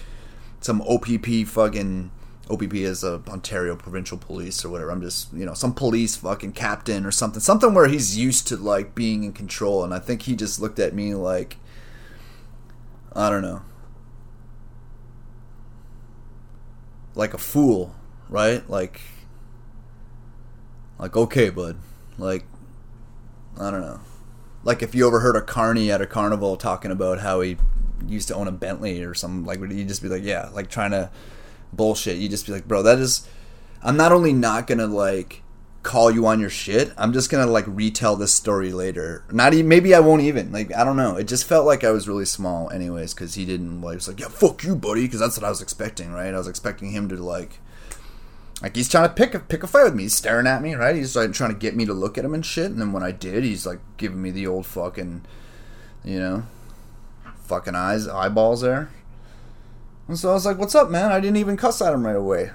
some 0.62 0.82
OPP 0.84 1.48
fucking 1.48 2.12
OPP 2.50 2.74
is 2.76 3.04
a 3.04 3.22
Ontario 3.28 3.76
Provincial 3.76 4.18
Police 4.18 4.64
or 4.64 4.70
whatever. 4.70 4.92
I'm 4.92 5.02
just 5.02 5.34
you 5.34 5.46
know 5.46 5.54
some 5.54 5.74
police 5.74 6.16
fucking 6.18 6.54
captain 6.54 7.06
or 7.06 7.12
something, 7.12 7.40
something 7.40 7.74
where 7.74 7.88
he's 7.88 8.18
used 8.18 8.48
to 8.50 8.58
like 8.58 8.94
being 8.94 9.24
in 9.24 9.34
control. 9.34 9.84
And 9.84 9.94
I 9.94 10.00
think 10.00 10.24
he 10.24 10.36
just 10.36 10.60
looked 10.60 10.80
at 10.80 10.94
me 10.94 11.16
like 11.16 11.58
I 13.16 13.30
don't 13.30 13.42
know, 13.42 13.62
like 17.16 17.34
a 17.34 17.38
fool, 17.38 17.96
right? 18.30 18.70
Like 18.70 19.02
like 21.00 21.16
okay, 21.16 21.50
bud, 21.50 21.78
like 22.18 22.46
I 23.60 23.72
don't 23.72 23.82
know. 23.82 24.00
Like 24.64 24.82
if 24.82 24.96
you 24.96 25.06
overheard 25.06 25.36
a 25.36 25.42
carny 25.42 25.92
at 25.92 26.02
a 26.02 26.08
carnival 26.08 26.56
talking 26.56 26.92
about 26.92 27.20
how 27.20 27.42
he 27.42 27.58
used 28.08 28.28
to 28.30 28.36
own 28.36 28.48
a 28.48 28.52
Bentley 28.52 29.04
or 29.04 29.14
something, 29.14 29.46
like 29.46 29.60
you'd 29.60 29.88
just 29.88 30.02
be 30.02 30.10
like, 30.10 30.24
yeah, 30.24 30.50
like 30.54 30.70
trying 30.70 30.92
to 30.92 31.12
bullshit. 31.72 32.18
You'd 32.18 32.32
just 32.32 32.46
be 32.46 32.54
like, 32.54 32.68
bro, 32.68 32.82
that 32.84 33.00
is. 33.00 33.28
I'm 33.82 33.98
not 33.98 34.14
only 34.14 34.32
not 34.32 34.68
gonna 34.68 34.88
like 34.88 35.42
call 35.84 36.10
you 36.10 36.26
on 36.26 36.40
your 36.40 36.50
shit. 36.50 36.94
I'm 36.98 37.12
just 37.12 37.30
gonna 37.30 37.46
like 37.46 37.66
retell 37.68 38.16
this 38.16 38.34
story 38.34 38.72
later. 38.72 39.26
Not 39.32 39.54
even 39.54 39.68
maybe 39.68 39.94
I 39.94 40.00
won't 40.00 40.22
even 40.22 40.52
like 40.52 40.74
I 40.74 40.84
don't 40.84 40.98
know. 40.98 41.18
It 41.18 41.28
just 41.28 41.46
felt 41.46 41.66
like 41.66 41.84
I 41.84 41.92
was 41.92 42.08
really 42.08 42.26
small, 42.26 42.70
anyways, 42.70 43.14
because 43.14 43.36
he 43.36 43.46
didn't 43.46 43.82
like 43.82 43.96
was 43.96 44.08
like 44.08 44.20
yeah 44.20 44.30
fuck 44.30 44.64
you, 44.64 44.76
buddy, 44.76 45.04
because 45.06 45.20
that's 45.20 45.38
what 45.38 45.46
I 45.46 45.50
was 45.50 45.62
expecting, 45.62 46.14
right? 46.14 46.34
I 46.34 46.38
was 46.38 46.48
expecting 46.48 46.92
him 46.92 47.10
to 47.10 47.18
like 47.18 47.60
like 48.64 48.78
he's 48.78 48.88
trying 48.88 49.10
to 49.10 49.14
pick 49.14 49.36
a 49.36 49.40
pick 49.40 49.62
a 49.62 49.68
fight 49.68 49.84
with 49.84 49.96
me. 49.96 50.04
He's 50.04 50.16
staring 50.16 50.48
at 50.48 50.62
me, 50.62 50.74
right? 50.74 50.96
He's 50.96 51.18
like 51.18 51.34
trying 51.34 51.52
to 51.52 51.60
get 51.60 51.76
me 51.76 51.86
to 51.86 51.94
look 51.94 52.18
at 52.18 52.24
him 52.24 52.34
and 52.34 52.46
shit. 52.46 52.72
And 52.72 52.80
then 52.80 52.94
when 52.94 53.04
I 53.04 53.12
did, 53.12 53.44
he's 53.44 53.66
like 53.66 53.82
giving 53.98 54.22
me 54.22 54.32
the 54.32 54.48
old 54.48 54.66
fucking, 54.66 55.26
you 56.06 56.18
know, 56.18 56.44
fucking 57.42 57.76
eyes 57.76 58.08
eyeballs 58.08 58.62
there. 58.62 58.90
And 60.08 60.18
so 60.18 60.30
I 60.30 60.34
was 60.34 60.46
like, 60.46 60.58
"What's 60.58 60.76
up, 60.76 60.90
man?" 60.90 61.12
I 61.12 61.20
didn't 61.20 61.38
even 61.38 61.58
cuss 61.58 61.82
at 61.82 61.94
him 61.94 62.06
right 62.06 62.16
away. 62.16 62.52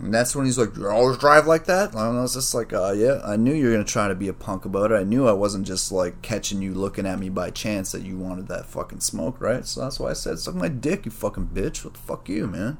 And 0.00 0.12
that's 0.12 0.34
when 0.34 0.44
he's 0.44 0.58
like, 0.58 0.76
"You 0.76 0.88
always 0.88 1.18
drive 1.18 1.46
like 1.46 1.66
that?" 1.66 1.92
And 1.92 2.00
I 2.00 2.20
was 2.20 2.34
just 2.34 2.52
like, 2.52 2.72
uh, 2.72 2.92
"Yeah, 2.96 3.20
I 3.24 3.36
knew 3.36 3.54
you 3.54 3.66
were 3.66 3.72
gonna 3.72 3.84
try 3.84 4.08
to 4.08 4.16
be 4.16 4.26
a 4.26 4.32
punk 4.32 4.64
about 4.64 4.90
it. 4.90 4.96
I 4.96 5.04
knew 5.04 5.28
I 5.28 5.32
wasn't 5.32 5.68
just 5.68 5.92
like 5.92 6.20
catching 6.20 6.62
you 6.62 6.74
looking 6.74 7.06
at 7.06 7.20
me 7.20 7.28
by 7.28 7.50
chance 7.50 7.92
that 7.92 8.02
you 8.02 8.18
wanted 8.18 8.48
that 8.48 8.66
fucking 8.66 9.00
smoke, 9.00 9.40
right?" 9.40 9.64
So 9.64 9.82
that's 9.82 10.00
why 10.00 10.10
I 10.10 10.14
said, 10.14 10.40
"Suck 10.40 10.56
my 10.56 10.68
dick, 10.68 11.04
you 11.04 11.12
fucking 11.12 11.50
bitch. 11.54 11.84
What 11.84 11.94
the 11.94 12.00
fuck 12.00 12.28
you, 12.28 12.48
man? 12.48 12.78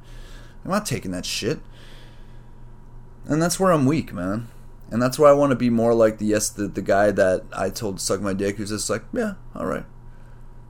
I'm 0.65 0.73
not 0.73 0.87
taking 0.87 1.13
that 1.13 1.25
shit." 1.25 1.61
And 3.27 3.43
that's 3.43 3.61
where 3.61 3.73
I'm 3.73 3.87
weak, 3.87 4.13
man. 4.13 4.49
And 4.91 5.03
that's 5.03 5.19
why 5.19 5.29
I 5.29 5.35
want 5.35 5.51
to 5.51 5.57
be 5.57 5.71
more 5.71 5.93
like 5.93 6.19
the 6.19 6.27
yes, 6.27 6.49
the, 6.49 6.67
the 6.67 6.81
guy 6.81 7.11
that 7.11 7.45
I 7.53 7.69
told 7.69 7.99
to 7.99 8.03
suck 8.03 8.21
my 8.21 8.33
dick, 8.33 8.57
who's 8.57 8.71
just 8.71 8.89
like, 8.89 9.03
yeah, 9.13 9.35
all 9.55 9.67
right. 9.67 9.85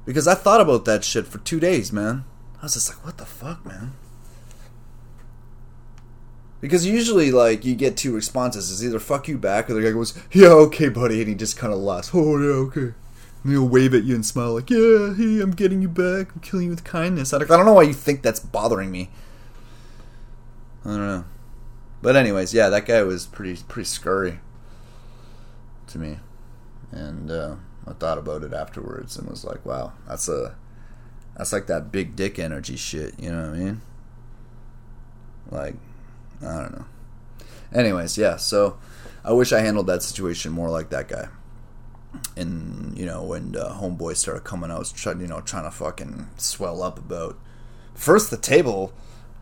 Because 0.04 0.26
I 0.26 0.34
thought 0.34 0.60
about 0.60 0.84
that 0.86 1.04
shit 1.04 1.26
for 1.26 1.38
two 1.38 1.60
days, 1.60 1.92
man. 1.92 2.24
I 2.60 2.64
was 2.64 2.74
just 2.74 2.88
like, 2.88 3.04
what 3.04 3.18
the 3.18 3.26
fuck, 3.26 3.64
man? 3.64 3.92
Because 6.60 6.84
usually, 6.84 7.30
like, 7.30 7.64
you 7.64 7.76
get 7.76 7.96
two 7.96 8.12
responses. 8.12 8.72
It's 8.72 8.82
either 8.82 8.98
fuck 8.98 9.28
you 9.28 9.38
back, 9.38 9.70
or 9.70 9.74
the 9.74 9.82
guy 9.82 9.92
goes, 9.92 10.18
yeah, 10.32 10.48
okay, 10.48 10.88
buddy, 10.88 11.20
and 11.20 11.28
he 11.28 11.36
just 11.36 11.56
kind 11.56 11.72
of 11.72 11.78
laughs. 11.78 12.10
Oh, 12.12 12.36
yeah, 12.38 12.54
okay. 12.66 12.94
And 13.44 13.52
he'll 13.52 13.68
wave 13.68 13.94
at 13.94 14.02
you 14.02 14.16
and 14.16 14.26
smile 14.26 14.54
like, 14.54 14.70
yeah, 14.70 15.14
hey, 15.14 15.40
I'm 15.40 15.52
getting 15.52 15.82
you 15.82 15.88
back. 15.88 16.34
I'm 16.34 16.40
killing 16.40 16.64
you 16.64 16.70
with 16.70 16.82
kindness. 16.82 17.32
I 17.32 17.38
don't 17.38 17.66
know 17.66 17.74
why 17.74 17.82
you 17.82 17.94
think 17.94 18.22
that's 18.22 18.40
bothering 18.40 18.90
me. 18.90 19.10
I 20.84 20.88
don't 20.88 21.06
know. 21.06 21.24
But 22.00 22.16
anyways, 22.16 22.54
yeah, 22.54 22.68
that 22.68 22.86
guy 22.86 23.02
was 23.02 23.26
pretty 23.26 23.60
pretty 23.66 23.86
scurry 23.86 24.40
to 25.88 25.98
me, 25.98 26.18
and 26.92 27.30
uh, 27.30 27.56
I 27.86 27.92
thought 27.92 28.18
about 28.18 28.42
it 28.42 28.52
afterwards 28.52 29.16
and 29.16 29.28
was 29.28 29.44
like, 29.44 29.64
wow, 29.66 29.92
that's 30.06 30.28
a 30.28 30.54
that's 31.36 31.52
like 31.52 31.66
that 31.66 31.90
big 31.90 32.14
dick 32.16 32.38
energy 32.38 32.76
shit. 32.76 33.18
You 33.18 33.32
know 33.32 33.50
what 33.50 33.56
I 33.56 33.58
mean? 33.58 33.80
Like, 35.50 35.74
I 36.42 36.60
don't 36.60 36.72
know. 36.72 36.84
Anyways, 37.72 38.16
yeah. 38.18 38.36
So 38.36 38.78
I 39.24 39.32
wish 39.32 39.52
I 39.52 39.60
handled 39.60 39.86
that 39.88 40.02
situation 40.02 40.52
more 40.52 40.70
like 40.70 40.90
that 40.90 41.08
guy. 41.08 41.28
And 42.36 42.96
you 42.96 43.06
know 43.06 43.22
when 43.22 43.54
uh, 43.56 43.78
homeboy 43.80 44.16
started 44.16 44.44
coming 44.44 44.70
out, 44.70 44.92
trying 44.96 45.20
you 45.20 45.26
know 45.26 45.40
trying 45.40 45.64
to 45.64 45.70
fucking 45.70 46.28
swell 46.36 46.82
up 46.82 46.98
about 46.98 47.38
first 47.94 48.30
the 48.30 48.36
table 48.36 48.92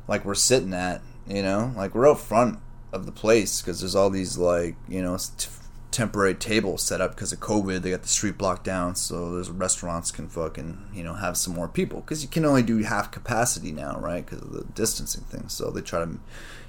like 0.09 0.25
we're 0.25 0.35
sitting 0.35 0.73
at 0.73 1.01
you 1.29 1.43
know, 1.43 1.73
like 1.77 1.95
we're 1.95 2.09
out 2.09 2.21
front 2.21 2.59
of 2.93 3.07
the 3.07 3.13
place 3.13 3.61
because 3.61 3.81
there's 3.81 3.97
all 3.97 4.11
these 4.11 4.39
like 4.39 4.77
you 4.89 5.03
know 5.03 5.17
t- 5.17 5.49
temporary 5.91 6.35
tables 6.35 6.83
set 6.83 7.01
up 7.01 7.15
because 7.15 7.33
of 7.33 7.41
COVID. 7.41 7.83
They 7.83 7.91
got 7.91 8.03
the 8.03 8.09
street 8.09 8.39
blocked 8.39 8.65
down, 8.65 8.95
so 8.95 9.33
those 9.33 9.51
restaurants 9.51 10.11
can 10.11 10.29
fucking 10.29 10.91
you 10.95 11.03
know 11.03 11.15
have 11.15 11.37
some 11.37 11.55
more 11.55 11.69
people 11.69 12.01
because 12.01 12.23
you 12.23 12.29
can 12.29 12.45
only 12.45 12.63
do 12.63 12.79
half 12.79 13.11
capacity 13.11 13.73
now, 13.73 13.99
right? 13.99 14.25
Because 14.25 14.43
of 14.43 14.53
the 14.53 14.65
distancing 14.75 15.25
thing. 15.25 15.49
So 15.49 15.71
they 15.71 15.81
try 15.81 16.05
to 16.05 16.19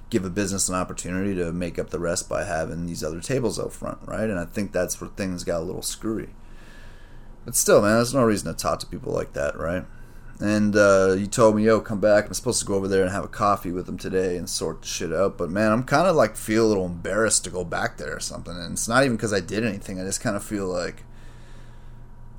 give 0.09 0.23
a 0.23 0.29
business 0.29 0.69
an 0.69 0.75
opportunity 0.75 1.35
to 1.35 1.51
make 1.51 1.77
up 1.77 1.89
the 1.89 1.99
rest 1.99 2.29
by 2.29 2.45
having 2.45 2.85
these 2.85 3.03
other 3.03 3.19
tables 3.19 3.59
out 3.59 3.73
front, 3.73 3.99
right? 4.05 4.29
And 4.29 4.39
I 4.39 4.45
think 4.45 4.71
that's 4.71 4.99
where 5.01 5.09
things 5.09 5.43
got 5.43 5.59
a 5.61 5.65
little 5.65 5.81
screwy. 5.81 6.29
But 7.45 7.55
still, 7.55 7.81
man, 7.81 7.95
there's 7.95 8.13
no 8.13 8.23
reason 8.23 8.53
to 8.53 8.57
talk 8.57 8.79
to 8.79 8.85
people 8.85 9.13
like 9.13 9.33
that, 9.33 9.57
right? 9.57 9.85
And 10.39 10.75
uh, 10.75 11.15
you 11.17 11.25
told 11.25 11.55
me, 11.55 11.65
"Yo, 11.65 11.79
come 11.79 11.99
back." 11.99 12.27
I'm 12.27 12.33
supposed 12.33 12.59
to 12.59 12.65
go 12.65 12.75
over 12.75 12.87
there 12.87 13.01
and 13.01 13.11
have 13.11 13.23
a 13.23 13.29
coffee 13.29 13.71
with 13.71 13.89
him 13.89 13.97
today 13.97 14.37
and 14.37 14.47
sort 14.47 14.81
the 14.81 14.87
shit 14.87 15.11
out. 15.11 15.37
But 15.37 15.49
man, 15.49 15.71
I'm 15.71 15.83
kind 15.83 16.07
of 16.07 16.15
like 16.15 16.35
feel 16.35 16.65
a 16.65 16.69
little 16.69 16.85
embarrassed 16.85 17.43
to 17.45 17.49
go 17.49 17.63
back 17.63 17.97
there 17.97 18.15
or 18.15 18.19
something. 18.19 18.55
And 18.55 18.73
it's 18.73 18.87
not 18.87 19.03
even 19.03 19.17
because 19.17 19.33
I 19.33 19.39
did 19.39 19.65
anything. 19.65 19.99
I 19.99 20.03
just 20.03 20.21
kind 20.21 20.35
of 20.35 20.43
feel 20.43 20.67
like, 20.67 21.03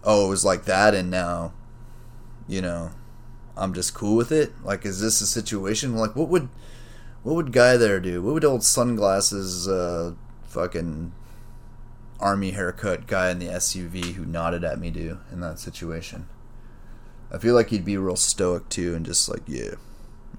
oh, 0.04 0.26
it 0.26 0.30
was 0.30 0.44
like 0.44 0.64
that, 0.66 0.94
and 0.94 1.10
now, 1.10 1.52
you 2.46 2.62
know, 2.62 2.90
I'm 3.56 3.74
just 3.74 3.94
cool 3.94 4.16
with 4.16 4.30
it. 4.30 4.52
Like, 4.62 4.86
is 4.86 5.00
this 5.00 5.20
a 5.20 5.26
situation? 5.26 5.96
Like, 5.96 6.14
what 6.14 6.28
would, 6.28 6.48
what 7.24 7.34
would 7.34 7.52
guy 7.52 7.76
there 7.76 7.98
do? 7.98 8.22
What 8.22 8.34
would 8.34 8.44
old 8.44 8.62
sunglasses, 8.62 9.66
uh, 9.66 10.14
fucking 10.44 11.12
army 12.20 12.52
haircut 12.52 13.06
guy 13.06 13.30
in 13.30 13.38
the 13.40 13.46
SUV 13.46 14.14
who 14.14 14.24
nodded 14.24 14.62
at 14.62 14.78
me 14.78 14.90
do 14.90 15.18
in 15.32 15.40
that 15.40 15.58
situation? 15.58 16.28
I 17.30 17.38
feel 17.38 17.54
like 17.54 17.70
he'd 17.70 17.84
be 17.84 17.96
real 17.96 18.16
stoic 18.16 18.68
too, 18.68 18.94
and 18.94 19.04
just 19.04 19.28
like, 19.28 19.42
yeah, 19.46 19.74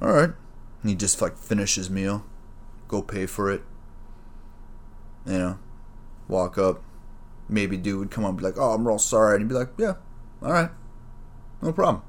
all 0.02 0.12
right. 0.12 0.32
And 0.82 0.89
he'd 0.89 0.99
just 0.99 1.21
like 1.21 1.38
finish 1.38 1.75
his 1.75 1.89
meal, 1.89 2.25
go 2.88 3.02
pay 3.02 3.25
for 3.25 3.52
it. 3.52 3.62
You 5.25 5.38
know, 5.38 5.60
walk 6.28 6.58
up. 6.58 6.82
Maybe 7.47 7.78
dude 7.78 7.99
would 7.99 8.12
come 8.12 8.23
up 8.25 8.30
and 8.30 8.38
be 8.38 8.43
like, 8.43 8.58
"Oh, 8.58 8.73
I'm 8.73 8.88
real 8.88 8.99
sorry," 8.99 9.36
and 9.36 9.43
he'd 9.43 9.49
be 9.49 9.56
like, 9.56 9.69
"Yeah, 9.78 9.95
all 10.41 10.52
right, 10.52 10.69
no 11.62 11.73
problem." 11.73 12.04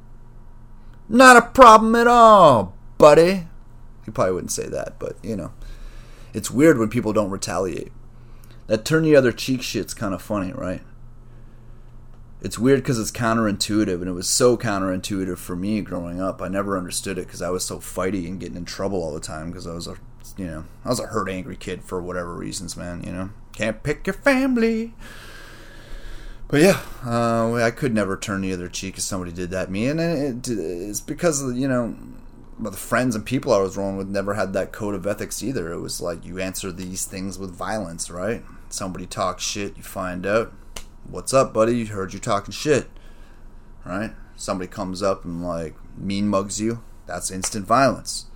Not 1.09 1.37
a 1.37 1.43
problem 1.43 1.97
at 1.97 2.07
all, 2.07 2.77
buddy. 2.99 3.47
He 4.05 4.11
probably 4.11 4.35
wouldn't 4.35 4.53
say 4.53 4.69
that, 4.69 4.99
but 4.99 5.17
you 5.23 5.37
know, 5.37 5.53
it's 6.33 6.51
weird 6.51 6.79
when 6.79 6.89
people 6.89 7.13
don't 7.13 7.31
retaliate. 7.31 7.93
That 8.67 8.85
turn 8.85 9.03
the 9.03 9.17
other 9.17 9.33
cheek 9.33 9.63
shit's 9.63 9.95
kind 9.95 10.15
of 10.15 10.23
funny, 10.23 10.53
right? 10.53 10.83
It's 12.43 12.59
weird 12.59 12.81
because 12.81 12.99
it's 12.99 13.11
counterintuitive 13.11 14.01
and 14.01 14.09
it 14.09 14.13
was 14.13 14.29
so 14.29 14.57
counterintuitive 14.57 15.39
for 15.39 15.57
me 15.57 15.81
growing 15.81 16.21
up 16.21 16.41
i 16.41 16.49
never 16.49 16.77
understood 16.77 17.19
it 17.19 17.27
because 17.27 17.43
i 17.43 17.51
was 17.51 17.65
so 17.65 17.79
fighty 17.79 18.27
and 18.27 18.41
getting 18.41 18.57
in 18.57 18.65
trouble 18.65 19.03
all 19.03 19.13
the 19.13 19.21
time 19.21 19.51
because 19.51 19.67
i 19.67 19.75
was 19.75 19.87
a 19.87 19.97
you 20.37 20.47
know 20.47 20.65
i 20.85 20.89
was 20.89 21.01
a 21.01 21.07
hurt 21.07 21.29
angry 21.29 21.57
kid 21.57 21.83
for 21.83 22.01
whatever 22.01 22.35
reasons 22.35 22.77
man 22.77 23.03
you 23.05 23.13
know? 23.13 23.31
Can't 23.53 23.83
pick 23.83 24.07
your 24.07 24.15
family. 24.15 24.95
But 26.49 26.63
yeah 26.63 26.81
uh, 27.05 27.55
i 27.55 27.71
could 27.71 27.95
never 27.95 28.17
turn 28.17 28.41
the 28.41 28.53
other 28.53 28.69
cheek 28.69 28.97
if 28.97 29.03
somebody 29.03 29.33
did 29.33 29.51
that 29.51 29.67
to 29.67 29.71
me 29.71 29.87
and 29.87 30.01
it, 30.01 30.49
it's 30.49 31.01
because 31.01 31.43
of, 31.43 31.57
you 31.57 31.69
know 31.69 31.97
the 32.59 32.73
friends 32.73 33.15
and 33.15 33.25
people 33.25 33.53
i 33.53 33.59
was 33.59 33.77
rolling 33.77 33.97
with 33.97 34.09
never 34.09 34.35
had 34.35 34.53
that 34.53 34.73
code 34.73 34.95
of 34.95 35.07
ethics 35.07 35.43
either. 35.43 35.73
It 35.73 35.81
was 35.81 36.01
like 36.01 36.25
you 36.25 36.39
answer 36.39 36.71
these 36.73 37.05
things 37.05 37.39
with 37.39 37.51
violence 37.55 38.11
right? 38.11 38.43
Somebody 38.69 39.07
talks 39.07 39.43
shit 39.43 39.77
you 39.77 39.83
find 39.83 40.27
out 40.27 40.53
what's 41.09 41.35
up, 41.35 41.53
buddy? 41.53 41.77
You 41.79 41.87
Heard 41.87 42.13
you 42.13 42.19
talking 42.19 42.53
shit. 42.53 42.89
Right? 43.85 44.13
Somebody 44.37 44.69
comes 44.69 45.03
up 45.03 45.25
and 45.25 45.43
like 45.43 45.75
mean 45.97 46.29
mugs 46.29 46.61
you. 46.61 46.83
That's 47.07 47.31
instant 47.31 47.67
violence. 47.67 48.27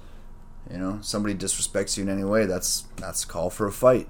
You 0.70 0.78
know, 0.78 0.98
somebody 1.02 1.34
disrespects 1.34 1.96
you 1.96 2.02
in 2.04 2.08
any 2.08 2.24
way. 2.24 2.46
That's 2.46 2.84
that's 2.96 3.24
call 3.24 3.50
for 3.50 3.66
a 3.66 3.72
fight. 3.72 4.08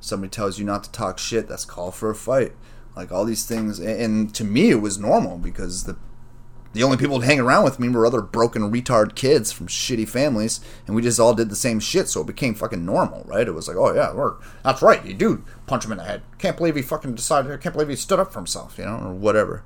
Somebody 0.00 0.30
tells 0.30 0.58
you 0.58 0.64
not 0.64 0.84
to 0.84 0.92
talk 0.92 1.18
shit. 1.18 1.48
That's 1.48 1.64
call 1.64 1.90
for 1.90 2.10
a 2.10 2.14
fight. 2.14 2.52
Like 2.94 3.10
all 3.10 3.24
these 3.24 3.46
things, 3.46 3.78
and 3.78 4.34
to 4.34 4.44
me, 4.44 4.70
it 4.70 4.82
was 4.82 4.98
normal 4.98 5.38
because 5.38 5.84
the 5.84 5.96
the 6.72 6.82
only 6.82 6.96
people 6.96 7.20
to 7.20 7.26
hang 7.26 7.38
around 7.38 7.64
with 7.64 7.78
me 7.78 7.88
were 7.88 8.06
other 8.06 8.22
broken 8.22 8.72
retard 8.72 9.14
kids 9.14 9.52
from 9.52 9.66
shitty 9.66 10.08
families, 10.08 10.60
and 10.86 10.96
we 10.96 11.02
just 11.02 11.20
all 11.20 11.34
did 11.34 11.50
the 11.50 11.56
same 11.56 11.80
shit, 11.80 12.08
so 12.08 12.22
it 12.22 12.26
became 12.26 12.54
fucking 12.54 12.84
normal, 12.84 13.24
right? 13.26 13.46
It 13.46 13.52
was 13.52 13.68
like, 13.68 13.76
oh 13.76 13.94
yeah, 13.94 14.14
we're, 14.14 14.34
that's 14.64 14.80
right, 14.80 15.04
you 15.04 15.14
do 15.14 15.44
punch 15.66 15.84
him 15.84 15.92
in 15.92 15.98
the 15.98 16.04
head. 16.04 16.22
Can't 16.38 16.56
believe 16.56 16.76
he 16.76 16.82
fucking 16.82 17.14
decided, 17.14 17.52
I 17.52 17.58
can't 17.58 17.74
believe 17.74 17.88
he 17.88 17.96
stood 17.96 18.18
up 18.18 18.32
for 18.32 18.38
himself, 18.38 18.78
you 18.78 18.84
know, 18.84 18.98
or 18.98 19.12
whatever. 19.12 19.62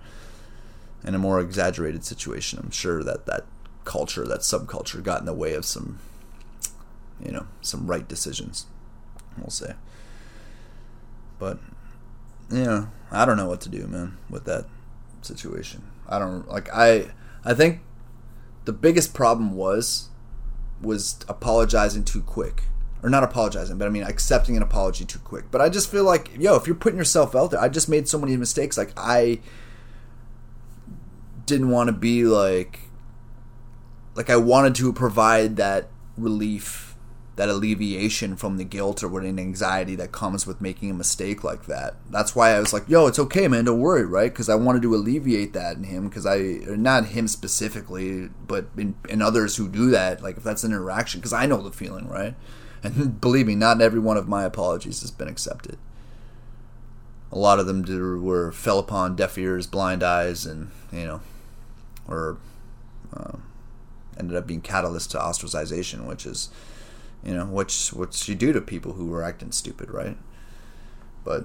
In 1.04 1.14
a 1.14 1.18
more 1.18 1.38
exaggerated 1.38 2.04
situation, 2.04 2.58
I'm 2.60 2.72
sure 2.72 3.04
that 3.04 3.26
that 3.26 3.44
culture, 3.84 4.26
that 4.26 4.40
subculture, 4.40 5.02
got 5.02 5.20
in 5.20 5.26
the 5.26 5.32
way 5.32 5.54
of 5.54 5.64
some, 5.64 6.00
you 7.24 7.30
know, 7.30 7.46
some 7.60 7.86
right 7.86 8.08
decisions, 8.08 8.66
we'll 9.38 9.50
say. 9.50 9.74
But, 11.38 11.58
you 12.50 12.64
know, 12.64 12.88
I 13.12 13.24
don't 13.24 13.36
know 13.36 13.46
what 13.46 13.60
to 13.60 13.68
do, 13.68 13.86
man, 13.86 14.16
with 14.28 14.44
that 14.46 14.64
situation. 15.22 15.84
I 16.08 16.18
don't 16.18 16.48
like 16.48 16.68
I 16.72 17.10
I 17.44 17.54
think 17.54 17.80
the 18.64 18.72
biggest 18.72 19.14
problem 19.14 19.54
was 19.54 20.10
was 20.80 21.18
apologizing 21.28 22.04
too 22.04 22.22
quick. 22.22 22.64
Or 23.02 23.10
not 23.10 23.22
apologizing, 23.22 23.78
but 23.78 23.86
I 23.86 23.90
mean 23.90 24.02
accepting 24.02 24.56
an 24.56 24.62
apology 24.62 25.04
too 25.04 25.18
quick. 25.20 25.50
But 25.50 25.60
I 25.60 25.68
just 25.68 25.90
feel 25.90 26.02
like, 26.02 26.30
yo, 26.36 26.56
if 26.56 26.66
you're 26.66 26.74
putting 26.74 26.98
yourself 26.98 27.36
out 27.36 27.50
there, 27.50 27.60
I 27.60 27.68
just 27.68 27.88
made 27.88 28.08
so 28.08 28.18
many 28.18 28.36
mistakes. 28.36 28.76
Like 28.76 28.92
I 28.96 29.40
didn't 31.44 31.70
want 31.70 31.88
to 31.88 31.92
be 31.92 32.24
like 32.24 32.80
like 34.14 34.30
I 34.30 34.36
wanted 34.36 34.74
to 34.76 34.92
provide 34.92 35.56
that 35.56 35.88
relief 36.16 36.85
that 37.36 37.50
alleviation 37.50 38.34
from 38.34 38.56
the 38.56 38.64
guilt 38.64 39.02
or 39.02 39.08
what 39.08 39.22
an 39.22 39.38
anxiety 39.38 39.94
that 39.94 40.10
comes 40.10 40.46
with 40.46 40.60
making 40.60 40.90
a 40.90 40.94
mistake 40.94 41.44
like 41.44 41.66
that. 41.66 41.94
That's 42.10 42.34
why 42.34 42.52
I 42.52 42.60
was 42.60 42.72
like, 42.72 42.88
"Yo, 42.88 43.06
it's 43.06 43.18
okay, 43.18 43.46
man. 43.46 43.66
Don't 43.66 43.78
worry, 43.78 44.06
right?" 44.06 44.32
Because 44.32 44.48
I 44.48 44.54
wanted 44.54 44.82
to 44.82 44.94
alleviate 44.94 45.52
that 45.52 45.76
in 45.76 45.84
him. 45.84 46.08
Because 46.08 46.24
I, 46.24 46.38
not 46.66 47.06
him 47.06 47.28
specifically, 47.28 48.30
but 48.46 48.66
in, 48.76 48.94
in 49.08 49.20
others 49.20 49.56
who 49.56 49.68
do 49.68 49.90
that. 49.90 50.22
Like 50.22 50.38
if 50.38 50.42
that's 50.42 50.64
an 50.64 50.72
interaction, 50.72 51.20
because 51.20 51.34
I 51.34 51.44
know 51.44 51.60
the 51.60 51.70
feeling, 51.70 52.08
right? 52.08 52.34
And 52.82 53.20
believe 53.20 53.46
me, 53.46 53.54
not 53.54 53.82
every 53.82 54.00
one 54.00 54.16
of 54.16 54.28
my 54.28 54.44
apologies 54.44 55.02
has 55.02 55.10
been 55.10 55.28
accepted. 55.28 55.76
A 57.30 57.38
lot 57.38 57.58
of 57.58 57.66
them 57.66 57.82
do, 57.82 58.18
were 58.20 58.50
fell 58.50 58.78
upon 58.78 59.14
deaf 59.14 59.36
ears, 59.36 59.66
blind 59.66 60.02
eyes, 60.02 60.46
and 60.46 60.70
you 60.90 61.04
know, 61.04 61.20
or 62.08 62.38
uh, 63.14 63.36
ended 64.18 64.36
up 64.38 64.46
being 64.46 64.62
catalyst 64.62 65.10
to 65.10 65.18
ostracization, 65.18 66.06
which 66.06 66.24
is 66.24 66.48
you 67.26 67.34
know, 67.34 67.44
which 67.44 67.88
what 67.88 68.28
you 68.28 68.36
do 68.36 68.52
to 68.52 68.60
people 68.60 68.92
who 68.92 69.12
are 69.12 69.22
acting 69.22 69.50
stupid, 69.50 69.90
right? 69.90 70.16
But 71.24 71.44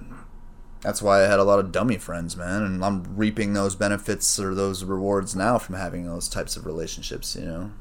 that's 0.82 1.02
why 1.02 1.24
I 1.24 1.28
had 1.28 1.40
a 1.40 1.44
lot 1.44 1.60
of 1.60 1.72
dummy 1.72 1.98
friends, 1.98 2.38
man, 2.38 2.62
and 2.62 2.86
I'm 2.86 3.16
reaping 3.18 3.54
those 3.54 3.76
benefits 3.76 4.40
or 4.40 4.54
those 4.54 4.84
rewards 4.84 5.36
now 5.36 5.58
from 5.58 5.76
having 5.76 6.06
those 6.06 6.30
types 6.30 6.56
of 6.56 6.68
relationships, 6.68 7.36
you 7.36 7.46
know. 7.46 7.72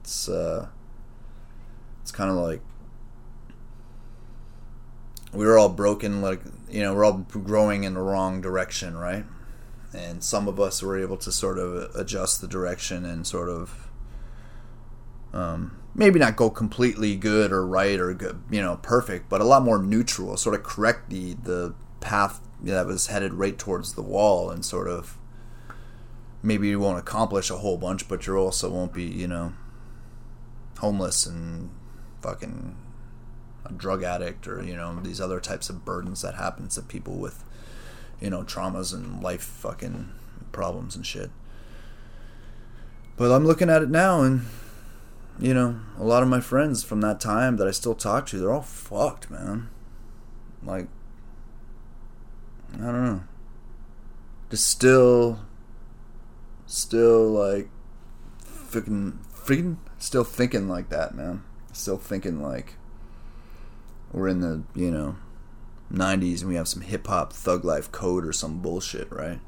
It's 0.00 0.28
uh 0.28 0.68
it's 2.02 2.12
kind 2.12 2.30
of 2.30 2.36
like 2.36 2.60
we 5.32 5.46
were 5.46 5.58
all 5.58 5.68
broken 5.68 6.20
like 6.20 6.42
you 6.68 6.82
know 6.82 6.92
we're 6.94 7.04
all 7.04 7.18
growing 7.18 7.84
in 7.84 7.94
the 7.94 8.00
wrong 8.00 8.40
direction 8.40 8.96
right 8.96 9.24
and 9.94 10.22
some 10.24 10.48
of 10.48 10.58
us 10.58 10.82
were 10.82 10.98
able 10.98 11.16
to 11.16 11.30
sort 11.30 11.58
of 11.58 11.94
adjust 11.94 12.40
the 12.40 12.48
direction 12.48 13.04
and 13.04 13.26
sort 13.26 13.48
of 13.48 13.88
um, 15.32 15.81
maybe 15.94 16.18
not 16.18 16.36
go 16.36 16.50
completely 16.50 17.16
good 17.16 17.52
or 17.52 17.66
right 17.66 17.98
or 18.00 18.12
good, 18.14 18.42
you 18.50 18.60
know, 18.60 18.78
perfect, 18.82 19.28
but 19.28 19.40
a 19.40 19.44
lot 19.44 19.62
more 19.62 19.78
neutral, 19.78 20.36
sort 20.36 20.54
of 20.54 20.62
correct 20.62 21.10
the 21.10 21.34
the 21.34 21.74
path 22.00 22.40
that 22.62 22.86
was 22.86 23.08
headed 23.08 23.34
right 23.34 23.58
towards 23.58 23.94
the 23.94 24.02
wall, 24.02 24.50
and 24.50 24.64
sort 24.64 24.88
of 24.88 25.18
maybe 26.42 26.68
you 26.68 26.80
won't 26.80 26.98
accomplish 26.98 27.50
a 27.50 27.58
whole 27.58 27.78
bunch, 27.78 28.08
but 28.08 28.26
you 28.26 28.36
also 28.36 28.70
won't 28.70 28.92
be, 28.92 29.04
you 29.04 29.28
know, 29.28 29.52
homeless 30.78 31.26
and 31.26 31.70
fucking 32.20 32.76
a 33.64 33.72
drug 33.72 34.02
addict 34.02 34.46
or 34.48 34.62
you 34.62 34.74
know 34.74 34.98
these 35.00 35.20
other 35.20 35.40
types 35.40 35.68
of 35.68 35.84
burdens 35.84 36.22
that 36.22 36.34
happens 36.34 36.74
to 36.74 36.82
people 36.82 37.14
with 37.14 37.44
you 38.20 38.30
know 38.30 38.42
traumas 38.42 38.92
and 38.92 39.22
life 39.22 39.42
fucking 39.42 40.10
problems 40.50 40.96
and 40.96 41.06
shit. 41.06 41.30
But 43.16 43.30
I'm 43.30 43.46
looking 43.46 43.70
at 43.70 43.82
it 43.82 43.90
now 43.90 44.22
and 44.22 44.46
you 45.38 45.54
know, 45.54 45.80
a 45.98 46.04
lot 46.04 46.22
of 46.22 46.28
my 46.28 46.40
friends 46.40 46.84
from 46.84 47.00
that 47.00 47.20
time 47.20 47.56
that 47.56 47.66
I 47.66 47.70
still 47.70 47.94
talk 47.94 48.26
to, 48.26 48.38
they're 48.38 48.52
all 48.52 48.62
fucked, 48.62 49.30
man. 49.30 49.68
Like, 50.62 50.88
I 52.74 52.78
don't 52.78 53.04
know. 53.04 53.24
Just 54.50 54.68
still, 54.68 55.40
still 56.66 57.30
like, 57.30 57.68
freaking, 58.44 59.18
freaking, 59.34 59.78
still 59.98 60.24
thinking 60.24 60.68
like 60.68 60.88
that, 60.90 61.14
man. 61.14 61.42
Still 61.72 61.96
thinking 61.96 62.42
like 62.42 62.74
we're 64.12 64.28
in 64.28 64.40
the, 64.40 64.62
you 64.74 64.90
know, 64.90 65.16
90s 65.92 66.40
and 66.40 66.48
we 66.48 66.54
have 66.54 66.68
some 66.68 66.82
hip 66.82 67.06
hop 67.06 67.32
thug 67.32 67.64
life 67.64 67.90
code 67.92 68.26
or 68.26 68.32
some 68.32 68.60
bullshit, 68.60 69.10
right? 69.10 69.40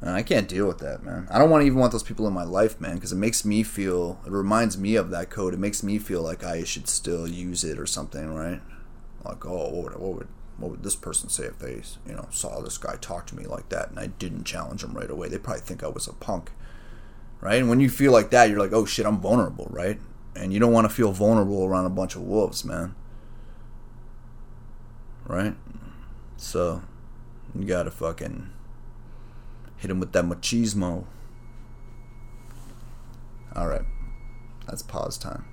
And 0.00 0.10
I 0.10 0.22
can't 0.22 0.48
deal 0.48 0.66
with 0.66 0.78
that, 0.78 1.02
man. 1.02 1.26
I 1.28 1.38
don't 1.38 1.50
want 1.50 1.62
to 1.62 1.66
even 1.66 1.78
want 1.78 1.90
those 1.90 2.04
people 2.04 2.28
in 2.28 2.32
my 2.32 2.44
life, 2.44 2.80
man, 2.80 2.94
because 2.94 3.12
it 3.12 3.16
makes 3.16 3.44
me 3.44 3.64
feel. 3.64 4.20
It 4.24 4.30
reminds 4.30 4.78
me 4.78 4.94
of 4.94 5.10
that 5.10 5.28
code. 5.28 5.54
It 5.54 5.58
makes 5.58 5.82
me 5.82 5.98
feel 5.98 6.22
like 6.22 6.44
I 6.44 6.62
should 6.62 6.88
still 6.88 7.26
use 7.26 7.64
it 7.64 7.78
or 7.78 7.86
something, 7.86 8.32
right? 8.32 8.60
Like, 9.24 9.44
oh, 9.44 9.70
what 9.70 9.84
would, 9.84 10.00
what 10.00 10.14
would 10.14 10.28
what 10.58 10.72
would 10.72 10.82
this 10.82 10.96
person 10.96 11.28
say 11.28 11.44
if 11.44 11.58
they, 11.58 11.82
you 12.06 12.14
know, 12.14 12.26
saw 12.30 12.60
this 12.60 12.78
guy 12.78 12.96
talk 12.96 13.26
to 13.28 13.36
me 13.36 13.46
like 13.46 13.68
that 13.68 13.90
and 13.90 13.98
I 13.98 14.08
didn't 14.08 14.44
challenge 14.44 14.82
him 14.82 14.92
right 14.92 15.10
away? 15.10 15.28
They 15.28 15.38
probably 15.38 15.62
think 15.62 15.84
I 15.84 15.88
was 15.88 16.08
a 16.08 16.12
punk, 16.12 16.50
right? 17.40 17.60
And 17.60 17.68
when 17.68 17.80
you 17.80 17.88
feel 17.88 18.12
like 18.12 18.30
that, 18.30 18.50
you're 18.50 18.58
like, 18.58 18.72
oh 18.72 18.84
shit, 18.84 19.06
I'm 19.06 19.20
vulnerable, 19.20 19.68
right? 19.70 20.00
And 20.34 20.52
you 20.52 20.58
don't 20.58 20.72
want 20.72 20.88
to 20.88 20.94
feel 20.94 21.12
vulnerable 21.12 21.64
around 21.64 21.86
a 21.86 21.90
bunch 21.90 22.16
of 22.16 22.22
wolves, 22.22 22.64
man. 22.64 22.94
Right? 25.26 25.54
So, 26.36 26.82
you 27.56 27.64
gotta 27.64 27.90
fucking 27.90 28.50
Hit 29.78 29.90
him 29.90 30.00
with 30.00 30.12
that 30.12 30.24
machismo. 30.24 31.04
Alright. 33.56 33.82
That's 34.66 34.82
pause 34.82 35.16
time. 35.16 35.44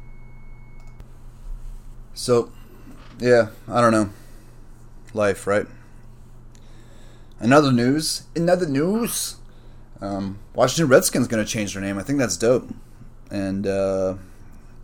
So, 2.13 2.51
yeah, 3.19 3.49
I 3.67 3.81
don't 3.81 3.91
know. 3.91 4.09
Life, 5.13 5.47
right? 5.47 5.65
Another 7.39 7.71
news. 7.71 8.23
Another 8.35 8.67
news. 8.67 9.37
Um, 10.01 10.39
Washington 10.53 10.89
Redskins 10.89 11.27
to 11.45 11.49
change 11.49 11.73
their 11.73 11.81
name. 11.81 11.97
I 11.97 12.03
think 12.03 12.19
that's 12.19 12.37
dope. 12.37 12.69
And 13.31 13.65
uh, 13.65 14.15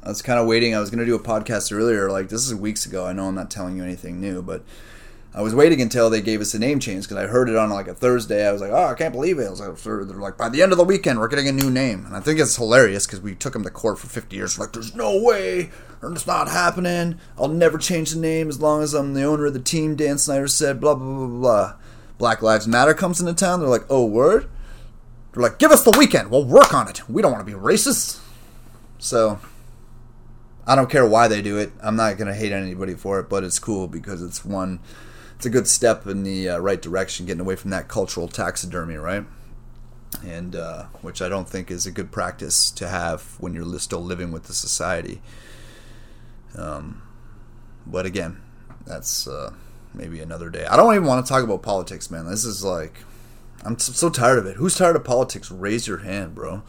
I 0.03 0.09
was 0.09 0.21
kind 0.21 0.39
of 0.39 0.47
waiting. 0.47 0.75
I 0.75 0.79
was 0.79 0.89
to 0.99 1.05
do 1.05 1.15
a 1.15 1.19
podcast 1.19 1.75
earlier. 1.75 2.09
Like, 2.09 2.29
this 2.29 2.45
is 2.45 2.55
weeks 2.55 2.85
ago. 2.85 3.05
I 3.05 3.13
know 3.13 3.25
I'm 3.25 3.35
not 3.35 3.51
telling 3.51 3.75
you 3.77 3.83
anything 3.83 4.21
new, 4.21 4.41
but 4.41 4.63
I 5.33 5.41
was 5.41 5.55
waiting 5.55 5.81
until 5.81 6.09
they 6.09 6.21
gave 6.21 6.41
us 6.41 6.53
a 6.53 6.59
name 6.59 6.79
change 6.79 7.05
because 7.05 7.23
I 7.23 7.27
heard 7.27 7.47
it 7.47 7.55
on 7.55 7.69
like 7.69 7.87
a 7.87 7.93
Thursday. 7.93 8.45
I 8.45 8.51
was 8.51 8.59
like, 8.59 8.71
oh, 8.71 8.87
I 8.87 8.95
can't 8.95 9.13
believe 9.13 9.39
it. 9.39 9.47
I 9.47 9.49
was 9.49 9.61
like, 9.61 9.77
they're 9.77 10.03
like, 10.03 10.37
by 10.37 10.49
the 10.49 10.61
end 10.61 10.73
of 10.73 10.77
the 10.77 10.83
weekend, 10.83 11.19
we're 11.19 11.29
getting 11.29 11.47
a 11.47 11.53
new 11.53 11.69
name. 11.69 12.05
And 12.05 12.13
I 12.13 12.19
think 12.19 12.37
it's 12.37 12.57
hilarious 12.57 13.05
because 13.05 13.21
we 13.21 13.33
took 13.35 13.53
them 13.53 13.63
to 13.63 13.69
court 13.69 13.97
for 13.97 14.07
50 14.07 14.35
years. 14.35 14.59
Like, 14.59 14.73
there's 14.73 14.93
no 14.93 15.21
way. 15.21 15.69
It's 16.03 16.27
not 16.27 16.49
happening. 16.49 17.17
I'll 17.37 17.47
never 17.47 17.77
change 17.77 18.11
the 18.11 18.19
name 18.19 18.49
as 18.49 18.59
long 18.59 18.83
as 18.83 18.93
I'm 18.93 19.13
the 19.13 19.23
owner 19.23 19.45
of 19.45 19.53
the 19.53 19.59
team, 19.61 19.95
Dan 19.95 20.17
Snyder 20.17 20.49
said, 20.49 20.81
blah, 20.81 20.95
blah, 20.95 21.15
blah, 21.15 21.27
blah. 21.27 21.73
Black 22.17 22.41
Lives 22.41 22.67
Matter 22.67 22.93
comes 22.93 23.21
into 23.21 23.33
town. 23.33 23.61
They're 23.61 23.69
like, 23.69 23.85
oh, 23.89 24.05
word? 24.05 24.49
They're 25.31 25.43
like, 25.43 25.59
give 25.59 25.71
us 25.71 25.85
the 25.85 25.95
weekend. 25.97 26.29
We'll 26.29 26.43
work 26.43 26.73
on 26.73 26.89
it. 26.89 27.07
We 27.09 27.21
don't 27.21 27.31
want 27.31 27.47
to 27.47 27.51
be 27.51 27.57
racist. 27.57 28.19
So, 28.99 29.39
I 30.67 30.75
don't 30.75 30.89
care 30.89 31.05
why 31.05 31.29
they 31.29 31.41
do 31.41 31.57
it. 31.57 31.71
I'm 31.81 31.95
not 31.95 32.17
going 32.17 32.27
to 32.27 32.33
hate 32.33 32.51
anybody 32.51 32.95
for 32.95 33.19
it, 33.21 33.29
but 33.29 33.45
it's 33.45 33.59
cool 33.59 33.87
because 33.87 34.21
it's 34.21 34.43
one 34.43 34.81
it's 35.41 35.47
a 35.47 35.49
good 35.49 35.67
step 35.67 36.05
in 36.05 36.21
the 36.21 36.49
uh, 36.49 36.59
right 36.59 36.79
direction, 36.79 37.25
getting 37.25 37.41
away 37.41 37.55
from 37.55 37.71
that 37.71 37.87
cultural 37.87 38.27
taxidermy, 38.27 38.93
right? 38.93 39.25
And 40.23 40.55
uh, 40.55 40.83
which 41.01 41.19
I 41.19 41.29
don't 41.29 41.49
think 41.49 41.71
is 41.71 41.87
a 41.87 41.91
good 41.91 42.11
practice 42.11 42.69
to 42.69 42.87
have 42.87 43.23
when 43.39 43.55
you're 43.55 43.79
still 43.79 44.03
living 44.03 44.31
with 44.31 44.43
the 44.43 44.53
society. 44.53 45.19
Um, 46.55 47.01
but 47.87 48.05
again, 48.05 48.39
that's 48.85 49.27
uh, 49.27 49.53
maybe 49.95 50.19
another 50.19 50.51
day. 50.51 50.65
I 50.65 50.77
don't 50.77 50.93
even 50.93 51.07
want 51.07 51.25
to 51.25 51.33
talk 51.33 51.43
about 51.43 51.63
politics, 51.63 52.11
man. 52.11 52.27
This 52.27 52.45
is 52.45 52.63
like, 52.63 52.99
I'm 53.65 53.79
so 53.79 54.11
tired 54.11 54.37
of 54.37 54.45
it. 54.45 54.57
Who's 54.57 54.75
tired 54.75 54.95
of 54.95 55.03
politics? 55.03 55.49
Raise 55.49 55.87
your 55.87 55.99
hand, 56.05 56.35
bro. 56.35 56.61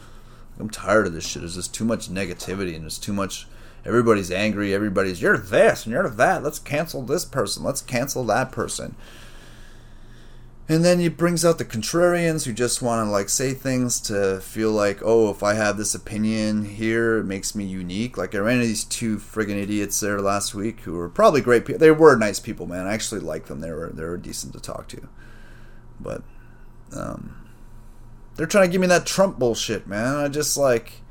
I'm 0.59 0.71
tired 0.71 1.05
of 1.05 1.13
this 1.13 1.27
shit. 1.27 1.43
There's 1.43 1.53
just 1.53 1.75
too 1.75 1.85
much 1.85 2.09
negativity 2.09 2.73
and 2.73 2.85
there's 2.85 2.97
too 2.97 3.13
much 3.13 3.45
everybody's 3.85 4.31
angry. 4.31 4.73
Everybody's 4.73 5.21
you're 5.21 5.37
this 5.37 5.85
and 5.85 5.93
you're 5.93 6.09
that. 6.09 6.43
Let's 6.43 6.59
cancel 6.59 7.01
this 7.01 7.25
person. 7.25 7.63
Let's 7.63 7.81
cancel 7.81 8.23
that 8.25 8.51
person. 8.51 8.95
And 10.69 10.85
then 10.85 10.99
he 10.99 11.09
brings 11.09 11.43
out 11.43 11.57
the 11.57 11.65
contrarians 11.65 12.45
who 12.45 12.53
just 12.53 12.81
want 12.81 13.05
to 13.05 13.11
like 13.11 13.27
say 13.27 13.53
things 13.53 13.99
to 14.01 14.39
feel 14.39 14.71
like, 14.71 15.01
oh, 15.03 15.29
if 15.29 15.43
I 15.43 15.55
have 15.55 15.77
this 15.77 15.93
opinion 15.93 16.63
here, 16.63 17.17
it 17.17 17.25
makes 17.25 17.53
me 17.53 17.65
unique. 17.65 18.17
Like 18.17 18.33
I 18.33 18.37
ran 18.37 18.55
into 18.55 18.67
these 18.67 18.85
two 18.85 19.17
friggin' 19.17 19.61
idiots 19.61 19.99
there 19.99 20.21
last 20.21 20.55
week 20.55 20.79
who 20.81 20.93
were 20.93 21.09
probably 21.09 21.41
great 21.41 21.65
people. 21.65 21.79
They 21.79 21.91
were 21.91 22.15
nice 22.15 22.39
people, 22.39 22.65
man. 22.65 22.87
I 22.87 22.93
actually 22.93 23.19
like 23.19 23.47
them. 23.47 23.59
They 23.59 23.71
were 23.71 23.91
they 23.93 24.03
were 24.03 24.17
decent 24.17 24.53
to 24.53 24.61
talk 24.61 24.87
to, 24.89 25.09
but 25.99 26.23
um, 26.95 27.35
they're 28.35 28.47
trying 28.47 28.69
to 28.69 28.71
give 28.71 28.81
me 28.81 28.87
that 28.87 29.05
Trump 29.05 29.37
bullshit, 29.37 29.85
man. 29.85 30.15
I 30.15 30.29
just 30.29 30.55
like. 30.57 31.02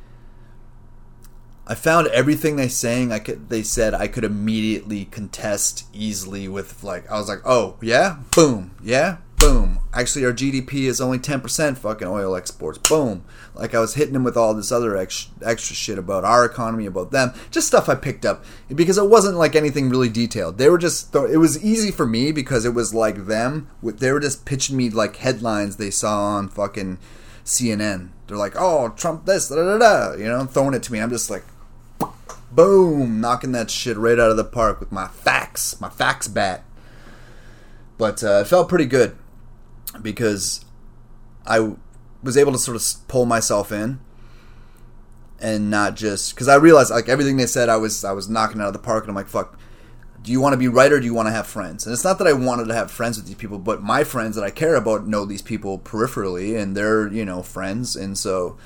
I 1.66 1.74
found 1.74 2.08
everything 2.08 2.56
they 2.56 2.68
saying 2.68 3.12
I 3.12 3.20
could 3.20 3.48
they 3.48 3.62
said 3.62 3.94
I 3.94 4.08
could 4.08 4.24
immediately 4.24 5.04
contest 5.06 5.86
easily 5.92 6.48
with 6.48 6.82
like 6.82 7.10
I 7.10 7.18
was 7.18 7.28
like, 7.28 7.42
"Oh, 7.44 7.76
yeah? 7.80 8.16
Boom. 8.34 8.72
Yeah? 8.82 9.18
Boom. 9.36 9.80
Actually, 9.92 10.24
our 10.24 10.32
GDP 10.32 10.84
is 10.84 11.00
only 11.00 11.18
10% 11.18 11.76
fucking 11.76 12.06
oil 12.06 12.36
exports. 12.36 12.78
Boom. 12.78 13.24
Like 13.54 13.74
I 13.74 13.80
was 13.80 13.94
hitting 13.94 14.12
them 14.12 14.22
with 14.22 14.36
all 14.36 14.54
this 14.54 14.70
other 14.70 14.96
extra, 14.96 15.32
extra 15.44 15.74
shit 15.74 15.98
about 15.98 16.24
our 16.24 16.44
economy, 16.44 16.86
about 16.86 17.10
them, 17.10 17.32
just 17.50 17.66
stuff 17.66 17.88
I 17.88 17.96
picked 17.96 18.24
up 18.24 18.44
because 18.68 18.98
it 18.98 19.08
wasn't 19.08 19.38
like 19.38 19.56
anything 19.56 19.90
really 19.90 20.08
detailed. 20.08 20.58
They 20.58 20.68
were 20.68 20.78
just 20.78 21.14
it 21.14 21.38
was 21.38 21.62
easy 21.62 21.90
for 21.90 22.06
me 22.06 22.30
because 22.30 22.64
it 22.64 22.74
was 22.74 22.94
like 22.94 23.26
them. 23.26 23.68
They 23.82 24.12
were 24.12 24.20
just 24.20 24.44
pitching 24.44 24.76
me 24.76 24.90
like 24.90 25.16
headlines 25.16 25.76
they 25.76 25.90
saw 25.90 26.22
on 26.36 26.48
fucking 26.48 26.98
CNN. 27.44 28.10
They're 28.26 28.36
like, 28.36 28.54
"Oh, 28.56 28.90
Trump 28.90 29.26
this, 29.26 29.48
da 29.48 29.56
da 29.56 29.78
da," 29.78 30.14
you 30.14 30.24
know, 30.24 30.44
throwing 30.44 30.74
it 30.74 30.82
to 30.84 30.92
me. 30.92 31.00
I'm 31.00 31.10
just 31.10 31.30
like, 31.30 31.44
boom, 32.54 33.20
knocking 33.20 33.52
that 33.52 33.70
shit 33.70 33.96
right 33.96 34.18
out 34.18 34.30
of 34.30 34.36
the 34.36 34.44
park 34.44 34.80
with 34.80 34.92
my 34.92 35.08
facts, 35.08 35.80
my 35.80 35.88
facts 35.88 36.28
bat. 36.28 36.64
But 37.98 38.22
uh, 38.22 38.40
it 38.40 38.46
felt 38.46 38.68
pretty 38.68 38.86
good 38.86 39.16
because 40.00 40.64
I 41.46 41.72
was 42.22 42.36
able 42.36 42.52
to 42.52 42.58
sort 42.58 42.76
of 42.76 43.08
pull 43.08 43.26
myself 43.26 43.72
in 43.72 44.00
and 45.40 45.70
not 45.70 45.96
just 45.96 46.34
because 46.34 46.48
I 46.48 46.54
realized 46.54 46.90
like 46.90 47.08
everything 47.08 47.36
they 47.36 47.46
said 47.46 47.68
I 47.68 47.76
was 47.76 48.04
I 48.04 48.12
was 48.12 48.28
knocking 48.28 48.60
out 48.60 48.68
of 48.68 48.72
the 48.72 48.78
park 48.78 49.04
and 49.04 49.10
I'm 49.10 49.16
like 49.16 49.28
fuck 49.28 49.58
do 50.22 50.30
you 50.30 50.40
want 50.40 50.52
to 50.52 50.56
be 50.56 50.68
right 50.68 50.92
or 50.92 51.00
do 51.00 51.04
you 51.04 51.14
want 51.14 51.26
to 51.26 51.32
have 51.32 51.48
friends? 51.48 51.84
And 51.84 51.92
it's 51.92 52.04
not 52.04 52.18
that 52.18 52.28
I 52.28 52.32
wanted 52.32 52.68
to 52.68 52.74
have 52.74 52.92
friends 52.92 53.16
with 53.16 53.26
these 53.26 53.34
people 53.34 53.58
but 53.58 53.82
my 53.82 54.04
friends 54.04 54.36
that 54.36 54.44
I 54.44 54.50
care 54.50 54.76
about 54.76 55.06
know 55.06 55.24
these 55.24 55.42
people 55.42 55.80
peripherally 55.80 56.56
and 56.56 56.76
they're 56.76 57.08
you 57.08 57.24
know 57.24 57.42
friends. 57.42 57.96
And 57.96 58.16
so 58.16 58.56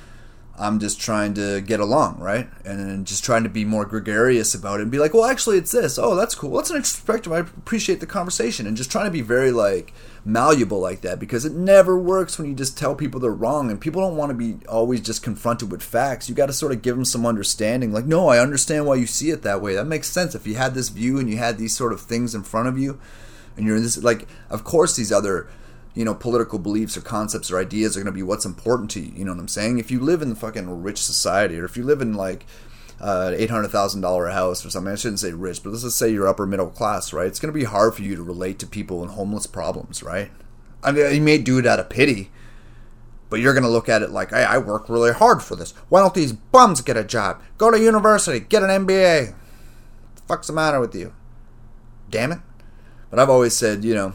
I'm 0.59 0.81
just 0.81 1.01
trying 1.01 1.35
to 1.35 1.61
get 1.61 1.81
along, 1.81 2.19
right? 2.19 2.49
And 2.65 3.07
just 3.07 3.25
trying 3.25 3.43
to 3.43 3.49
be 3.49 3.65
more 3.65 3.85
gregarious 3.85 4.55
about 4.55 4.81
it 4.81 4.85
and 4.85 4.91
be 4.91 4.99
like, 4.99 5.13
well, 5.13 5.27
actually, 5.27 5.59
it's 5.59 5.73
this. 5.73 5.99
Oh, 5.99 6.15
that's 6.15 6.35
cool. 6.35 6.57
That's 6.57 6.71
an 6.71 6.79
perspective. 6.79 7.33
I 7.33 7.41
appreciate 7.41 8.01
the 8.01 8.07
conversation. 8.07 8.67
And 8.67 8.77
just 8.77 8.91
trying 8.91 9.05
to 9.05 9.11
be 9.11 9.21
very, 9.21 9.53
like, 9.53 9.93
malleable 10.25 10.81
like 10.81 11.03
that 11.03 11.21
because 11.21 11.45
it 11.45 11.53
never 11.53 11.97
works 11.99 12.39
when 12.39 12.49
you 12.49 12.55
just 12.55 12.77
tell 12.77 12.95
people 12.95 13.21
they're 13.21 13.31
wrong. 13.31 13.71
And 13.71 13.81
people 13.81 14.01
don't 14.01 14.17
want 14.17 14.31
to 14.31 14.35
be 14.35 14.65
always 14.67 15.01
just 15.03 15.23
confronted 15.23 15.71
with 15.71 15.83
facts. 15.83 16.29
You 16.29 16.35
got 16.35 16.47
to 16.47 16.55
sort 16.55 16.73
of 16.73 16.81
give 16.81 16.97
them 16.97 17.05
some 17.05 17.27
understanding. 17.27 17.93
Like, 17.93 18.07
no, 18.07 18.29
I 18.29 18.39
understand 18.39 18.87
why 18.87 18.95
you 18.95 19.07
see 19.07 19.31
it 19.31 19.43
that 19.43 19.61
way. 19.61 19.75
That 19.75 19.87
makes 19.87 20.11
sense. 20.11 20.35
If 20.35 20.47
you 20.47 20.55
had 20.55 20.75
this 20.75 20.89
view 20.89 21.19
and 21.19 21.29
you 21.29 21.37
had 21.37 21.59
these 21.59 21.77
sort 21.77 21.93
of 21.93 22.01
things 22.01 22.35
in 22.35 22.43
front 22.43 22.69
of 22.69 22.79
you 22.79 22.99
and 23.57 23.67
you're 23.67 23.77
in 23.77 23.83
this, 23.83 24.03
like, 24.03 24.27
of 24.49 24.65
course, 24.65 24.97
these 24.97 25.13
other 25.13 25.49
you 25.97 26.05
know, 26.05 26.15
political 26.15 26.59
beliefs 26.59 26.95
or 26.97 27.01
concepts 27.01 27.51
or 27.51 27.59
ideas 27.59 27.97
are 27.97 28.01
going 28.01 28.13
to 28.13 28.13
be 28.13 28.23
what's 28.23 28.45
important 28.45 28.91
to 28.91 29.01
you. 29.01 29.13
You 29.17 29.25
know 29.25 29.33
what 29.33 29.41
I'm 29.41 29.49
saying? 29.49 29.79
If 29.79 29.91
you 29.91 29.99
live 29.99 30.21
in 30.21 30.29
the 30.29 30.37
fucking 30.37 30.83
rich 30.83 31.03
society, 31.03 31.59
or 31.59 31.65
if 31.65 31.75
you 31.77 31.85
live 31.85 32.03
in 32.03 32.13
like 32.13 32.45
uh, 33.01 33.33
eight 33.35 33.49
hundred 33.49 33.69
thousand 33.69 34.03
dollar 34.03 34.29
house 34.29 34.65
or 34.65 34.69
something, 34.69 34.93
I 34.93 34.97
shouldn't 34.97 35.21
say 35.21 35.33
rich, 35.33 35.63
but 35.63 35.71
let's 35.71 35.83
just 35.83 35.99
say 35.99 36.11
you're 36.11 36.29
upper 36.29 36.47
middle 36.47 36.69
class, 36.69 37.15
right? 37.15 37.27
It's 37.27 37.41
going 37.41 37.53
to 37.53 37.59
be 37.59 37.65
hard 37.65 37.95
for 37.95 38.03
you 38.03 38.15
to 38.15 38.23
relate 38.23 38.59
to 38.59 38.67
people 38.67 39.03
in 39.03 39.09
homeless 39.09 39.47
problems, 39.47 40.03
right? 40.03 40.31
I 40.83 40.93
mean, 40.93 41.15
you 41.15 41.23
may 41.23 41.39
do 41.39 41.59
it 41.59 41.67
out 41.67 41.81
of 41.81 41.89
pity, 41.89 42.31
but 43.31 43.41
you're 43.41 43.55
going 43.55 43.65
to 43.65 43.71
look 43.71 43.89
at 43.89 44.03
it 44.03 44.11
like, 44.11 44.31
hey, 44.31 44.45
I 44.45 44.59
work 44.59 44.91
really 44.91 45.15
hard 45.15 45.43
for 45.43 45.57
this. 45.57 45.73
Why 45.89 46.01
don't 46.01 46.13
these 46.13 46.35
bums 46.35 46.83
get 46.83 46.99
a 46.99 47.05
job? 47.05 47.41
Go 47.57 47.71
to 47.71 47.81
university, 47.81 48.41
get 48.41 48.63
an 48.63 48.87
MBA. 48.87 49.29
What 49.29 50.17
the 50.17 50.23
fuck's 50.29 50.49
the 50.49 50.53
matter 50.53 50.79
with 50.79 50.95
you? 50.95 51.15
Damn 52.11 52.33
it. 52.33 52.39
But 53.09 53.19
I've 53.19 53.31
always 53.31 53.57
said, 53.57 53.83
you 53.83 53.95
know, 53.95 54.13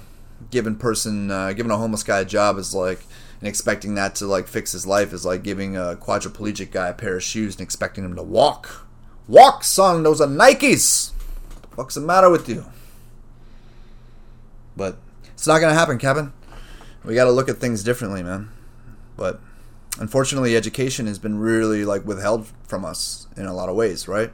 giving 0.50 0.76
person 0.76 1.30
uh, 1.30 1.54
giving 1.54 1.72
a 1.72 1.78
homeless 1.78 2.04
guy 2.04 2.20
a 2.20 2.26
job 2.26 2.58
is 2.58 2.74
like 2.74 3.04
and 3.40 3.48
expecting 3.48 3.96
that 3.96 4.16
to 4.16 4.26
like 4.26 4.48
fix 4.48 4.72
his 4.72 4.86
life 4.86 5.14
is 5.14 5.26
like 5.26 5.44
giving 5.44 5.76
a 5.76 5.98
quadriplegic 6.00 6.72
guy 6.72 6.90
a 6.90 6.94
pair 6.94 7.18
of 7.18 7.24
shoes 7.24 7.56
and 7.56 7.62
expecting 7.62 8.04
him 8.04 8.16
to 8.16 8.24
walk. 8.24 8.88
Walk, 9.28 9.64
son. 9.64 10.04
Those 10.04 10.22
are 10.22 10.28
Nikes. 10.28 11.12
What 11.12 11.62
the 11.62 11.76
fuck's 11.76 11.96
the 11.96 12.02
matter 12.02 12.30
with 12.30 12.48
you? 12.50 12.66
But 14.76 14.98
it's 15.34 15.48
not 15.48 15.60
gonna 15.60 15.74
happen, 15.74 15.98
Kevin. 15.98 16.34
We 17.04 17.16
got 17.16 17.26
to 17.26 17.32
look 17.32 17.50
at 17.50 17.58
things 17.58 17.84
differently, 17.84 18.22
man. 18.22 18.50
But 19.18 19.40
unfortunately, 20.00 20.56
education 20.56 21.08
has 21.08 21.18
been 21.18 21.40
really 21.40 21.84
like 21.84 22.06
withheld 22.06 22.48
from 22.64 22.86
us 22.86 23.28
in 23.36 23.46
a 23.46 23.54
lot 23.54 23.70
of 23.70 23.76
ways, 23.76 24.08
right? 24.08 24.32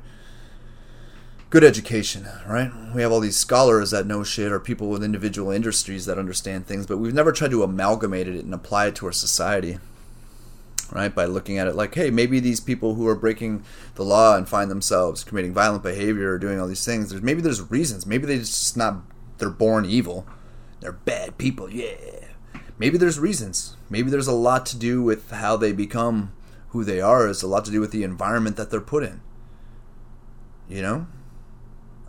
Good 1.50 1.64
education, 1.64 2.28
right? 2.48 2.72
We 2.94 3.02
have 3.02 3.12
all 3.12 3.20
these 3.20 3.38
scholars 3.38 3.92
that 3.92 4.06
know 4.06 4.24
shit 4.24 4.52
or 4.52 4.60
people 4.60 4.90
with 4.90 5.04
individual 5.04 5.52
industries 5.52 6.06
that 6.06 6.20
understand 6.20 6.66
things, 6.68 6.86
but 6.86 6.98
we've 6.98 7.14
never 7.14 7.32
tried 7.32 7.52
to 7.52 7.64
amalgamate 7.64 8.28
it 8.28 8.44
and 8.44 8.54
apply 8.54 8.88
it 8.88 8.96
to 8.96 9.06
our 9.06 9.12
society, 9.12 9.80
right? 10.92 11.14
By 11.14 11.26
looking 11.26 11.58
at 11.58 11.68
it 11.68 11.76
like, 11.76 11.96
hey, 11.96 12.10
maybe 12.10 12.40
these 12.40 12.60
people 12.60 12.96
who 12.96 13.08
are 13.08 13.16
breaking 13.16 13.64
the 13.96 14.04
law 14.04 14.36
and 14.36 14.48
find 14.48 14.70
themselves 14.70 15.24
committing 15.24 15.54
violent 15.54 15.84
behavior 15.84 16.34
or 16.34 16.38
doing 16.38 16.60
all 16.60 16.68
these 16.68 16.86
things, 16.86 17.10
there's 17.10 17.22
maybe 17.22 17.42
there's 17.42 17.62
reasons. 17.62 18.06
Maybe 18.06 18.26
they 18.26 18.38
just 18.40 18.76
not 18.76 19.02
they're 19.38 19.50
born 19.50 19.86
evil. 19.86 20.28
They're 20.82 20.92
bad 20.92 21.38
people, 21.38 21.70
yeah. 21.72 21.96
Maybe 22.78 22.98
there's 22.98 23.20
reasons. 23.20 23.76
Maybe 23.90 24.12
there's 24.12 24.28
a 24.28 24.34
lot 24.34 24.66
to 24.68 24.78
do 24.78 25.02
with 25.02 25.32
how 25.32 25.58
they 25.58 25.72
become 25.72 26.34
who 26.70 26.84
they 26.84 27.02
are. 27.02 27.28
It's 27.28 27.42
a 27.42 27.48
lot 27.48 27.66
to 27.66 27.72
do 27.72 27.80
with 27.80 27.92
the 27.92 28.04
environment 28.04 28.56
that 28.58 28.70
they're 28.70 28.82
put 28.82 29.04
in. 29.04 29.22
You 30.70 30.82
know? 30.82 31.08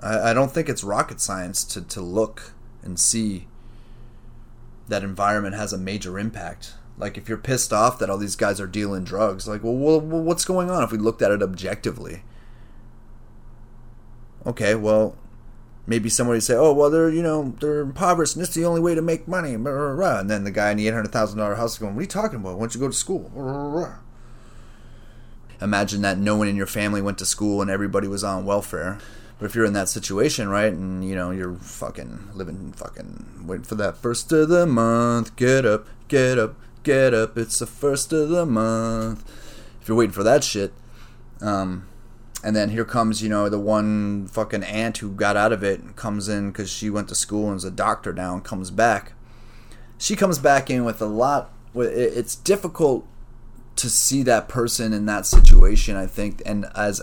I, 0.01 0.31
I 0.31 0.35
don't 0.35 0.53
think 0.53 0.69
it's 0.69 0.85
rocket 0.85 1.21
science 1.21 1.65
to, 1.65 1.83
to 1.83 2.01
look 2.01 2.53
and 2.83 2.99
see 2.99 3.47
that 4.89 5.03
environment 5.03 5.55
has 5.55 5.73
a 5.73 5.79
major 5.79 6.19
impact. 6.19 6.75
Like 6.97 7.17
if 7.17 7.29
you're 7.29 7.39
pissed 7.39 7.73
off 7.73 7.99
that 7.99 8.11
all 8.11 8.19
these 8.19 8.37
guys 8.37 8.61
are 8.61 8.67
dealing 8.67 9.05
drugs, 9.05 9.47
like 9.47 9.63
well, 9.63 9.75
well, 9.75 10.01
what's 10.01 10.45
going 10.45 10.71
on 10.71 10.83
if 10.83 10.91
we 10.91 10.99
looked 10.99 11.23
at 11.23 11.31
it 11.31 11.43
objectively? 11.43 12.23
Okay, 14.47 14.75
well, 14.75 15.17
maybe 15.87 16.09
somebody 16.09 16.41
say, 16.41 16.55
oh 16.55 16.73
well, 16.73 16.91
they're 16.91 17.11
you 17.11 17.23
know 17.23 17.55
they're 17.61 17.81
impoverished 17.81 18.35
and 18.35 18.43
is 18.43 18.55
the 18.55 18.65
only 18.65 18.81
way 18.81 18.95
to 18.97 19.03
make 19.03 19.29
money, 19.29 19.55
and 19.55 19.65
then 20.31 20.45
the 20.45 20.51
guy 20.51 20.71
in 20.71 20.77
the 20.77 20.89
eight 20.89 20.95
hundred 20.95 21.13
thousand 21.13 21.39
dollar 21.39 21.55
house 21.55 21.75
is 21.75 21.79
going, 21.79 21.95
what 21.95 22.01
are 22.01 22.03
you 22.03 22.09
talking 22.09 22.41
about? 22.41 22.55
Why 22.55 22.61
don't 22.61 22.75
you 22.75 22.81
go 22.81 22.89
to 22.89 22.93
school? 22.93 23.31
Imagine 25.61 26.03
that 26.03 26.19
no 26.19 26.37
one 26.37 26.49
in 26.49 26.57
your 26.57 26.67
family 26.67 27.03
went 27.03 27.19
to 27.19 27.27
school 27.27 27.61
and 27.63 27.71
everybody 27.71 28.09
was 28.09 28.23
on 28.25 28.45
welfare. 28.45 28.99
But 29.39 29.47
if 29.47 29.55
you're 29.55 29.65
in 29.65 29.73
that 29.75 29.89
situation, 29.89 30.49
right, 30.49 30.73
and 30.73 31.05
you 31.09 31.15
know 31.15 31.31
you're 31.31 31.55
fucking 31.55 32.31
living, 32.35 32.73
fucking 32.73 33.45
waiting 33.47 33.65
for 33.65 33.77
that 33.77 33.97
first 33.97 34.33
of 34.33 34.49
the 34.49 34.67
month, 34.67 35.37
get 35.37 35.65
up, 35.65 35.87
get 36.09 36.39
up, 36.39 36.57
get 36.83 37.15
up, 37.15 37.39
it's 37.39 37.61
the 37.61 37.67
first 37.67 38.13
of 38.13 38.31
the 38.31 38.45
month. 38.45 39.25
If 39.81 39.89
you're 39.89 39.97
waiting 39.97 40.13
for 40.13 40.25
that 40.25 40.43
shit, 40.43 40.73
um, 41.41 41.87
and 42.43 42.57
then 42.57 42.71
here 42.71 42.85
comes 42.85 43.23
you 43.23 43.29
know 43.29 43.49
the 43.49 43.61
one 43.61 44.27
fucking 44.27 44.65
aunt 44.65 44.99
who 44.99 45.13
got 45.13 45.37
out 45.37 45.53
of 45.53 45.63
it 45.63 45.81
and 45.81 45.95
comes 45.95 46.29
in 46.29 46.51
because 46.51 46.71
she 46.71 46.91
went 46.91 47.09
to 47.09 47.15
school 47.15 47.49
and 47.49 47.57
is 47.57 47.65
a 47.65 47.71
doctor 47.71 48.13
now 48.13 48.35
and 48.35 48.45
comes 48.45 48.73
back. 48.73 49.13
She 49.99 50.17
comes 50.17 50.39
back 50.39 50.69
in 50.69 50.85
with 50.85 51.01
a 51.01 51.07
lot. 51.07 51.53
It's 51.75 52.35
difficult 52.35 53.07
to 53.77 53.89
see 53.89 54.25
that 54.25 54.49
person 54.49 54.93
in 54.93 55.07
that 55.07 55.27
situation, 55.27 55.97
I 55.97 56.07
think, 56.07 56.43
and 56.45 56.67
as 56.75 57.01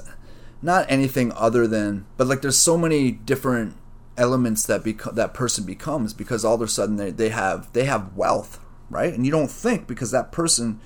not 0.66 0.86
anything 0.90 1.32
other 1.34 1.68
than 1.68 2.06
but 2.18 2.28
like 2.28 2.42
there's 2.42 2.58
so 2.58 2.78
many 2.78 3.12
different 3.12 3.76
elements 4.18 4.66
that 4.66 4.84
beco- 4.84 5.14
that 5.14 5.34
person 5.34 5.64
becomes 5.66 6.14
because 6.14 6.44
all 6.44 6.56
of 6.56 6.62
a 6.62 6.68
sudden 6.68 6.96
they, 6.96 7.12
they 7.12 7.30
have 7.30 7.72
they 7.74 7.86
have 7.86 8.16
wealth 8.16 8.60
right? 8.90 9.14
And 9.14 9.26
you 9.26 9.32
don't 9.32 9.52
think 9.52 9.88
because 9.88 10.12
that 10.12 10.32
person 10.32 10.80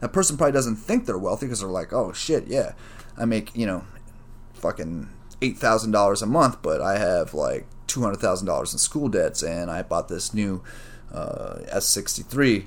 that 0.00 0.12
person 0.12 0.36
probably 0.36 0.52
doesn't 0.52 0.76
think 0.76 1.06
they're 1.06 1.18
wealthy 1.18 1.46
because 1.46 1.60
they're 1.60 1.68
like 1.68 1.92
oh 1.92 2.12
shit 2.12 2.46
yeah 2.46 2.72
i 3.16 3.24
make 3.24 3.54
you 3.56 3.64
know 3.64 3.84
fucking 4.54 5.08
$8000 5.40 6.22
a 6.22 6.26
month 6.26 6.62
but 6.62 6.80
i 6.80 6.98
have 6.98 7.32
like 7.34 7.66
$200000 7.86 8.72
in 8.72 8.78
school 8.78 9.08
debts 9.08 9.42
and 9.42 9.70
i 9.70 9.82
bought 9.82 10.08
this 10.08 10.34
new 10.34 10.62
uh, 11.12 11.58
s63 11.72 12.66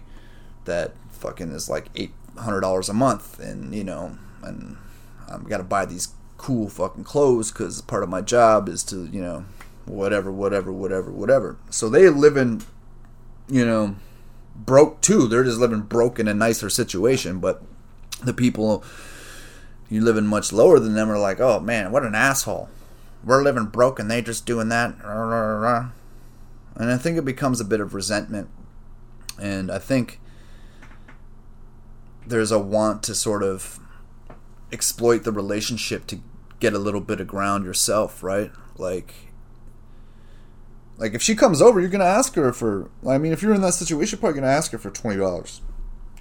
that 0.66 0.94
fucking 1.12 1.52
is 1.52 1.70
like 1.70 1.94
$800 1.94 2.90
a 2.90 2.94
month 2.94 3.40
and 3.40 3.76
you 3.76 3.84
know 3.84 4.18
and 4.44 4.78
i've 5.30 5.48
got 5.50 5.58
to 5.58 5.64
buy 5.64 5.86
these 5.86 6.10
cool 6.38 6.70
fucking 6.70 7.04
clothes 7.04 7.52
because 7.52 7.82
part 7.82 8.04
of 8.04 8.10
my 8.10 8.22
job 8.22 8.70
is 8.70 8.84
to, 8.86 9.06
you 9.08 9.22
know, 9.22 9.46
whatever, 9.86 10.32
whatever, 10.32 10.72
whatever, 10.72 11.12
whatever. 11.12 11.58
So 11.70 11.90
they 11.90 12.10
live 12.10 12.38
in, 12.38 12.64
you 13.50 13.66
know, 13.66 13.96
broke 14.56 15.02
too. 15.02 15.28
They're 15.28 15.44
just 15.44 15.60
living 15.60 15.82
broke 15.82 16.20
in 16.20 16.28
a 16.28 16.34
nicer 16.34 16.70
situation, 16.70 17.40
but 17.40 17.62
the 18.24 18.34
people 18.34 18.84
you 19.90 20.02
living 20.02 20.28
much 20.28 20.52
lower 20.52 20.80
than 20.80 20.96
them 20.96 21.10
are 21.10 21.20
like, 21.20 21.40
oh 21.40 21.60
man, 21.60 21.92
what 21.92 22.04
an 22.04 22.16
asshole. 22.16 22.70
We're 23.24 23.44
living 23.44 23.66
broke 23.66 24.00
and 24.00 24.12
they 24.12 24.22
just 24.22 24.46
doing 24.46 24.70
that. 24.70 24.96
And 26.76 26.92
I 26.92 26.98
think 26.98 27.18
it 27.18 27.26
becomes 27.26 27.60
a 27.60 27.66
bit 27.66 27.80
of 27.80 27.94
resentment. 27.94 28.50
And 29.42 29.72
I 29.72 29.80
think 29.80 30.20
there's 32.26 32.52
a 32.52 32.60
want 32.60 33.04
to 33.04 33.16
sort 33.16 33.44
of 33.44 33.80
exploit 34.72 35.24
the 35.24 35.32
relationship 35.32 36.08
to 36.08 36.20
get 36.60 36.74
a 36.74 36.80
little 36.80 37.02
bit 37.02 37.20
of 37.20 37.28
ground 37.28 37.66
yourself, 37.66 38.24
right? 38.24 38.52
Like 38.78 39.14
like 40.98 41.14
if 41.14 41.22
she 41.22 41.36
comes 41.36 41.62
over, 41.62 41.80
you're 41.80 41.90
gonna 41.90 42.04
ask 42.04 42.36
her 42.36 42.52
for 42.52 42.90
I 43.08 43.18
mean 43.18 43.32
if 43.32 43.42
you're 43.42 43.54
in 43.54 43.62
that 43.62 43.74
situation, 43.74 44.18
you're 44.18 44.22
probably 44.22 44.42
gonna 44.42 44.54
ask 44.54 44.72
her 44.72 44.78
for 44.78 44.90
twenty 44.90 45.18
dollars. 45.18 45.62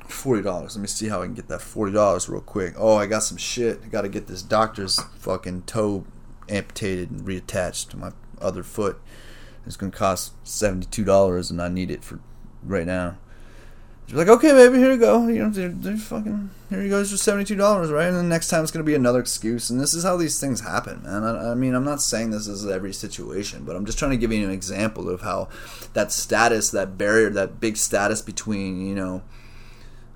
Forty 0.07 0.43
dollars. 0.43 0.77
Let 0.77 0.83
me 0.83 0.89
see 0.89 1.09
how 1.09 1.23
I 1.23 1.25
can 1.25 1.35
get 1.35 1.49
that 1.49 1.63
forty 1.63 1.93
dollars 1.93 2.29
real 2.29 2.41
quick. 2.41 2.75
Oh, 2.77 2.97
I 2.97 3.07
got 3.07 3.23
some 3.23 3.39
shit. 3.39 3.81
I 3.85 3.89
gotta 3.89 4.09
get 4.09 4.27
this 4.27 4.43
doctor's 4.43 5.01
fucking 5.19 5.63
toe 5.63 6.05
amputated 6.49 7.11
and 7.11 7.23
reattached 7.23 7.89
to 7.91 7.97
my 7.97 8.13
other 8.41 8.63
foot. 8.63 9.01
It's 9.67 9.77
gonna 9.77 9.93
cost 9.93 10.35
seventy 10.47 10.87
two 10.87 11.05
dollars 11.05 11.51
and 11.51 11.61
I 11.61 11.69
need 11.69 11.91
it 11.91 12.05
for 12.05 12.21
right 12.63 12.87
now. 12.87 13.19
You're 14.09 14.19
like, 14.19 14.29
okay, 14.29 14.53
baby, 14.53 14.79
here 14.79 14.93
you 14.93 14.99
go. 14.99 15.27
You 15.27 15.45
know, 15.45 15.51
they're, 15.51 15.69
they're 15.69 15.97
fucking 15.97 16.51
here 16.71 16.83
you 16.83 16.89
go. 16.91 17.01
It's 17.01 17.11
just 17.11 17.25
seventy 17.25 17.45
two 17.45 17.57
dollars, 17.57 17.91
right? 17.91 18.07
And 18.07 18.17
the 18.17 18.23
next 18.23 18.49
time 18.49 18.63
it's 18.63 18.71
gonna 18.71 18.85
be 18.85 18.95
another 18.95 19.21
excuse. 19.21 19.71
And 19.71 19.81
this 19.81 19.95
is 19.95 20.05
how 20.05 20.17
these 20.17 20.41
things 20.41 20.61
happen, 20.61 21.03
man. 21.03 21.25
I, 21.25 21.53
I, 21.53 21.55
mean, 21.55 21.75
I'm 21.75 21.85
not 21.85 22.01
saying 22.01 22.31
this 22.31 22.47
is 22.47 22.67
every 22.67 22.93
situation, 22.93 23.65
but 23.65 23.75
I'm 23.77 23.85
just 23.85 23.99
trying 23.99 24.13
to 24.13 24.17
give 24.17 24.33
you 24.33 24.45
an 24.45 24.51
example 24.51 25.09
of 25.09 25.23
how 25.23 25.49
that 25.95 26.13
status, 26.13 26.71
that 26.71 26.99
barrier, 26.99 27.31
that 27.31 27.61
big 27.61 27.77
status 27.77 28.23
between 28.23 28.87
you 28.87 28.95
know. 28.95 29.23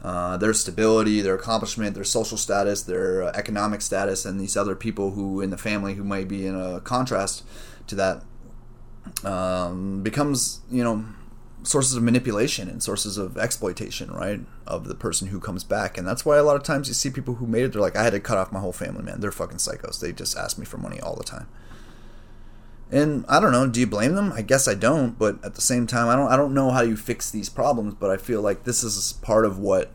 Uh, 0.02 0.38
their 0.38 0.54
stability, 0.54 1.20
their 1.20 1.34
accomplishment, 1.34 1.94
their 1.94 2.04
social 2.04 2.38
status, 2.38 2.84
their 2.84 3.22
uh, 3.22 3.32
economic 3.34 3.82
status, 3.82 4.24
and 4.24 4.40
these 4.40 4.56
other 4.56 4.74
people 4.74 5.10
who 5.10 5.42
in 5.42 5.50
the 5.50 5.58
family 5.58 5.92
who 5.92 6.02
might 6.02 6.26
be 6.26 6.46
in 6.46 6.58
a 6.58 6.80
contrast 6.80 7.44
to 7.86 7.94
that 7.94 8.22
um, 9.26 10.02
becomes, 10.02 10.60
you 10.70 10.82
know, 10.82 11.04
sources 11.62 11.94
of 11.94 12.02
manipulation 12.02 12.68
and 12.68 12.82
sources 12.82 13.18
of 13.18 13.36
exploitation, 13.36 14.10
right, 14.10 14.40
of 14.66 14.88
the 14.88 14.94
person 14.94 15.28
who 15.28 15.40
comes 15.40 15.64
back. 15.64 15.98
And 15.98 16.06
that's 16.06 16.24
why 16.24 16.36
a 16.36 16.42
lot 16.42 16.56
of 16.56 16.62
times 16.62 16.88
you 16.88 16.94
see 16.94 17.10
people 17.10 17.34
who 17.34 17.46
made 17.46 17.64
it, 17.64 17.72
they're 17.72 17.82
like, 17.82 17.96
I 17.96 18.02
had 18.02 18.12
to 18.12 18.20
cut 18.20 18.38
off 18.38 18.52
my 18.52 18.60
whole 18.60 18.72
family, 18.72 19.02
man. 19.02 19.20
They're 19.20 19.32
fucking 19.32 19.58
psychos. 19.58 20.00
They 20.00 20.12
just 20.12 20.36
ask 20.36 20.58
me 20.58 20.64
for 20.64 20.78
money 20.78 21.00
all 21.00 21.16
the 21.16 21.24
time. 21.24 21.48
And 22.90 23.24
I 23.28 23.38
don't 23.38 23.52
know, 23.52 23.68
do 23.68 23.78
you 23.78 23.86
blame 23.86 24.14
them? 24.14 24.32
I 24.32 24.42
guess 24.42 24.66
I 24.66 24.74
don't, 24.74 25.16
but 25.16 25.44
at 25.44 25.54
the 25.54 25.60
same 25.60 25.86
time, 25.86 26.08
I 26.08 26.16
don't 26.16 26.26
I 26.26 26.36
don't 26.36 26.54
know 26.54 26.70
how 26.70 26.80
you 26.80 26.96
fix 26.96 27.30
these 27.30 27.48
problems, 27.48 27.94
but 27.94 28.10
I 28.10 28.16
feel 28.16 28.42
like 28.42 28.64
this 28.64 28.82
is 28.82 29.12
part 29.12 29.46
of 29.46 29.58
what 29.60 29.92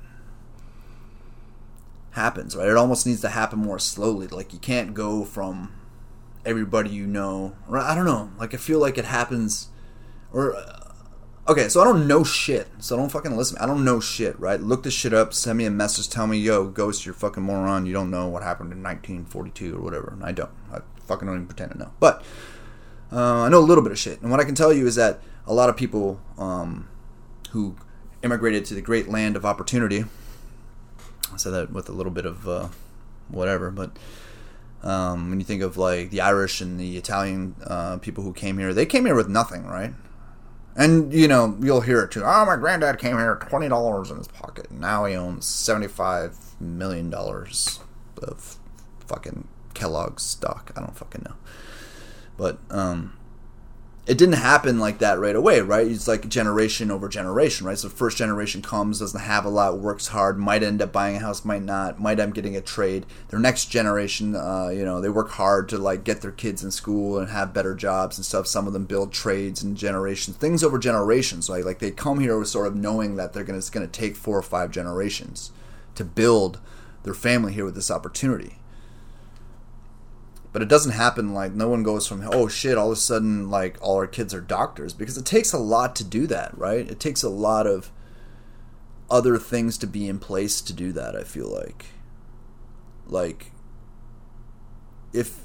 happens, 2.11 2.55
right? 2.55 2.69
It 2.69 2.77
almost 2.77 3.05
needs 3.05 3.19
to 3.21 3.29
happen 3.29 3.59
more 3.59 3.79
slowly. 3.79 4.27
Like 4.27 4.53
you 4.53 4.59
can't 4.59 4.93
go 4.93 5.25
from 5.25 5.73
everybody 6.45 6.89
you 6.89 7.05
know, 7.05 7.57
or 7.69 7.79
I 7.79 7.95
don't 7.95 8.05
know. 8.05 8.31
Like 8.39 8.53
I 8.53 8.57
feel 8.57 8.79
like 8.79 8.97
it 8.97 9.05
happens 9.05 9.67
or 10.31 10.55
Okay, 11.47 11.69
so 11.69 11.79
I 11.79 11.83
don't 11.83 12.07
know 12.07 12.23
shit. 12.23 12.67
So 12.79 12.97
don't 12.97 13.11
fucking 13.11 13.37
listen. 13.37 13.57
I 13.59 13.67
don't 13.67 13.85
know 13.85 13.99
shit, 13.99 14.39
right? 14.39 14.59
Look 14.59 14.81
this 14.81 14.95
shit 14.95 15.13
up. 15.13 15.31
Send 15.31 15.59
me 15.59 15.65
a 15.65 15.71
message. 15.71 16.09
Tell 16.09 16.25
me, 16.25 16.37
yo, 16.37 16.65
ghost, 16.67 17.05
you're 17.05 17.13
fucking 17.13 17.43
moron. 17.43 17.85
You 17.85 17.93
don't 17.93 18.09
know 18.09 18.27
what 18.27 18.41
happened 18.41 18.71
in 18.71 18.81
1942 18.81 19.75
or 19.75 19.81
whatever. 19.81 20.13
And 20.13 20.23
I 20.23 20.31
don't. 20.31 20.49
I 20.73 20.79
fucking 21.05 21.27
don't 21.27 21.35
even 21.35 21.47
pretend 21.47 21.73
to 21.73 21.77
know. 21.77 21.91
But 21.99 22.23
uh, 23.11 23.43
I 23.43 23.49
know 23.49 23.59
a 23.59 23.61
little 23.61 23.83
bit 23.83 23.91
of 23.91 23.99
shit. 23.99 24.21
And 24.21 24.31
what 24.31 24.39
I 24.39 24.43
can 24.43 24.55
tell 24.55 24.73
you 24.73 24.87
is 24.87 24.95
that 24.95 25.21
a 25.45 25.53
lot 25.53 25.69
of 25.69 25.77
people 25.77 26.19
um, 26.39 26.89
who 27.51 27.75
immigrated 28.23 28.65
to 28.65 28.73
the 28.73 28.81
great 28.81 29.07
land 29.07 29.35
of 29.35 29.45
opportunity, 29.45 30.03
I 31.31 31.37
said 31.37 31.51
that 31.51 31.71
with 31.71 31.89
a 31.89 31.91
little 31.91 32.11
bit 32.11 32.25
of 32.25 32.47
uh, 32.47 32.67
whatever, 33.29 33.69
but 33.69 33.91
um, 34.81 35.29
when 35.29 35.39
you 35.39 35.45
think 35.45 35.61
of 35.61 35.77
like 35.77 36.09
the 36.09 36.21
Irish 36.21 36.61
and 36.61 36.79
the 36.79 36.97
Italian 36.97 37.55
uh, 37.65 37.97
people 37.97 38.23
who 38.23 38.33
came 38.33 38.57
here, 38.57 38.73
they 38.73 38.85
came 38.85 39.05
here 39.05 39.15
with 39.15 39.29
nothing, 39.29 39.65
right? 39.65 39.93
And 40.75 41.13
you 41.13 41.27
know, 41.27 41.57
you'll 41.61 41.81
hear 41.81 42.01
it 42.01 42.11
too. 42.11 42.23
Oh, 42.25 42.45
my 42.45 42.57
granddad 42.57 42.99
came 42.99 43.17
here 43.17 43.37
twenty 43.49 43.69
dollars 43.69 44.11
in 44.11 44.17
his 44.17 44.27
pocket. 44.27 44.69
And 44.69 44.81
now 44.81 45.05
he 45.05 45.15
owns 45.15 45.45
seventy-five 45.45 46.37
million 46.59 47.09
dollars 47.09 47.79
of 48.21 48.57
fucking 49.07 49.47
Kellogg's 49.73 50.23
stock. 50.23 50.71
I 50.75 50.81
don't 50.81 50.97
fucking 50.97 51.23
know, 51.25 51.35
but 52.37 52.59
um, 52.69 53.17
it 54.07 54.19
didn't 54.19 54.35
happen 54.35 54.79
like 54.79 54.99
that 54.99 55.17
right 55.17 55.35
away, 55.35 55.61
right? 55.61 55.87
It's 55.87 56.07
like 56.07 56.29
generation 56.29 56.91
over 56.91 57.09
generation, 57.09 57.65
right? 57.65 57.77
So 57.77 57.89
first 57.89 58.17
generation 58.17 58.61
comes, 58.61 58.99
doesn't 58.99 59.19
have 59.19 59.45
a 59.45 59.49
lot, 59.49 59.79
works 59.79 60.09
hard, 60.09 60.37
might 60.37 60.61
end 60.61 60.79
up 60.81 60.91
buying 60.91 61.15
a 61.15 61.19
house, 61.19 61.43
might 61.43 61.63
not, 61.63 61.99
might 61.99 62.19
end 62.19 62.29
up 62.29 62.35
getting 62.35 62.55
a 62.55 62.61
trade. 62.61 63.07
Their 63.29 63.39
next 63.39 63.65
generation, 63.65 64.35
uh, 64.35 64.67
you 64.67 64.85
know, 64.85 65.01
they 65.01 65.09
work 65.09 65.31
hard 65.31 65.69
to 65.69 65.79
like 65.79 66.03
get 66.03 66.21
their 66.21 66.31
kids 66.31 66.63
in 66.63 66.69
school 66.69 67.17
and 67.17 67.29
have 67.29 67.53
better 67.53 67.73
jobs 67.73 68.19
and 68.19 68.25
stuff. 68.25 68.45
Some 68.45 68.67
of 68.67 68.73
them 68.73 68.85
build 68.85 69.11
trades 69.11 69.63
and 69.63 69.75
generations, 69.75 70.37
things 70.37 70.63
over 70.63 70.77
generations. 70.77 71.49
Like 71.49 71.65
like 71.65 71.79
they 71.79 71.89
come 71.89 72.19
here 72.19 72.37
with 72.37 72.47
sort 72.47 72.67
of 72.67 72.75
knowing 72.75 73.15
that 73.15 73.33
they're 73.33 73.43
gonna 73.43 73.57
it's 73.57 73.71
gonna 73.71 73.87
take 73.87 74.15
four 74.15 74.37
or 74.37 74.43
five 74.43 74.69
generations 74.69 75.51
to 75.95 76.05
build 76.05 76.59
their 77.01 77.15
family 77.15 77.53
here 77.53 77.65
with 77.65 77.75
this 77.75 77.89
opportunity 77.89 78.57
but 80.55 80.61
it 80.61 80.69
doesn't 80.69 80.93
happen 80.93 81.33
like 81.33 81.51
no 81.51 81.67
one 81.67 81.83
goes 81.83 82.07
from 82.07 82.25
oh 82.31 82.47
shit 82.47 82.77
all 82.77 82.87
of 82.87 82.93
a 82.93 82.95
sudden 82.95 83.49
like 83.49 83.77
all 83.81 83.97
our 83.97 84.07
kids 84.07 84.33
are 84.33 84.39
doctors. 84.39 84.93
Because 84.93 85.17
it 85.17 85.25
takes 85.25 85.51
a 85.51 85.57
lot 85.57 85.97
to 85.97 86.03
do 86.05 86.27
that 86.27 86.57
right? 86.57 86.89
It 86.89 86.97
takes 86.97 87.23
a 87.23 87.29
lot 87.29 87.67
of 87.67 87.91
other 89.11 89.37
things 89.37 89.77
to 89.79 89.85
be 89.85 90.07
in 90.07 90.17
place 90.17 90.61
to 90.61 90.71
do 90.71 90.93
that 90.93 91.13
i 91.13 91.25
feel 91.25 91.53
like. 91.53 91.87
Like 93.05 93.51
if 95.11 95.41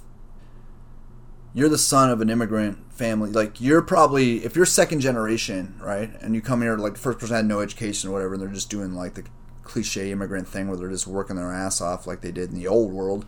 you're 1.54 1.68
the 1.68 1.76
son 1.76 2.10
of 2.10 2.20
an 2.20 2.30
immigrant 2.30 2.92
family 2.92 3.32
like 3.32 3.60
you're 3.60 3.82
probably 3.82 4.44
if 4.44 4.54
you're 4.54 4.64
second 4.64 5.00
generation 5.00 5.74
right 5.82 6.12
and 6.20 6.36
you 6.36 6.40
come 6.40 6.62
here 6.62 6.76
like 6.76 6.92
the 6.92 7.00
first 7.00 7.18
person 7.18 7.34
had 7.34 7.46
no 7.46 7.58
education 7.58 8.10
or 8.10 8.12
whatever 8.12 8.34
and 8.34 8.42
they're 8.44 8.48
just 8.48 8.70
doing 8.70 8.94
like 8.94 9.14
the 9.14 9.24
cliche 9.62 10.10
immigrant 10.10 10.48
thing 10.48 10.68
where 10.68 10.76
they're 10.76 10.90
just 10.90 11.06
working 11.06 11.36
their 11.36 11.52
ass 11.52 11.80
off 11.80 12.06
like 12.06 12.20
they 12.20 12.32
did 12.32 12.50
in 12.50 12.56
the 12.56 12.66
old 12.66 12.92
world, 12.92 13.24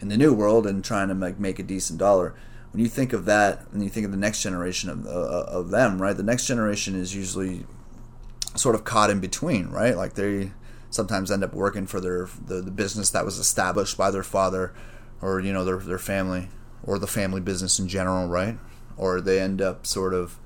in 0.00 0.08
the 0.08 0.16
new 0.16 0.32
world, 0.32 0.66
and 0.66 0.84
trying 0.84 1.08
to 1.08 1.14
make, 1.14 1.38
make 1.38 1.58
a 1.58 1.62
decent 1.62 1.98
dollar. 1.98 2.34
When 2.72 2.82
you 2.82 2.88
think 2.88 3.12
of 3.12 3.26
that, 3.26 3.66
and 3.72 3.82
you 3.82 3.90
think 3.90 4.06
of 4.06 4.12
the 4.12 4.18
next 4.18 4.42
generation 4.42 4.88
of 4.88 5.06
uh, 5.06 5.44
of 5.48 5.70
them, 5.70 6.00
right? 6.00 6.16
The 6.16 6.22
next 6.22 6.46
generation 6.46 6.94
is 6.94 7.14
usually 7.14 7.66
sort 8.54 8.74
of 8.74 8.84
caught 8.84 9.10
in 9.10 9.20
between, 9.20 9.68
right? 9.68 9.96
Like 9.96 10.14
they 10.14 10.52
sometimes 10.90 11.30
end 11.30 11.44
up 11.44 11.54
working 11.54 11.86
for 11.86 12.00
their 12.00 12.28
the, 12.46 12.62
the 12.62 12.70
business 12.70 13.10
that 13.10 13.24
was 13.24 13.38
established 13.38 13.98
by 13.98 14.10
their 14.10 14.22
father, 14.22 14.72
or 15.20 15.40
you 15.40 15.52
know 15.52 15.64
their 15.64 15.76
their 15.78 15.98
family, 15.98 16.48
or 16.82 16.98
the 16.98 17.06
family 17.06 17.40
business 17.40 17.78
in 17.78 17.88
general, 17.88 18.26
right? 18.28 18.58
Or 18.96 19.20
they 19.20 19.38
end 19.38 19.60
up 19.60 19.86
sort 19.86 20.14
of 20.14 20.38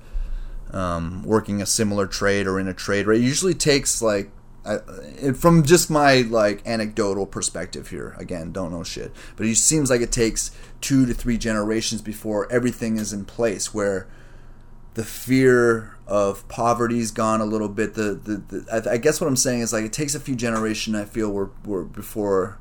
um, 0.71 1.23
working 1.23 1.61
a 1.61 1.65
similar 1.65 2.07
trade 2.07 2.47
or 2.47 2.59
in 2.59 2.67
a 2.67 2.73
trade, 2.73 3.07
right? 3.07 3.17
It 3.17 3.23
usually 3.23 3.53
takes 3.53 4.01
like 4.01 4.31
I, 4.67 5.31
from 5.33 5.63
just 5.63 5.89
my 5.89 6.21
like 6.21 6.61
anecdotal 6.65 7.25
perspective 7.25 7.89
here, 7.89 8.15
again, 8.17 8.51
don't 8.51 8.71
know 8.71 8.83
shit, 8.83 9.11
but 9.35 9.45
it 9.45 9.55
seems 9.55 9.89
like 9.89 10.01
it 10.01 10.11
takes 10.11 10.51
two 10.81 11.05
to 11.05 11.13
three 11.13 11.37
generations 11.37 12.01
before 12.01 12.51
everything 12.51 12.97
is 12.97 13.13
in 13.13 13.25
place. 13.25 13.73
Where 13.73 14.07
the 14.97 15.03
fear 15.03 15.95
of 16.07 16.47
poverty's 16.47 17.11
gone 17.11 17.39
a 17.39 17.45
little 17.45 17.69
bit. 17.69 17.93
The 17.93 18.15
the, 18.15 18.37
the 18.37 18.65
I, 18.89 18.93
I, 18.93 18.97
guess 18.97 19.21
what 19.21 19.27
I'm 19.27 19.35
saying 19.35 19.61
is 19.61 19.71
like 19.71 19.85
it 19.85 19.93
takes 19.93 20.15
a 20.15 20.19
few 20.19 20.35
generations. 20.35 20.95
I 20.95 21.05
feel 21.05 21.29
where, 21.29 21.51
where 21.63 21.83
before 21.83 22.57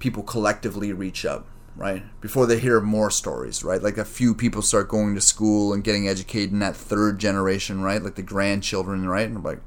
people 0.00 0.24
collectively 0.24 0.92
reach 0.92 1.24
up, 1.24 1.46
right? 1.76 2.02
Before 2.20 2.44
they 2.44 2.58
hear 2.58 2.80
more 2.80 3.12
stories, 3.12 3.62
right? 3.62 3.80
Like 3.80 3.98
a 3.98 4.04
few 4.04 4.34
people 4.34 4.62
start 4.62 4.88
going 4.88 5.14
to 5.14 5.20
school 5.20 5.72
and 5.72 5.84
getting 5.84 6.08
educated 6.08 6.50
in 6.50 6.58
that 6.58 6.74
third 6.74 7.20
generation, 7.20 7.82
right? 7.82 8.02
Like 8.02 8.16
the 8.16 8.22
grandchildren, 8.22 9.06
right? 9.06 9.28
And 9.28 9.44
like 9.44 9.58
uh, 9.58 9.60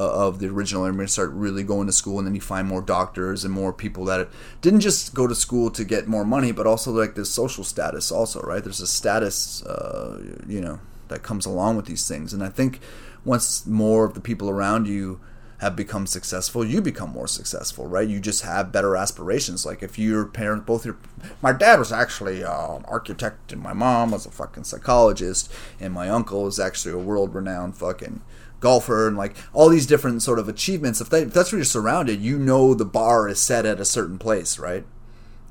of 0.00 0.38
the 0.38 0.46
original 0.46 0.84
immigrants 0.84 1.14
start 1.14 1.30
really 1.32 1.62
going 1.62 1.86
to 1.86 1.92
school, 1.92 2.18
and 2.18 2.26
then 2.26 2.34
you 2.34 2.40
find 2.40 2.68
more 2.68 2.80
doctors 2.80 3.44
and 3.44 3.52
more 3.52 3.72
people 3.72 4.04
that 4.04 4.28
didn't 4.60 4.80
just 4.80 5.14
go 5.14 5.26
to 5.26 5.34
school 5.34 5.70
to 5.70 5.84
get 5.84 6.06
more 6.06 6.24
money, 6.24 6.52
but 6.52 6.66
also 6.66 6.92
like 6.92 7.14
this 7.14 7.30
social 7.30 7.64
status, 7.64 8.12
also 8.12 8.40
right? 8.42 8.62
There's 8.62 8.80
a 8.80 8.86
status, 8.86 9.62
uh, 9.64 10.22
you 10.46 10.60
know, 10.60 10.80
that 11.08 11.22
comes 11.22 11.46
along 11.46 11.76
with 11.76 11.86
these 11.86 12.06
things, 12.06 12.32
and 12.32 12.42
I 12.42 12.48
think 12.48 12.80
once 13.24 13.66
more 13.66 14.04
of 14.04 14.14
the 14.14 14.20
people 14.20 14.48
around 14.48 14.86
you 14.86 15.20
have 15.58 15.74
become 15.74 16.06
successful, 16.06 16.64
you 16.64 16.80
become 16.80 17.10
more 17.10 17.26
successful, 17.26 17.86
right? 17.86 18.08
You 18.08 18.20
just 18.20 18.42
have 18.42 18.70
better 18.70 18.96
aspirations. 18.96 19.66
Like 19.66 19.82
if 19.82 19.98
your 19.98 20.24
parents, 20.24 20.64
both 20.64 20.84
your, 20.84 20.96
my 21.42 21.52
dad 21.52 21.80
was 21.80 21.90
actually 21.90 22.44
uh, 22.44 22.76
an 22.76 22.84
architect, 22.86 23.52
and 23.52 23.60
my 23.60 23.72
mom 23.72 24.12
was 24.12 24.24
a 24.24 24.30
fucking 24.30 24.64
psychologist, 24.64 25.52
and 25.80 25.92
my 25.92 26.08
uncle 26.08 26.46
is 26.46 26.60
actually 26.60 26.94
a 26.94 26.98
world-renowned 26.98 27.76
fucking 27.76 28.20
golfer 28.60 29.06
and 29.06 29.16
like 29.16 29.36
all 29.52 29.68
these 29.68 29.86
different 29.86 30.22
sort 30.22 30.38
of 30.38 30.48
achievements 30.48 31.00
if, 31.00 31.12
if 31.12 31.32
that's 31.32 31.52
where 31.52 31.58
you're 31.58 31.64
surrounded 31.64 32.20
you 32.20 32.38
know 32.38 32.74
the 32.74 32.84
bar 32.84 33.28
is 33.28 33.38
set 33.38 33.64
at 33.64 33.80
a 33.80 33.84
certain 33.84 34.18
place 34.18 34.58
right? 34.58 34.84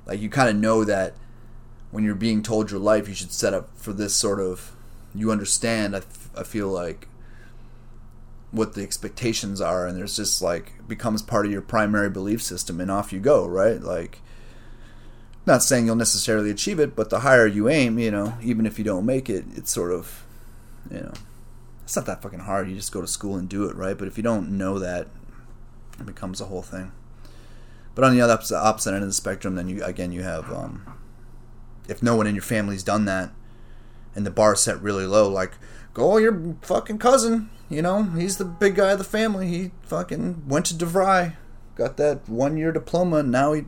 Like 0.06 0.20
you 0.20 0.30
kind 0.30 0.50
of 0.50 0.56
know 0.56 0.84
that 0.84 1.14
when 1.92 2.04
you're 2.04 2.16
being 2.16 2.44
told 2.44 2.70
your 2.70 2.80
life 2.80 3.08
you 3.08 3.14
should 3.16 3.32
set 3.32 3.54
up 3.54 3.70
for 3.78 3.94
this 3.94 4.14
sort 4.14 4.40
of 4.40 4.76
you 5.16 5.32
understand 5.32 5.96
I, 5.96 6.00
f- 6.00 6.30
I 6.36 6.44
feel 6.44 6.68
like 6.68 7.08
what 8.52 8.74
the 8.74 8.84
expectations 8.84 9.62
are 9.62 9.88
and 9.88 9.98
there's 9.98 10.16
just 10.16 10.42
like 10.42 10.74
becomes 10.88 11.22
part 11.22 11.46
of 11.46 11.52
your 11.52 11.62
primary 11.62 12.10
belief 12.10 12.42
system 12.42 12.80
and 12.82 12.90
off 12.92 13.12
you 13.14 13.20
go 13.20 13.46
right? 13.48 13.82
Like 13.82 14.20
Not 15.46 15.64
saying 15.64 15.86
you'll 15.86 15.96
necessarily 15.96 16.50
achieve 16.52 16.78
it, 16.80 16.94
but 16.96 17.10
the 17.10 17.20
higher 17.22 17.48
you 17.48 17.70
aim, 17.70 17.98
you 18.00 18.12
know, 18.12 18.38
even 18.42 18.66
if 18.66 18.78
you 18.78 18.84
don't 18.84 19.06
make 19.06 19.30
it, 19.30 19.46
it's 19.56 19.72
sort 19.72 19.94
of, 19.94 20.26
you 20.92 21.00
know, 21.00 21.14
it's 21.88 21.96
not 21.96 22.06
that 22.06 22.22
fucking 22.22 22.40
hard. 22.40 22.68
You 22.68 22.76
just 22.76 22.92
go 22.92 23.00
to 23.00 23.08
school 23.08 23.38
and 23.38 23.48
do 23.48 23.64
it, 23.70 23.74
right? 23.78 23.98
But 23.98 24.10
if 24.10 24.18
you 24.18 24.24
don't 24.24 24.58
know 24.58 24.78
that, 24.78 25.08
it 25.98 26.06
becomes 26.06 26.42
a 26.42 26.46
whole 26.48 26.62
thing. 26.62 26.92
But 27.96 28.04
on 28.04 28.14
the 28.14 28.20
other 28.20 28.34
opposite, 28.34 28.94
end 28.94 29.04
of 29.04 29.08
the 29.08 29.14
spectrum, 29.14 29.56
then 29.56 29.70
you 29.70 29.82
again 29.86 30.12
you 30.12 30.22
have 30.22 30.52
um, 30.52 30.84
if 31.88 32.04
no 32.04 32.18
one 32.18 32.28
in 32.28 32.36
your 32.36 32.42
family's 32.42 32.84
done 32.84 33.06
that, 33.06 33.32
and 34.14 34.26
the 34.26 34.32
bar 34.32 34.54
set 34.54 34.82
really 34.82 35.06
low, 35.06 35.30
like 35.30 35.54
go 35.94 36.18
your 36.18 36.58
fucking 36.62 36.98
cousin, 36.98 37.50
you 37.70 37.82
know, 37.82 38.04
he's 38.04 38.36
the 38.36 38.44
big 38.44 38.76
guy 38.76 38.92
of 38.92 38.98
the 38.98 39.06
family. 39.06 39.48
He 39.48 39.72
fucking 39.84 40.46
went 40.46 40.66
to 40.66 40.74
DeVry, 40.74 41.38
got 41.76 41.96
that 41.96 42.28
one 42.28 42.58
year 42.58 42.74
diploma, 42.74 43.20
and 43.20 43.32
now 43.32 43.54
he 43.54 43.64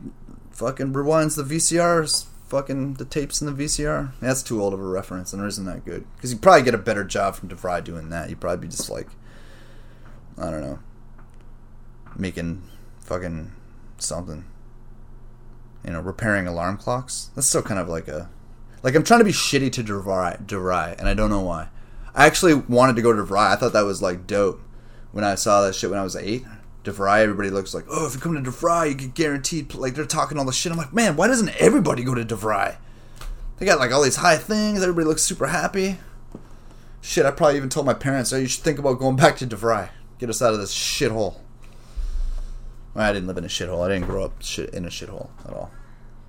fucking 0.50 0.92
rewinds 0.92 1.36
the 1.36 1.42
VCRs, 1.42 2.26
fucking 2.50 2.94
the 2.94 3.04
tapes 3.04 3.40
in 3.40 3.46
the 3.46 3.64
VCR. 3.64 4.12
That's 4.20 4.42
too 4.42 4.60
old 4.60 4.74
of 4.74 4.80
a 4.80 4.84
reference, 4.84 5.32
and 5.32 5.42
it 5.42 5.46
isn't 5.46 5.64
that 5.66 5.84
good. 5.84 6.04
Because 6.16 6.32
you'd 6.32 6.42
probably 6.42 6.62
get 6.62 6.74
a 6.74 6.78
better 6.78 7.04
job 7.04 7.36
from 7.36 7.48
DeVry 7.48 7.82
doing 7.82 8.10
that. 8.10 8.28
You'd 8.28 8.40
probably 8.40 8.66
be 8.66 8.70
just 8.70 8.90
like, 8.90 9.08
I 10.36 10.50
don't 10.50 10.60
know, 10.60 10.80
making 12.16 12.62
fucking 13.00 13.52
something. 13.98 14.44
You 15.84 15.92
know, 15.92 16.00
repairing 16.00 16.46
alarm 16.46 16.76
clocks. 16.76 17.30
That's 17.34 17.46
still 17.46 17.62
kind 17.62 17.80
of 17.80 17.88
like 17.88 18.08
a, 18.08 18.28
like 18.82 18.94
I'm 18.94 19.04
trying 19.04 19.20
to 19.20 19.24
be 19.24 19.32
shitty 19.32 19.72
to 19.72 19.84
DeVry, 19.84 20.44
DeVry, 20.44 20.98
and 20.98 21.08
I 21.08 21.14
don't 21.14 21.30
know 21.30 21.40
why. 21.40 21.68
I 22.14 22.26
actually 22.26 22.54
wanted 22.54 22.96
to 22.96 23.02
go 23.02 23.14
to 23.14 23.22
DeVry. 23.22 23.52
I 23.52 23.56
thought 23.56 23.72
that 23.72 23.84
was 23.84 24.02
like 24.02 24.26
dope 24.26 24.60
when 25.12 25.24
I 25.24 25.36
saw 25.36 25.62
that 25.62 25.74
shit 25.74 25.88
when 25.88 25.98
I 25.98 26.02
was 26.02 26.16
eight. 26.16 26.44
DeVry, 26.84 27.20
everybody 27.20 27.50
looks 27.50 27.74
like, 27.74 27.84
oh, 27.90 28.06
if 28.06 28.14
you 28.14 28.20
come 28.20 28.42
to 28.42 28.50
DeVry, 28.50 28.88
you 28.88 28.94
get 28.94 29.14
guaranteed. 29.14 29.74
Like 29.74 29.94
they're 29.94 30.06
talking 30.06 30.38
all 30.38 30.44
this 30.44 30.56
shit. 30.56 30.72
I'm 30.72 30.78
like, 30.78 30.94
man, 30.94 31.16
why 31.16 31.26
doesn't 31.26 31.50
everybody 31.60 32.02
go 32.04 32.14
to 32.14 32.24
DeVry? 32.24 32.76
They 33.58 33.66
got 33.66 33.78
like 33.78 33.92
all 33.92 34.02
these 34.02 34.16
high 34.16 34.38
things. 34.38 34.82
Everybody 34.82 35.06
looks 35.06 35.22
super 35.22 35.48
happy. 35.48 35.98
Shit, 37.02 37.26
I 37.26 37.30
probably 37.30 37.56
even 37.56 37.68
told 37.68 37.86
my 37.86 37.94
parents, 37.94 38.32
oh, 38.32 38.38
you 38.38 38.46
should 38.46 38.64
think 38.64 38.78
about 38.78 38.98
going 38.98 39.16
back 39.16 39.36
to 39.38 39.46
DeVry. 39.46 39.90
Get 40.18 40.30
us 40.30 40.42
out 40.42 40.54
of 40.54 40.60
this 40.60 40.74
shithole. 40.74 41.36
I 42.94 43.12
didn't 43.12 43.28
live 43.28 43.38
in 43.38 43.44
a 43.44 43.48
shithole. 43.48 43.84
I 43.84 43.88
didn't 43.88 44.06
grow 44.06 44.24
up 44.24 44.42
shit 44.42 44.70
in 44.70 44.84
a 44.84 44.88
shithole 44.88 45.30
at 45.46 45.52
all. 45.52 45.70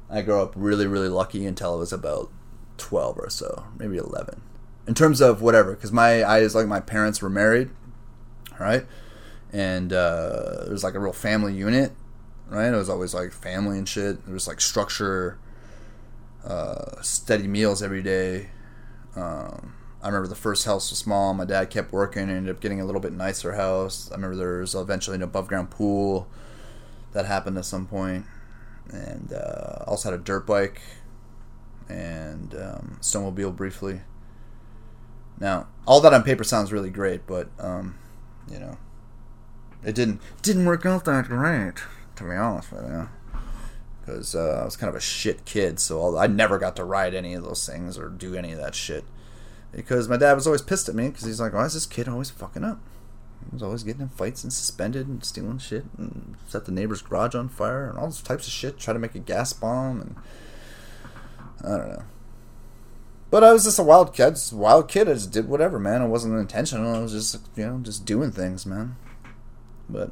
I 0.09 0.21
grew 0.21 0.41
up 0.41 0.53
really, 0.55 0.87
really 0.87 1.09
lucky 1.09 1.45
until 1.45 1.73
I 1.73 1.77
was 1.77 1.93
about 1.93 2.29
12 2.77 3.17
or 3.17 3.29
so, 3.29 3.65
maybe 3.77 3.97
11. 3.97 4.41
In 4.87 4.93
terms 4.93 5.21
of 5.21 5.41
whatever, 5.41 5.73
because 5.73 5.91
my 5.91 6.23
I 6.23 6.41
like 6.47 6.67
my 6.67 6.79
parents 6.79 7.21
were 7.21 7.29
married, 7.29 7.69
right? 8.59 8.85
And 9.53 9.91
uh, 9.91 10.63
there 10.63 10.71
was 10.71 10.83
like 10.83 10.93
a 10.93 10.99
real 10.99 11.13
family 11.13 11.53
unit, 11.53 11.91
right? 12.49 12.73
It 12.73 12.77
was 12.77 12.89
always 12.89 13.13
like 13.13 13.31
family 13.31 13.77
and 13.77 13.87
shit. 13.87 14.25
There 14.25 14.33
was 14.33 14.47
like 14.47 14.61
structure, 14.61 15.37
uh, 16.45 17.01
steady 17.01 17.47
meals 17.47 17.83
every 17.83 18.01
day. 18.01 18.49
Um, 19.15 19.73
I 20.01 20.07
remember 20.07 20.27
the 20.27 20.35
first 20.35 20.65
house 20.65 20.89
was 20.89 20.99
small. 20.99 21.33
My 21.33 21.45
dad 21.45 21.69
kept 21.69 21.91
working 21.91 22.23
and 22.23 22.31
ended 22.31 22.55
up 22.55 22.61
getting 22.61 22.81
a 22.81 22.85
little 22.85 23.01
bit 23.01 23.13
nicer 23.13 23.53
house. 23.53 24.09
I 24.11 24.15
remember 24.15 24.35
there 24.35 24.59
was 24.59 24.73
eventually 24.73 25.15
an 25.15 25.21
above 25.21 25.47
ground 25.47 25.69
pool 25.69 26.27
that 27.11 27.25
happened 27.25 27.57
at 27.57 27.65
some 27.65 27.85
point, 27.85 28.25
and 28.89 29.33
uh, 29.33 29.83
also 29.85 30.11
had 30.11 30.19
a 30.19 30.23
dirt 30.23 30.47
bike 30.47 30.81
and 31.89 32.55
um, 32.55 32.97
snowmobile 33.01 33.55
briefly. 33.55 34.01
Now, 35.39 35.67
all 35.85 35.99
that 36.01 36.13
on 36.13 36.23
paper 36.23 36.43
sounds 36.43 36.71
really 36.71 36.89
great, 36.89 37.27
but 37.27 37.49
um, 37.59 37.97
you 38.49 38.59
know, 38.59 38.77
it 39.83 39.95
didn't 39.95 40.21
didn't 40.41 40.65
work 40.65 40.85
out 40.85 41.05
that 41.05 41.25
great, 41.25 41.75
to 42.15 42.23
be 42.23 42.31
honest 42.31 42.71
with 42.71 42.85
you. 42.85 43.09
Because 44.01 44.35
uh, 44.35 44.59
I 44.61 44.65
was 44.65 44.75
kind 44.75 44.89
of 44.89 44.95
a 44.95 45.01
shit 45.01 45.45
kid, 45.45 45.79
so 45.79 46.17
I 46.17 46.27
never 46.27 46.57
got 46.57 46.75
to 46.77 46.83
ride 46.83 47.13
any 47.13 47.33
of 47.33 47.43
those 47.43 47.65
things 47.65 47.97
or 47.97 48.09
do 48.09 48.35
any 48.35 48.51
of 48.51 48.59
that 48.59 48.73
shit. 48.73 49.03
Because 49.71 50.09
my 50.09 50.17
dad 50.17 50.33
was 50.33 50.47
always 50.47 50.61
pissed 50.61 50.89
at 50.89 50.95
me 50.95 51.09
because 51.09 51.25
he's 51.25 51.39
like, 51.39 51.53
"Why 51.53 51.65
is 51.65 51.73
this 51.73 51.85
kid 51.85 52.07
always 52.07 52.29
fucking 52.29 52.63
up?" 52.63 52.79
He 53.49 53.55
was 53.55 53.63
always 53.63 53.83
getting 53.83 54.01
in 54.01 54.09
fights 54.09 54.43
and 54.43 54.53
suspended 54.53 55.07
and 55.07 55.23
stealing 55.23 55.57
shit 55.57 55.85
and 55.97 56.35
set 56.47 56.65
the 56.65 56.71
neighbor's 56.71 57.01
garage 57.01 57.35
on 57.35 57.49
fire 57.49 57.89
and 57.89 57.97
all 57.97 58.05
those 58.05 58.21
types 58.21 58.47
of 58.47 58.53
shit. 58.53 58.79
Try 58.79 58.93
to 58.93 58.99
make 58.99 59.15
a 59.15 59.19
gas 59.19 59.53
bomb 59.53 60.01
and 60.01 60.15
I 61.63 61.77
don't 61.77 61.89
know. 61.89 62.03
But 63.29 63.43
I 63.43 63.53
was 63.53 63.63
just 63.63 63.79
a 63.79 63.83
wild 63.83 64.13
kid. 64.13 64.31
Just 64.31 64.53
wild 64.53 64.89
kid. 64.89 65.07
I 65.07 65.13
just 65.13 65.31
did 65.31 65.47
whatever, 65.47 65.79
man. 65.79 66.01
It 66.01 66.07
wasn't 66.07 66.37
intentional. 66.37 66.93
I 66.93 66.99
was 66.99 67.13
just, 67.13 67.39
you 67.55 67.65
know, 67.65 67.79
just 67.79 68.05
doing 68.05 68.31
things, 68.31 68.65
man. 68.65 68.97
But 69.91 70.11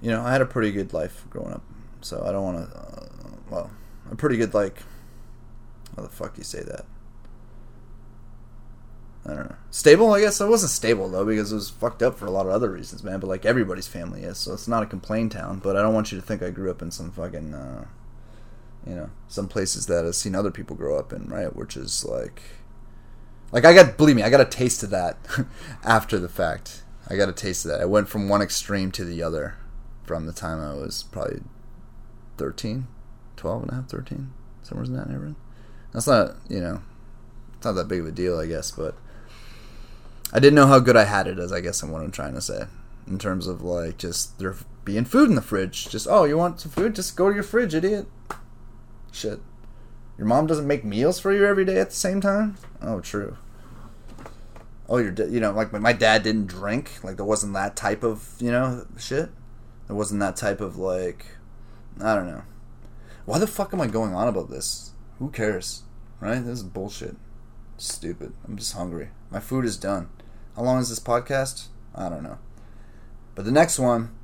you 0.00 0.10
know, 0.10 0.22
I 0.22 0.32
had 0.32 0.40
a 0.40 0.46
pretty 0.46 0.72
good 0.72 0.92
life 0.92 1.24
growing 1.30 1.52
up, 1.52 1.62
so 2.00 2.24
I 2.24 2.32
don't 2.32 2.44
want 2.44 2.70
to. 2.70 2.76
Uh, 2.76 3.06
well, 3.50 3.70
a 4.10 4.16
pretty 4.16 4.36
good 4.36 4.54
like. 4.54 4.82
How 5.96 6.02
the 6.02 6.08
fuck 6.08 6.38
you 6.38 6.44
say 6.44 6.62
that? 6.62 6.86
I 9.24 9.34
don't 9.34 9.50
know. 9.50 9.56
Stable, 9.70 10.12
I 10.12 10.20
guess. 10.20 10.40
I 10.40 10.48
wasn't 10.48 10.72
stable 10.72 11.08
though 11.08 11.24
because 11.24 11.52
it 11.52 11.54
was 11.54 11.70
fucked 11.70 12.02
up 12.02 12.18
for 12.18 12.26
a 12.26 12.30
lot 12.30 12.46
of 12.46 12.52
other 12.52 12.70
reasons, 12.70 13.04
man. 13.04 13.20
But 13.20 13.28
like 13.28 13.44
everybody's 13.44 13.86
family 13.86 14.22
is, 14.22 14.38
so 14.38 14.52
it's 14.52 14.66
not 14.66 14.82
a 14.82 14.86
complain 14.86 15.28
town. 15.28 15.60
But 15.60 15.76
I 15.76 15.82
don't 15.82 15.94
want 15.94 16.10
you 16.10 16.20
to 16.20 16.26
think 16.26 16.42
I 16.42 16.50
grew 16.50 16.70
up 16.70 16.82
in 16.82 16.90
some 16.90 17.12
fucking, 17.12 17.54
uh, 17.54 17.84
you 18.86 18.96
know, 18.96 19.10
some 19.28 19.46
places 19.46 19.86
that 19.86 20.04
I've 20.04 20.16
seen 20.16 20.34
other 20.34 20.50
people 20.50 20.74
grow 20.74 20.98
up 20.98 21.12
in, 21.12 21.28
right? 21.28 21.54
Which 21.54 21.76
is 21.76 22.04
like, 22.04 22.42
like 23.52 23.64
I 23.64 23.74
got, 23.74 23.96
believe 23.96 24.16
me, 24.16 24.24
I 24.24 24.30
got 24.30 24.40
a 24.40 24.44
taste 24.44 24.82
of 24.82 24.90
that 24.90 25.18
after 25.84 26.18
the 26.18 26.28
fact. 26.28 26.82
I 27.12 27.16
got 27.16 27.28
a 27.28 27.32
taste 27.32 27.66
of 27.66 27.72
that. 27.72 27.82
I 27.82 27.84
went 27.84 28.08
from 28.08 28.30
one 28.30 28.40
extreme 28.40 28.90
to 28.92 29.04
the 29.04 29.22
other 29.22 29.56
from 30.04 30.24
the 30.24 30.32
time 30.32 30.62
I 30.62 30.72
was 30.72 31.02
probably 31.02 31.42
13, 32.38 32.86
12 33.36 33.62
and 33.62 33.70
a 33.70 33.74
half, 33.74 33.88
13, 33.90 34.32
somewhere 34.62 34.86
in 34.86 34.96
that 34.96 35.10
neighborhood. 35.10 35.36
That's 35.92 36.06
not, 36.06 36.36
you 36.48 36.58
know, 36.58 36.80
it's 37.54 37.66
not 37.66 37.72
that 37.72 37.88
big 37.88 38.00
of 38.00 38.06
a 38.06 38.12
deal, 38.12 38.40
I 38.40 38.46
guess, 38.46 38.70
but 38.70 38.96
I 40.32 40.38
didn't 40.38 40.54
know 40.54 40.66
how 40.66 40.78
good 40.78 40.96
I 40.96 41.04
had 41.04 41.26
it, 41.26 41.38
as 41.38 41.52
I 41.52 41.60
guess 41.60 41.82
I'm 41.82 41.90
what 41.90 42.00
I'm 42.00 42.12
trying 42.12 42.32
to 42.32 42.40
say. 42.40 42.64
In 43.06 43.18
terms 43.18 43.46
of 43.46 43.60
like 43.60 43.98
just 43.98 44.38
there 44.38 44.56
being 44.86 45.04
food 45.04 45.28
in 45.28 45.34
the 45.34 45.42
fridge. 45.42 45.90
Just, 45.90 46.06
oh, 46.08 46.24
you 46.24 46.38
want 46.38 46.60
some 46.60 46.72
food? 46.72 46.94
Just 46.94 47.14
go 47.14 47.28
to 47.28 47.34
your 47.34 47.44
fridge, 47.44 47.74
idiot. 47.74 48.06
Shit. 49.10 49.40
Your 50.16 50.26
mom 50.26 50.46
doesn't 50.46 50.66
make 50.66 50.82
meals 50.82 51.20
for 51.20 51.30
you 51.30 51.44
every 51.44 51.66
day 51.66 51.78
at 51.78 51.90
the 51.90 51.96
same 51.96 52.22
time? 52.22 52.56
Oh, 52.80 53.00
true 53.00 53.36
oh 54.92 54.98
you're 54.98 55.14
you 55.28 55.40
know 55.40 55.52
like 55.52 55.72
my 55.72 55.92
dad 55.94 56.22
didn't 56.22 56.46
drink 56.46 57.02
like 57.02 57.16
there 57.16 57.24
wasn't 57.24 57.54
that 57.54 57.74
type 57.74 58.04
of 58.04 58.28
you 58.38 58.52
know 58.52 58.86
shit. 58.98 59.30
There 59.86 59.96
wasn't 59.96 60.20
that 60.20 60.36
type 60.36 60.60
of 60.60 60.76
like 60.76 61.26
i 62.00 62.14
don't 62.14 62.26
know. 62.26 62.42
Why 63.24 63.38
the 63.38 63.46
fuck 63.46 63.72
am 63.72 63.80
i 63.80 63.86
going 63.86 64.14
on 64.14 64.28
about 64.28 64.50
this? 64.50 64.92
Who 65.18 65.30
cares 65.30 65.82
right? 66.20 66.44
This 66.44 66.58
is 66.58 66.62
bullshit. 66.62 67.16
Stupid. 67.78 68.32
I'm 68.46 68.56
just 68.56 68.74
hungry. 68.74 69.08
My 69.30 69.40
food 69.40 69.64
is 69.64 69.76
done. 69.76 70.10
How 70.54 70.62
long 70.62 70.78
is 70.78 70.90
this 70.90 71.00
podcast? 71.00 71.68
I 71.94 72.08
don't 72.08 72.22
know. 72.22 72.38
But 73.34 73.44
the 73.44 73.50
next 73.50 73.78
one 73.78 74.14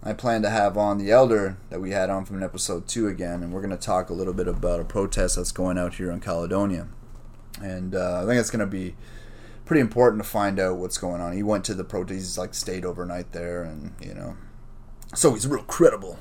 i 0.00 0.12
plan 0.12 0.42
to 0.42 0.50
have 0.50 0.76
on 0.76 0.98
the 0.98 1.10
elder 1.10 1.56
that 1.70 1.80
we 1.80 1.90
had 1.90 2.08
on 2.08 2.24
from 2.24 2.40
episode 2.40 2.86
2 2.86 3.08
again 3.08 3.42
and 3.42 3.52
we're 3.52 3.60
going 3.60 3.76
to 3.76 3.76
talk 3.76 4.10
a 4.10 4.14
little 4.14 4.32
bit 4.32 4.46
about 4.46 4.78
a 4.78 4.84
protest 4.84 5.34
that's 5.34 5.50
going 5.50 5.76
out 5.76 5.94
here 5.94 6.10
in 6.10 6.20
caledonia. 6.20 6.88
And 7.60 7.94
uh, 7.94 8.22
i 8.22 8.26
think 8.26 8.38
it's 8.38 8.50
going 8.50 8.60
to 8.60 8.66
be 8.66 8.94
pretty 9.68 9.82
important 9.82 10.22
to 10.22 10.28
find 10.28 10.58
out 10.58 10.78
what's 10.78 10.96
going 10.96 11.20
on. 11.20 11.34
He 11.34 11.42
went 11.42 11.62
to 11.66 11.74
the 11.74 11.84
protest, 11.84 12.14
he's 12.14 12.38
like 12.38 12.54
stayed 12.54 12.86
overnight 12.86 13.32
there, 13.32 13.62
and 13.62 13.94
you 14.00 14.14
know, 14.14 14.36
so 15.14 15.34
he's 15.34 15.46
real 15.46 15.62
credible. 15.62 16.18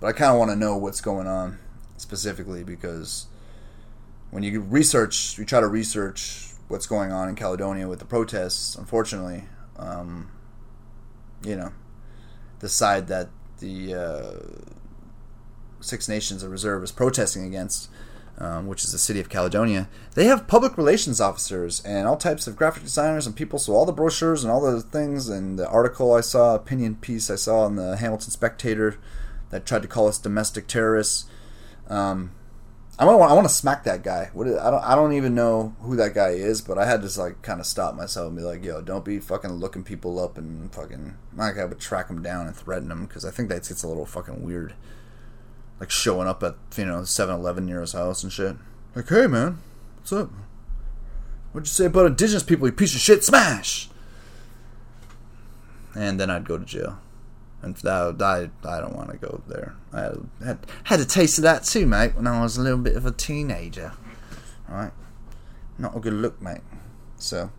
But 0.00 0.06
I 0.06 0.12
kind 0.12 0.32
of 0.32 0.38
want 0.38 0.52
to 0.52 0.56
know 0.56 0.76
what's 0.76 1.00
going 1.00 1.26
on 1.26 1.58
specifically 1.96 2.62
because 2.62 3.26
when 4.30 4.44
you 4.44 4.60
research, 4.60 5.36
you 5.36 5.44
try 5.44 5.60
to 5.60 5.66
research 5.66 6.52
what's 6.68 6.86
going 6.86 7.10
on 7.10 7.28
in 7.28 7.34
Caledonia 7.34 7.88
with 7.88 7.98
the 7.98 8.04
protests. 8.04 8.76
Unfortunately, 8.76 9.44
um, 9.76 10.30
you 11.42 11.56
know, 11.56 11.72
the 12.60 12.68
side 12.68 13.08
that 13.08 13.28
the 13.58 13.94
uh, 13.94 14.60
Six 15.80 16.08
Nations 16.08 16.44
of 16.44 16.52
Reserve 16.52 16.84
is 16.84 16.92
protesting 16.92 17.44
against 17.44 17.90
um, 18.38 18.66
which 18.66 18.84
is 18.84 18.92
the 18.92 18.98
city 18.98 19.20
of 19.20 19.28
Caledonia, 19.28 19.88
they 20.14 20.24
have 20.26 20.48
public 20.48 20.76
relations 20.76 21.20
officers 21.20 21.84
and 21.84 22.06
all 22.06 22.16
types 22.16 22.46
of 22.46 22.56
graphic 22.56 22.82
designers 22.82 23.26
and 23.26 23.36
people. 23.36 23.58
So 23.58 23.74
all 23.74 23.86
the 23.86 23.92
brochures 23.92 24.42
and 24.42 24.52
all 24.52 24.60
the 24.60 24.80
things 24.80 25.28
and 25.28 25.58
the 25.58 25.68
article 25.68 26.12
I 26.12 26.20
saw, 26.20 26.54
opinion 26.54 26.96
piece 26.96 27.30
I 27.30 27.36
saw 27.36 27.66
in 27.66 27.76
the 27.76 27.96
Hamilton 27.96 28.30
Spectator 28.30 28.98
that 29.50 29.66
tried 29.66 29.82
to 29.82 29.88
call 29.88 30.08
us 30.08 30.18
domestic 30.18 30.66
terrorists. 30.66 31.26
Um, 31.88 32.32
I 32.96 33.04
want 33.04 33.30
I 33.30 33.34
want 33.34 33.48
to 33.48 33.52
smack 33.52 33.82
that 33.84 34.04
guy. 34.04 34.30
What 34.32 34.46
is, 34.46 34.56
I 34.56 34.70
don't 34.70 34.84
I 34.84 34.94
don't 34.94 35.14
even 35.14 35.34
know 35.34 35.74
who 35.80 35.96
that 35.96 36.14
guy 36.14 36.30
is, 36.30 36.60
but 36.60 36.78
I 36.78 36.86
had 36.86 37.02
to 37.02 37.20
like 37.20 37.42
kind 37.42 37.58
of 37.58 37.66
stop 37.66 37.96
myself 37.96 38.28
and 38.28 38.36
be 38.36 38.42
like, 38.42 38.64
yo, 38.64 38.80
don't 38.82 39.04
be 39.04 39.18
fucking 39.18 39.50
looking 39.50 39.82
people 39.82 40.20
up 40.20 40.38
and 40.38 40.72
fucking 40.72 41.16
like 41.36 41.58
I 41.58 41.64
would 41.64 41.80
track 41.80 42.06
them 42.06 42.22
down 42.22 42.46
and 42.46 42.54
threaten 42.54 42.88
them 42.88 43.06
because 43.06 43.24
I 43.24 43.32
think 43.32 43.48
that 43.48 43.66
gets 43.66 43.82
a 43.82 43.88
little 43.88 44.06
fucking 44.06 44.44
weird 44.44 44.74
like 45.80 45.90
showing 45.90 46.28
up 46.28 46.42
at 46.42 46.56
you 46.76 46.84
know 46.84 47.00
7-Eleven 47.00 47.66
near 47.66 47.80
his 47.80 47.92
house 47.92 48.22
and 48.22 48.32
shit. 48.32 48.56
Like, 48.94 49.08
hey 49.08 49.26
man, 49.26 49.58
what's 49.96 50.12
up? 50.12 50.30
What'd 51.52 51.68
you 51.68 51.72
say 51.72 51.86
about 51.86 52.06
indigenous 52.06 52.42
people? 52.42 52.66
You 52.66 52.72
piece 52.72 52.94
of 52.94 53.00
shit! 53.00 53.24
Smash! 53.24 53.88
And 55.94 56.18
then 56.18 56.30
I'd 56.30 56.48
go 56.48 56.58
to 56.58 56.64
jail. 56.64 56.98
And 57.62 57.76
that, 57.76 58.20
I, 58.20 58.50
I 58.68 58.80
don't 58.80 58.94
want 58.94 59.10
to 59.10 59.16
go 59.16 59.40
there. 59.46 59.74
I 59.92 60.10
had, 60.44 60.58
had 60.84 61.00
a 61.00 61.04
taste 61.04 61.38
of 61.38 61.42
that 61.44 61.64
too, 61.64 61.86
mate, 61.86 62.14
when 62.14 62.26
I 62.26 62.42
was 62.42 62.56
a 62.58 62.60
little 62.60 62.78
bit 62.78 62.96
of 62.96 63.06
a 63.06 63.10
teenager. 63.10 63.92
All 64.68 64.76
right, 64.76 64.92
not 65.78 65.96
a 65.96 66.00
good 66.00 66.12
look, 66.12 66.42
mate. 66.42 66.60
So, 67.16 67.50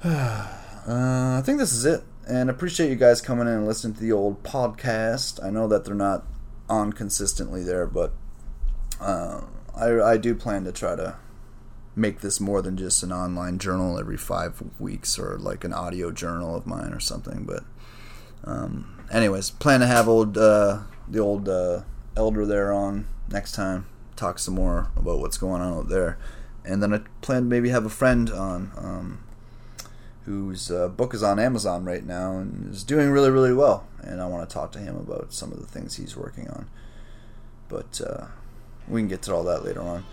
uh, 0.04 0.46
I 0.86 1.42
think 1.44 1.58
this 1.58 1.72
is 1.72 1.86
it. 1.86 2.02
And 2.30 2.48
appreciate 2.48 2.90
you 2.90 2.94
guys 2.94 3.20
coming 3.20 3.48
in 3.48 3.54
and 3.54 3.66
listening 3.66 3.94
to 3.94 4.00
the 4.00 4.12
old 4.12 4.44
podcast. 4.44 5.44
I 5.44 5.50
know 5.50 5.66
that 5.66 5.84
they're 5.84 5.96
not 5.96 6.24
on 6.68 6.92
consistently 6.92 7.64
there, 7.64 7.88
but 7.88 8.12
uh, 9.00 9.40
I, 9.74 10.00
I 10.00 10.16
do 10.16 10.36
plan 10.36 10.62
to 10.62 10.70
try 10.70 10.94
to 10.94 11.16
make 11.96 12.20
this 12.20 12.38
more 12.38 12.62
than 12.62 12.76
just 12.76 13.02
an 13.02 13.10
online 13.10 13.58
journal 13.58 13.98
every 13.98 14.16
five 14.16 14.62
weeks 14.78 15.18
or 15.18 15.38
like 15.38 15.64
an 15.64 15.72
audio 15.72 16.12
journal 16.12 16.54
of 16.54 16.68
mine 16.68 16.92
or 16.92 17.00
something. 17.00 17.42
But, 17.42 17.64
um, 18.44 19.04
anyways, 19.10 19.50
plan 19.50 19.80
to 19.80 19.88
have 19.88 20.08
old 20.08 20.38
uh, 20.38 20.82
the 21.08 21.18
old 21.18 21.48
uh, 21.48 21.82
elder 22.16 22.46
there 22.46 22.72
on 22.72 23.08
next 23.28 23.56
time. 23.56 23.86
Talk 24.14 24.38
some 24.38 24.54
more 24.54 24.86
about 24.96 25.18
what's 25.18 25.36
going 25.36 25.62
on 25.62 25.78
out 25.78 25.88
there, 25.88 26.16
and 26.64 26.80
then 26.80 26.94
I 26.94 26.98
plan 27.22 27.42
to 27.42 27.48
maybe 27.48 27.70
have 27.70 27.86
a 27.86 27.90
friend 27.90 28.30
on. 28.30 28.70
Um, 28.76 29.24
whose 30.30 30.70
uh, 30.70 30.88
book 30.88 31.12
is 31.12 31.22
on 31.22 31.38
Amazon 31.40 31.84
right 31.84 32.06
now 32.06 32.38
and 32.38 32.72
is 32.72 32.84
doing 32.84 33.10
really, 33.10 33.30
really 33.30 33.52
well. 33.52 33.86
And 34.00 34.20
I 34.20 34.26
want 34.26 34.48
to 34.48 34.52
talk 34.52 34.70
to 34.72 34.78
him 34.78 34.96
about 34.96 35.32
some 35.32 35.50
of 35.52 35.60
the 35.60 35.66
things 35.66 35.96
he's 35.96 36.16
working 36.16 36.48
on. 36.48 36.68
But 37.68 38.00
uh, 38.00 38.26
we 38.88 39.00
can 39.00 39.08
get 39.08 39.22
to 39.22 39.34
all 39.34 39.44
that 39.44 39.64
later 39.64 39.82
on. 39.82 40.04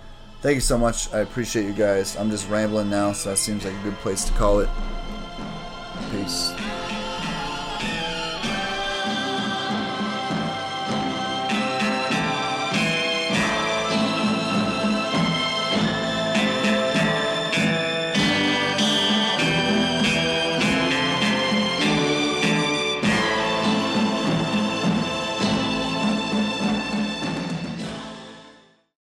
Thank 0.41 0.55
you 0.55 0.61
so 0.61 0.78
much. 0.78 1.13
I 1.13 1.20
appreciate 1.20 1.65
you 1.65 1.74
guys. 1.74 2.15
I'm 2.15 2.30
just 2.30 2.49
rambling 2.49 2.89
now, 2.89 3.11
so 3.11 3.30
that 3.30 3.38
seems 3.38 3.63
like 3.63 3.74
a 3.74 3.84
good 3.84 3.97
place 3.97 4.26
to 4.26 4.34
call 4.34 4.59
it. 4.59 4.70
Peace. 6.11 6.97